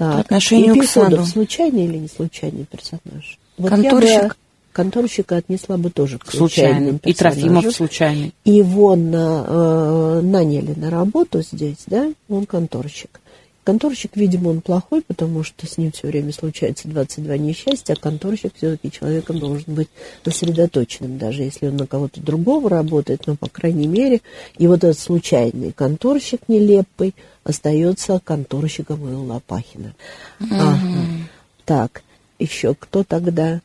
Так. 0.00 0.14
По 0.14 0.20
отношению 0.20 0.76
и 0.76 0.80
к 0.80 0.84
саду. 0.84 1.26
случайный 1.26 1.84
или 1.84 1.98
не 1.98 2.08
случайный 2.08 2.64
персонаж? 2.64 3.38
Вот 3.58 3.68
Конторщик. 3.68 4.08
Я 4.08 4.28
бы 4.28 4.34
конторщика 4.72 5.36
отнесла 5.36 5.76
бы 5.76 5.90
тоже 5.90 6.18
к 6.18 6.30
случайным 6.32 6.98
персонажам. 6.98 7.02
И 7.04 7.12
Трофимов 7.52 7.76
случайный. 7.76 8.34
Его 8.46 8.96
на, 8.96 9.44
э, 9.46 10.20
наняли 10.22 10.72
на 10.74 10.88
работу 10.88 11.42
здесь, 11.42 11.84
да, 11.86 12.10
он 12.30 12.46
конторщик. 12.46 13.20
Конторщик, 13.62 14.16
видимо, 14.16 14.48
он 14.48 14.62
плохой, 14.62 15.02
потому 15.02 15.42
что 15.42 15.66
с 15.66 15.76
ним 15.76 15.92
все 15.92 16.06
время 16.06 16.32
случается 16.32 16.88
22 16.88 17.36
несчастья, 17.36 17.92
а 17.92 17.96
конторщик 17.96 18.54
все-таки 18.56 18.90
человеком 18.90 19.38
должен 19.38 19.74
быть 19.74 19.88
сосредоточенным, 20.24 21.18
даже 21.18 21.42
если 21.42 21.66
он 21.66 21.76
на 21.76 21.86
кого-то 21.86 22.22
другого 22.22 22.70
работает, 22.70 23.26
но, 23.26 23.36
по 23.36 23.50
крайней 23.50 23.86
мере, 23.86 24.22
и 24.56 24.66
вот 24.66 24.82
этот 24.82 24.98
случайный 24.98 25.72
конторщик 25.72 26.40
нелепый 26.48 27.14
остается 27.44 28.20
конторщиком 28.22 29.02
у 29.02 29.24
Лопахина. 29.24 29.94
Угу. 30.40 30.48
Ага. 30.52 30.78
Так, 31.64 32.02
еще 32.38 32.74
кто 32.74 33.04
тогда? 33.04 33.60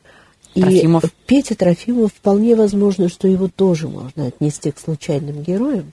И 0.54 0.62
Трофимов. 0.62 1.04
Петя 1.26 1.54
Трофимов 1.54 2.12
вполне 2.12 2.54
возможно, 2.54 3.08
что 3.08 3.28
его 3.28 3.48
тоже 3.48 3.88
можно 3.88 4.26
отнести 4.26 4.70
к 4.70 4.78
случайным 4.78 5.42
героям. 5.42 5.92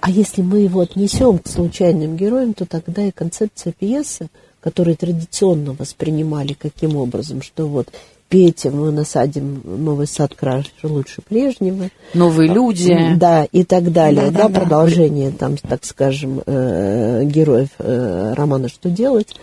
А 0.00 0.10
если 0.10 0.42
мы 0.42 0.60
его 0.60 0.80
отнесем 0.80 1.38
к 1.38 1.48
случайным 1.48 2.16
героям, 2.16 2.54
то 2.54 2.64
тогда 2.64 3.04
и 3.04 3.10
концепция 3.10 3.72
пьесы, 3.72 4.28
которую 4.60 4.96
традиционно 4.96 5.72
воспринимали 5.72 6.52
каким 6.52 6.96
образом, 6.96 7.42
что 7.42 7.66
вот 7.66 7.88
Петя, 8.28 8.70
мы 8.70 8.90
насадим 8.90 9.60
новый 9.64 10.06
сад 10.06 10.34
краше 10.34 10.70
лучше 10.82 11.22
прежнего. 11.22 11.88
Новые 12.14 12.52
люди. 12.52 13.14
Да, 13.16 13.46
и 13.50 13.64
так 13.64 13.92
далее. 13.92 14.30
Да, 14.30 14.42
да, 14.42 14.48
да 14.48 14.60
продолжение, 14.60 15.30
там, 15.30 15.56
так 15.56 15.84
скажем, 15.84 16.42
э, 16.44 17.22
героев 17.24 17.68
э, 17.78 18.34
романа 18.34 18.68
«Что 18.68 18.90
делать?». 18.90 19.34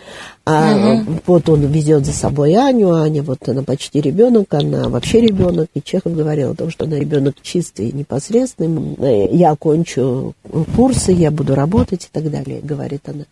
А 0.44 0.76
угу. 0.76 1.20
вот 1.28 1.50
он 1.50 1.68
везет 1.68 2.06
за 2.06 2.14
собой 2.14 2.56
Аню, 2.56 2.94
Аня 2.94 3.22
вот 3.22 3.48
она 3.48 3.62
почти 3.62 4.02
ребенок, 4.02 4.54
она 4.54 4.90
вообще 4.90 5.22
ребенок, 5.22 5.70
и 5.76 5.82
Чехов 5.82 6.16
говорил 6.16 6.52
о 6.52 6.56
том, 6.56 6.72
что 6.72 6.86
она 6.86 6.98
ребенок 6.98 7.36
чистый 7.42 7.90
и 7.90 7.96
непосредственный. 7.96 8.96
Э, 8.98 9.36
я 9.36 9.52
окончу 9.52 10.34
курсы, 10.76 11.12
я 11.12 11.32
буду 11.32 11.56
работать 11.56 12.06
и 12.06 12.10
так 12.12 12.30
далее, 12.30 12.60
говорит 12.62 13.08
она 13.08 13.26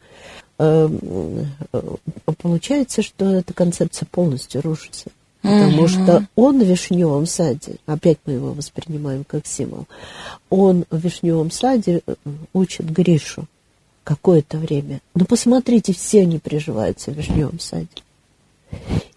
получается, 2.37 3.01
что 3.01 3.31
эта 3.31 3.53
концепция 3.53 4.05
полностью 4.11 4.61
рушится. 4.61 5.09
Потому 5.41 5.83
угу. 5.83 5.87
что 5.87 6.27
он 6.35 6.59
в 6.59 6.65
вишневом 6.65 7.25
саде, 7.25 7.75
опять 7.85 8.17
мы 8.25 8.33
его 8.33 8.51
воспринимаем 8.51 9.23
как 9.23 9.47
символ, 9.47 9.87
он 10.49 10.85
в 10.89 10.97
вишневом 10.97 11.49
саде 11.49 12.01
э, 12.05 12.15
учит 12.53 12.91
Гришу 12.91 13.45
какое-то 14.03 14.57
время. 14.57 14.99
Ну, 15.15 15.25
посмотрите, 15.25 15.93
все 15.93 16.21
они 16.21 16.39
приживаются 16.39 17.11
в 17.11 17.15
вишневом 17.15 17.59
саде. 17.59 17.87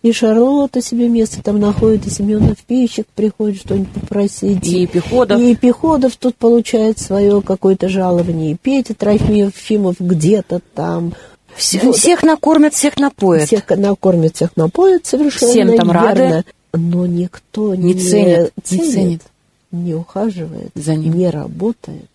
И 0.02 0.12
Шарлотта 0.12 0.80
себе 0.82 1.08
место 1.08 1.42
там 1.42 1.60
находит, 1.60 2.06
и 2.06 2.10
Семенов 2.10 2.58
Пищик 2.66 3.06
приходит 3.14 3.60
что-нибудь 3.60 3.92
попросить. 3.92 4.66
И 4.66 4.86
Пеходов. 4.86 5.40
И 5.40 5.54
Пеходов 5.54 6.16
тут 6.16 6.36
получает 6.36 6.98
свое 6.98 7.40
какое-то 7.40 7.88
жалование. 7.88 8.52
И 8.52 8.56
Петя 8.56 8.94
Трофимов 8.94 9.96
где-то 10.00 10.60
там. 10.74 11.14
Все, 11.56 11.80
вот. 11.80 11.96
Всех 11.96 12.22
накормят, 12.22 12.74
всех 12.74 12.96
напоят. 12.98 13.46
Всех 13.46 13.68
накормят, 13.68 14.36
всех 14.36 14.56
напоят, 14.56 15.06
совершенно 15.06 15.52
Всем 15.52 15.76
там 15.76 15.86
верно. 15.88 16.02
рады. 16.02 16.44
Но 16.72 17.06
никто 17.06 17.74
Не 17.74 17.92
не, 17.92 18.00
ценит, 18.00 18.52
не 18.70 18.78
ценит. 18.92 19.22
не 19.70 19.94
ухаживает, 19.94 20.70
За 20.74 20.94
ним. 20.94 21.12
не 21.14 21.28
работает, 21.28 22.08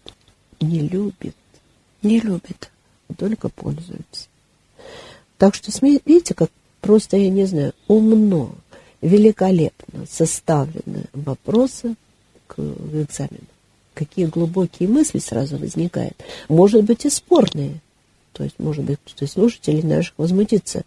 не 0.59 0.79
любит, 0.79 1.35
Не 2.01 2.19
любит. 2.19 2.71
только 3.17 3.49
пользуется. 3.49 4.27
Так 5.37 5.53
что, 5.53 5.71
видите, 5.81 6.33
как 6.33 6.49
просто, 6.81 7.17
я 7.17 7.29
не 7.29 7.45
знаю, 7.45 7.73
умно, 7.87 8.49
великолепно 9.01 10.05
составлены 10.09 11.03
вопросы 11.13 11.93
к 12.47 12.55
экзамену. 12.59 13.45
Какие 13.93 14.25
глубокие 14.25 14.89
мысли 14.89 15.19
сразу 15.19 15.57
возникают. 15.57 16.13
Может 16.49 16.83
быть, 16.83 17.05
и 17.05 17.09
спорные. 17.11 17.79
То 18.37 18.43
есть, 18.43 18.59
может 18.59 18.83
быть, 18.83 18.99
кто 19.05 19.25
из 19.25 19.31
слушателей 19.31 19.81
наших 19.81 20.13
возмутится 20.17 20.83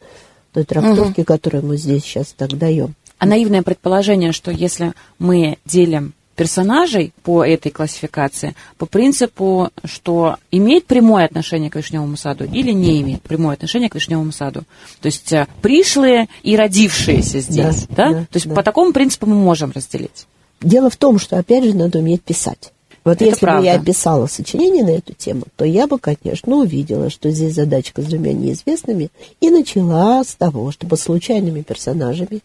той 0.53 0.64
трактовке, 0.64 1.24
которую 1.24 1.64
мы 1.64 1.76
здесь 1.76 2.03
сейчас 2.03 2.34
так 2.36 2.57
даем. 2.57 2.94
А 3.18 3.26
наивное 3.26 3.62
предположение, 3.62 4.32
что 4.32 4.51
если 4.51 4.92
мы 5.18 5.59
делим 5.64 6.14
персонажей 6.36 7.12
по 7.22 7.44
этой 7.44 7.70
классификации 7.70 8.55
по 8.78 8.86
принципу, 8.86 9.68
что 9.84 10.36
имеет 10.51 10.86
прямое 10.86 11.26
отношение 11.26 11.68
к 11.68 11.76
Вишневому 11.76 12.16
саду 12.16 12.44
или 12.44 12.72
не 12.72 13.03
имеет 13.03 13.20
прямое 13.20 13.55
отношение 13.55 13.90
к 13.90 13.94
Вишневому 13.94 14.32
саду. 14.32 14.62
То 15.03 15.07
есть 15.07 15.30
э, 15.34 15.46
пришлые 15.61 16.28
и 16.42 16.57
родившиеся 16.57 17.40
здесь. 17.40 17.86
Да, 17.90 18.09
Да, 18.09 18.12
да, 18.12 18.20
То 18.20 18.36
есть 18.36 18.48
да. 18.48 18.55
по 18.55 18.62
такому 18.62 18.94
принципу 18.94 19.26
мы 19.26 19.34
можем 19.34 19.70
разделить. 19.72 20.26
Дело 20.62 20.88
в 20.88 20.96
том, 20.96 21.18
что, 21.18 21.36
опять 21.36 21.64
же, 21.64 21.74
надо 21.74 21.98
уметь 21.98 22.22
писать. 22.22 22.72
Вот 23.05 23.12
Это 23.16 23.24
если 23.24 23.36
бы 23.36 23.46
правда. 23.46 23.64
я 23.66 23.78
писала 23.82 24.26
сочинение 24.26 24.84
на 24.84 24.90
эту 24.90 25.14
тему, 25.14 25.44
то 25.57 25.64
я 25.64 25.86
бы, 25.86 25.98
конечно, 25.98 26.57
увидела, 26.57 27.09
что 27.09 27.30
здесь 27.30 27.55
задачка 27.55 28.03
с 28.03 28.07
двумя 28.07 28.32
неизвестными, 28.34 29.09
и 29.40 29.48
начала 29.48 30.22
с 30.22 30.34
того, 30.34 30.70
что 30.70 30.86
под 30.86 31.01
случайными 31.01 31.62
персонажами 31.62 32.40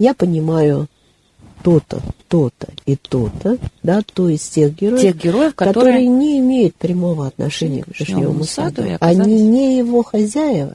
я 0.00 0.12
понимаю 0.14 0.88
то-то, 1.62 2.00
то-то 2.28 2.68
и 2.86 2.96
то-то, 2.96 3.58
да, 3.82 4.00
то 4.14 4.28
есть 4.28 4.52
тех 4.54 4.74
героев, 4.74 5.02
Тех 5.02 5.16
героев, 5.16 5.54
которые, 5.54 5.74
которые 5.92 6.06
не 6.06 6.38
имеют 6.38 6.74
прямого 6.74 7.26
отношения 7.26 7.84
к 7.84 7.88
Вишневому 8.00 8.44
саду 8.44 8.82
саду. 8.82 8.94
оказались- 8.94 9.20
Они 9.26 9.42
не 9.42 9.76
его 9.78 10.02
хозяева, 10.02 10.74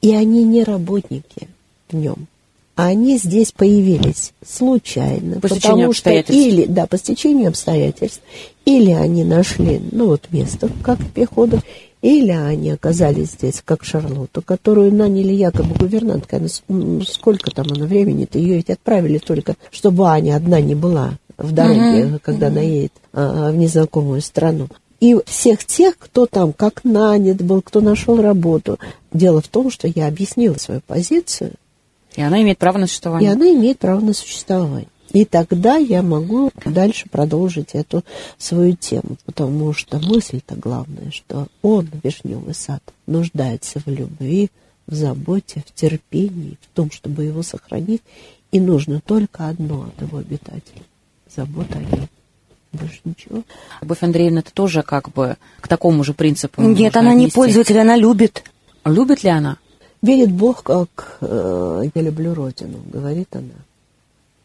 и 0.00 0.14
они 0.14 0.44
не 0.44 0.62
работники 0.64 1.48
в 1.90 1.96
нем. 1.96 2.26
Они 2.74 3.18
здесь 3.18 3.52
появились 3.52 4.32
случайно, 4.46 5.40
По 5.40 5.48
потому 5.48 5.92
что 5.92 6.10
или, 6.10 6.64
да, 6.64 6.86
по 6.86 6.96
стечению 6.96 7.48
обстоятельств, 7.48 8.22
или 8.64 8.92
они 8.92 9.24
нашли, 9.24 9.80
ну 9.92 10.06
вот 10.06 10.28
место, 10.30 10.70
как 10.82 10.98
пехота, 11.12 11.62
или 12.00 12.30
они 12.30 12.70
оказались 12.70 13.32
здесь, 13.32 13.62
как 13.64 13.84
Шарлотту, 13.84 14.42
которую 14.42 14.92
наняли 14.92 15.32
якобы 15.32 15.74
гувернанткой. 15.74 16.40
Она 16.40 17.04
сколько 17.04 17.50
там 17.50 17.66
она 17.70 17.86
времени-то, 17.86 18.38
ее 18.38 18.56
ведь 18.56 18.70
отправили 18.70 19.18
только, 19.18 19.54
чтобы 19.70 20.08
Аня 20.08 20.36
одна 20.36 20.60
не 20.60 20.74
была 20.74 21.18
в 21.38 21.52
дороге, 21.52 22.18
когда 22.22 22.48
она 22.48 22.60
едет 22.60 22.92
а, 23.12 23.50
в 23.50 23.56
незнакомую 23.56 24.20
страну. 24.22 24.68
И 25.00 25.16
всех 25.26 25.64
тех, 25.64 25.98
кто 25.98 26.26
там 26.26 26.52
как 26.52 26.84
нанят 26.84 27.42
был, 27.42 27.60
кто 27.62 27.80
нашел 27.80 28.20
работу. 28.20 28.78
Дело 29.12 29.40
в 29.40 29.48
том, 29.48 29.70
что 29.70 29.88
я 29.88 30.06
объяснила 30.06 30.54
свою 30.54 30.80
позицию, 30.80 31.52
И 32.16 32.22
она 32.22 32.42
имеет 32.42 32.58
право 32.58 32.78
на 32.78 32.84
и 32.84 32.86
существование. 32.86 33.32
она 33.32 33.50
имеет 33.50 33.78
право 33.78 34.00
на 34.00 34.12
существование. 34.12 34.88
И 35.12 35.24
тогда 35.24 35.76
я 35.76 36.02
могу 36.02 36.50
дальше 36.64 37.08
продолжить 37.10 37.70
эту 37.74 38.02
свою 38.38 38.74
тему, 38.76 39.16
потому 39.26 39.72
что 39.74 39.98
мысль-то 39.98 40.56
главная, 40.56 41.10
что 41.10 41.48
он, 41.60 41.88
Вишневый 42.02 42.54
сад, 42.54 42.82
нуждается 43.06 43.80
в 43.84 43.88
любви, 43.88 44.50
в 44.86 44.94
заботе, 44.94 45.62
в 45.66 45.74
терпении, 45.74 46.56
в 46.62 46.74
том, 46.74 46.90
чтобы 46.90 47.24
его 47.24 47.42
сохранить, 47.42 48.02
и 48.52 48.60
нужно 48.60 49.00
только 49.00 49.48
одно 49.48 49.82
от 49.82 50.00
его 50.00 50.18
обитателей– 50.18 50.82
забота 51.34 51.78
о 51.78 51.82
нем. 51.82 52.08
Больше 52.72 53.00
ничего. 53.04 53.42
Любовь 53.82 54.02
Андреевна, 54.02 54.40
это 54.40 54.52
тоже 54.52 54.82
как 54.82 55.10
бы 55.10 55.36
к 55.60 55.68
такому 55.68 56.04
же 56.04 56.14
принципу. 56.14 56.62
Нет, 56.62 56.96
она 56.96 57.12
не 57.12 57.24
отнести. 57.24 57.36
пользователь, 57.36 57.78
она 57.78 57.96
любит. 57.96 58.44
Любит 58.84 59.22
ли 59.22 59.30
она? 59.30 59.58
Верит 60.02 60.32
Бог, 60.32 60.64
как 60.64 61.18
э, 61.20 61.84
я 61.94 62.02
люблю 62.02 62.34
Родину, 62.34 62.78
говорит 62.86 63.34
она. 63.34 63.54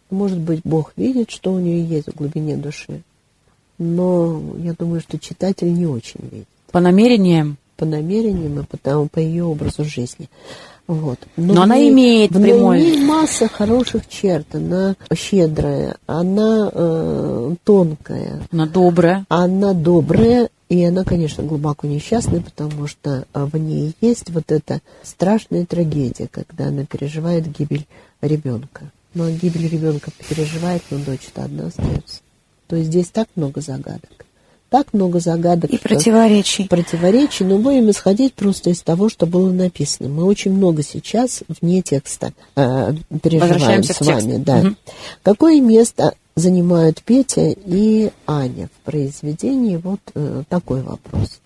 Может 0.09 0.37
быть, 0.39 0.61
Бог 0.63 0.93
видит, 0.95 1.31
что 1.31 1.53
у 1.53 1.59
нее 1.59 1.83
есть 1.83 2.07
в 2.07 2.15
глубине 2.15 2.55
души, 2.55 3.01
но 3.77 4.41
я 4.57 4.73
думаю, 4.73 5.01
что 5.01 5.19
читатель 5.19 5.73
не 5.73 5.85
очень 5.85 6.21
видит 6.31 6.47
По 6.71 6.79
намерениям 6.79 7.57
по 7.77 7.85
намерениям 7.85 8.59
и 8.59 8.65
потому, 8.65 9.07
по 9.07 9.19
ее 9.19 9.45
образу 9.45 9.85
жизни. 9.85 10.29
Вот. 10.87 11.19
Но 11.35 11.53
в 11.53 11.59
она 11.59 11.77
ней- 11.77 11.91
имеет 11.91 12.31
в 12.31 12.39
ней 12.39 12.53
прямой- 12.53 12.97
масса 13.03 13.47
хороших 13.49 14.07
черт. 14.07 14.55
Она 14.55 14.95
щедрая, 15.13 15.97
она 16.05 16.71
э, 16.73 17.55
тонкая, 17.63 18.41
она 18.51 18.65
добрая. 18.67 19.25
она 19.29 19.73
добрая, 19.73 20.49
и 20.69 20.83
она, 20.83 21.03
конечно, 21.03 21.43
глубоко 21.43 21.87
несчастная, 21.87 22.41
потому 22.41 22.87
что 22.87 23.25
а, 23.33 23.45
в 23.45 23.55
ней 23.57 23.95
есть 24.01 24.29
вот 24.29 24.51
эта 24.51 24.81
страшная 25.03 25.65
трагедия, 25.65 26.27
когда 26.29 26.67
она 26.67 26.85
переживает 26.85 27.49
гибель 27.57 27.85
ребенка. 28.21 28.91
Но 29.13 29.29
гибель 29.29 29.67
ребенка 29.67 30.11
переживает, 30.29 30.83
но 30.89 30.99
дочь-то 30.99 31.43
одна 31.45 31.67
остается. 31.67 32.19
То 32.67 32.75
есть 32.75 32.89
здесь 32.89 33.07
так 33.09 33.27
много 33.35 33.61
загадок. 33.61 34.25
Так 34.69 34.93
много 34.93 35.19
загадок. 35.19 35.71
И 35.71 35.77
противоречий. 35.77 36.67
противоречий, 36.67 37.45
но 37.45 37.57
будем 37.57 37.89
исходить 37.89 38.33
просто 38.33 38.69
из 38.69 38.81
того, 38.81 39.07
что 39.07 39.25
было 39.25 39.49
написано. 39.51 40.09
Мы 40.09 40.25
очень 40.25 40.51
много 40.51 40.83
сейчас 40.83 41.43
вне 41.47 41.81
текста 41.81 42.33
э, 42.55 42.93
переживаем 43.23 43.83
с 43.83 44.01
вами. 44.01 44.37
Да. 44.37 44.57
Мгм. 44.57 44.77
Какое 45.23 45.61
место 45.61 46.15
занимают 46.35 47.01
Петя 47.01 47.55
и 47.65 48.11
Аня 48.25 48.67
в 48.67 48.85
произведении? 48.85 49.77
Вот 49.77 50.01
э, 50.15 50.43
такой 50.49 50.81
вопрос. 50.81 51.39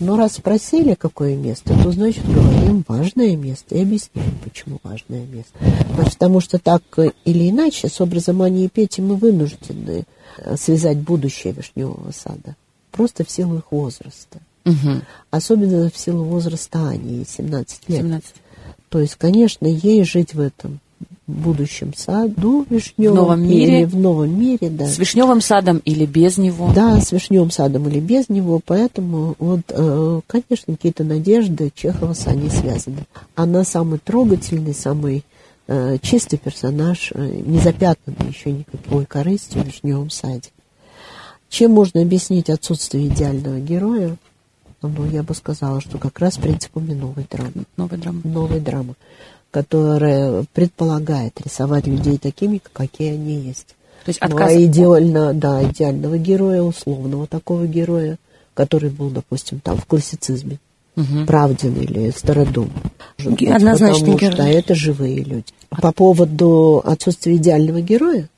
Но 0.00 0.16
раз 0.16 0.34
спросили, 0.34 0.94
какое 0.94 1.36
место, 1.36 1.72
то, 1.82 1.92
значит, 1.92 2.26
говорим 2.26 2.84
важное 2.86 3.36
место 3.36 3.76
и 3.76 3.82
объясняем, 3.82 4.34
почему 4.42 4.78
важное 4.82 5.24
место. 5.24 5.52
Потому 5.96 6.40
что 6.40 6.58
так 6.58 6.82
или 7.24 7.48
иначе 7.48 7.88
с 7.88 8.00
образом 8.00 8.42
Ани 8.42 8.64
и 8.64 8.68
Пети 8.68 9.00
мы 9.00 9.14
вынуждены 9.14 10.00
э, 10.00 10.02
связать 10.56 10.98
будущее 10.98 11.52
Вишневого 11.52 12.10
сада. 12.12 12.56
Просто 12.90 13.24
в 13.24 13.30
силу 13.30 13.58
их 13.58 13.70
возраста. 13.70 14.38
Мгм. 14.64 15.02
Особенно 15.30 15.90
в 15.90 15.96
силу 15.96 16.24
возраста 16.24 16.88
Ани, 16.88 17.16
ей 17.16 17.26
17 17.26 17.88
лет. 17.88 17.98
17. 17.98 18.34
То 18.88 19.00
есть, 19.00 19.16
конечно, 19.16 19.66
ей 19.66 20.04
жить 20.04 20.34
в 20.34 20.40
этом 20.40 20.80
будущем 21.26 21.92
саду 21.96 22.66
вишневом 22.68 23.16
В 23.16 23.20
новом 23.20 23.42
мире. 23.42 23.78
или 23.78 23.84
в 23.84 23.96
новом 23.96 24.38
мире, 24.38 24.68
да. 24.68 24.86
С 24.86 24.98
вишневым 24.98 25.40
садом 25.40 25.78
или 25.78 26.04
без 26.06 26.36
него? 26.38 26.70
Да, 26.74 27.00
с 27.00 27.12
вишневым 27.12 27.50
садом 27.50 27.88
или 27.88 27.98
без 27.98 28.28
него, 28.28 28.60
поэтому 28.64 29.34
вот, 29.38 29.62
э, 29.68 30.20
конечно, 30.26 30.74
какие-то 30.74 31.02
надежды 31.02 31.72
Чехова 31.74 32.12
с 32.12 32.26
Аней 32.26 32.50
связаны. 32.50 33.06
Она 33.34 33.64
самый 33.64 33.98
трогательный, 33.98 34.74
самый 34.74 35.24
чистый 36.02 36.36
персонаж, 36.36 37.10
э, 37.14 37.40
не 37.44 37.58
запятнанный 37.58 38.28
еще 38.28 38.52
никакой 38.52 39.06
корыстью 39.06 39.62
в 39.62 39.66
вишневом 39.66 40.10
саде. 40.10 40.50
Чем 41.48 41.72
можно 41.72 42.02
объяснить 42.02 42.50
отсутствие 42.50 43.06
идеального 43.08 43.60
героя? 43.60 44.16
Ну, 44.82 45.06
я 45.06 45.22
бы 45.22 45.34
сказала, 45.34 45.80
что 45.80 45.98
как 45.98 46.18
раз 46.18 46.36
принципами 46.36 46.92
новой 46.92 47.26
драмы 47.30 47.64
Новая 47.76 47.98
драма. 47.98 48.20
новой 48.24 48.60
драмы, 48.60 48.94
которая 49.50 50.44
предполагает 50.52 51.40
рисовать 51.40 51.86
людей 51.86 52.18
такими, 52.18 52.60
какие 52.72 53.12
они 53.12 53.40
есть. 53.40 53.76
То 54.04 54.10
есть 54.10 54.20
Ну, 54.20 54.26
отказ... 54.26 54.50
а 54.50 54.64
идеально, 54.64 55.32
да, 55.32 55.64
идеального 55.64 56.18
героя, 56.18 56.60
условного 56.62 57.26
такого 57.26 57.66
героя, 57.66 58.18
который 58.52 58.90
был, 58.90 59.08
допустим, 59.08 59.60
там 59.60 59.78
в 59.78 59.86
классицизме, 59.86 60.58
Мгм. 60.96 61.26
Правдин 61.26 61.74
или 61.80 62.10
Стародум. 62.16 62.70
Однозначно 63.18 63.88
потому 64.00 64.16
герой. 64.18 64.32
что 64.32 64.42
это 64.44 64.74
живые 64.74 65.24
люди. 65.24 65.44
По 65.70 65.92
поводу 65.92 66.82
отсутствия 66.84 67.34
идеального 67.36 67.80
героя, 67.80 68.28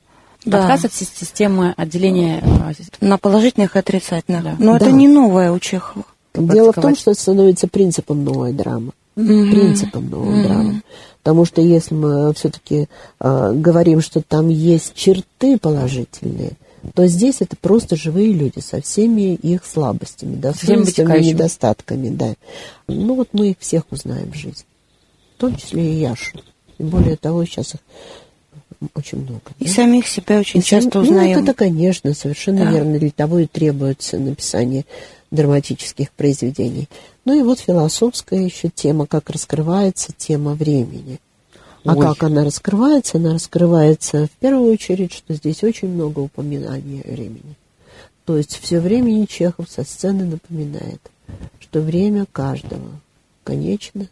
Да. 0.45 0.61
Отказ 0.63 0.85
от 0.85 0.91
сис- 0.93 1.11
системы 1.19 1.73
отделения 1.77 2.41
с- 2.77 3.01
На 3.01 3.17
положительных 3.17 3.75
и 3.75 3.79
отрицательных. 3.79 4.43
Да. 4.43 4.55
Но 4.59 4.75
это 4.77 4.85
Да. 4.85 4.91
не 4.91 5.07
новое 5.07 5.51
у 5.51 5.59
Чехова. 5.59 6.05
Дело 6.33 6.71
в 6.71 6.75
том, 6.81 6.95
что 6.95 7.11
это 7.11 7.19
становится 7.19 7.67
принципом 7.67 8.23
новой 8.23 8.53
драмы. 8.53 8.91
Мгм. 9.15 9.51
Принципом 9.51 10.09
новой 10.09 10.35
Мгм. 10.39 10.43
драмы. 10.43 10.81
Потому 11.23 11.45
что 11.45 11.61
если 11.61 11.93
мы 11.95 12.33
все-таки 12.33 12.87
говорим, 13.19 13.99
что 14.01 14.21
там 14.21 14.47
есть 14.49 14.93
черты 14.95 15.57
положительные, 15.57 16.53
то 16.93 17.05
здесь 17.07 17.37
это 17.41 17.55
просто 17.55 17.95
живые 17.95 18.31
люди 18.33 18.59
со 18.59 18.81
всеми 18.81 19.35
их 19.35 19.65
слабостями, 19.65 20.35
достоинствами 20.35 21.17
и 21.19 21.31
недостатками. 21.33 22.09
Да. 22.09 22.33
Ну 22.87 23.15
вот 23.15 23.29
мы 23.33 23.51
их 23.51 23.57
всех 23.59 23.83
узнаем 23.91 24.31
в 24.31 24.35
жизни. 24.35 24.65
В 25.37 25.41
том 25.41 25.55
числе 25.55 25.93
и 25.93 25.99
Яшу. 25.99 26.39
И 26.77 26.83
более 26.83 27.15
того, 27.15 27.43
сейчас 27.45 27.75
их 27.75 27.79
очень 28.93 29.19
много. 29.19 29.41
И 29.59 29.65
да. 29.65 29.71
самих 29.71 30.07
себя 30.07 30.39
очень 30.39 30.59
И 30.59 30.63
сам- 30.63 30.81
часто 30.81 30.99
ну, 30.99 31.03
узнаем. 31.05 31.39
это, 31.43 31.53
конечно, 31.53 32.13
совершенно 32.13 32.65
Да. 32.65 32.71
верно. 32.71 32.99
Для 32.99 33.11
того 33.11 33.39
и 33.39 33.47
требуется 33.47 34.19
написание 34.19 34.85
драматических 35.31 36.11
произведений. 36.11 36.87
Ну 37.25 37.37
и 37.37 37.43
вот 37.43 37.59
философская 37.59 38.39
еще 38.39 38.69
тема, 38.73 39.05
как 39.07 39.29
раскрывается 39.29 40.11
тема 40.17 40.53
времени. 40.53 41.19
А 41.87 41.93
Ой. 41.93 42.05
как 42.05 42.23
она 42.23 42.43
раскрывается? 42.43 43.17
Она 43.17 43.33
раскрывается 43.33 44.27
в 44.27 44.31
первую 44.31 44.73
очередь, 44.73 45.13
что 45.13 45.33
здесь 45.33 45.63
очень 45.63 45.87
много 45.87 46.19
упоминаний 46.19 47.01
времени. 47.05 47.55
То 48.25 48.37
есть 48.37 48.59
все 48.59 48.79
время 48.79 49.25
Чехов 49.25 49.69
со 49.69 49.83
сцены 49.83 50.25
напоминает, 50.25 50.99
что 51.59 51.79
время 51.81 52.25
каждого 52.31 52.91
конечно, 53.47 54.07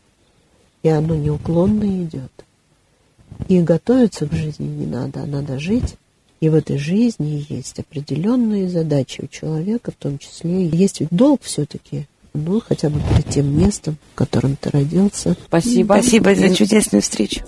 и 0.81 0.87
оно 0.87 1.13
неуклонно 1.15 2.03
идет. 2.03 2.31
И 3.49 3.59
готовиться 3.59 4.25
к 4.27 4.31
жизни 4.31 4.65
не 4.65 4.85
надо, 4.85 5.23
а 5.23 5.25
надо 5.25 5.59
жить. 5.59 5.95
И 6.39 6.47
в 6.47 6.55
этой 6.55 6.77
жизни 6.77 7.45
есть 7.49 7.79
определенные 7.79 8.69
задачи 8.69 9.21
у 9.21 9.27
человека, 9.27 9.91
в 9.91 9.95
том 9.95 10.17
числе 10.19 10.67
есть 10.67 11.01
ведь 11.01 11.09
долг 11.09 11.41
все-таки, 11.43 12.07
ну, 12.35 12.61
хотя 12.65 12.89
бы 12.89 12.99
перед 12.99 13.29
тем 13.29 13.57
местом, 13.57 13.97
в 14.13 14.17
котором 14.17 14.55
ты 14.55 14.69
родился. 14.69 15.35
Спасибо. 15.47 15.93
Спасибо 15.93 16.35
за 16.35 16.53
чудесную 16.53 17.01
встречу. 17.01 17.41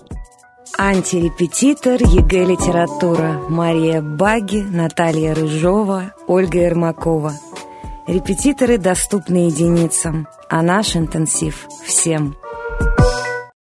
Антирепетитор 0.78 2.02
ЕГЭ 2.02 2.46
«Литература» 2.46 3.42
Мария 3.50 4.02
Баги, 4.02 4.62
Наталья 4.62 5.34
Рыжова, 5.34 6.14
Ольга 6.28 6.60
Ермакова. 6.60 7.34
Репетиторы 8.06 8.78
доступны 8.78 9.48
единицам, 9.48 10.28
а 10.50 10.62
наш 10.62 10.96
интенсив– 10.96 11.68
всем– 11.86 12.36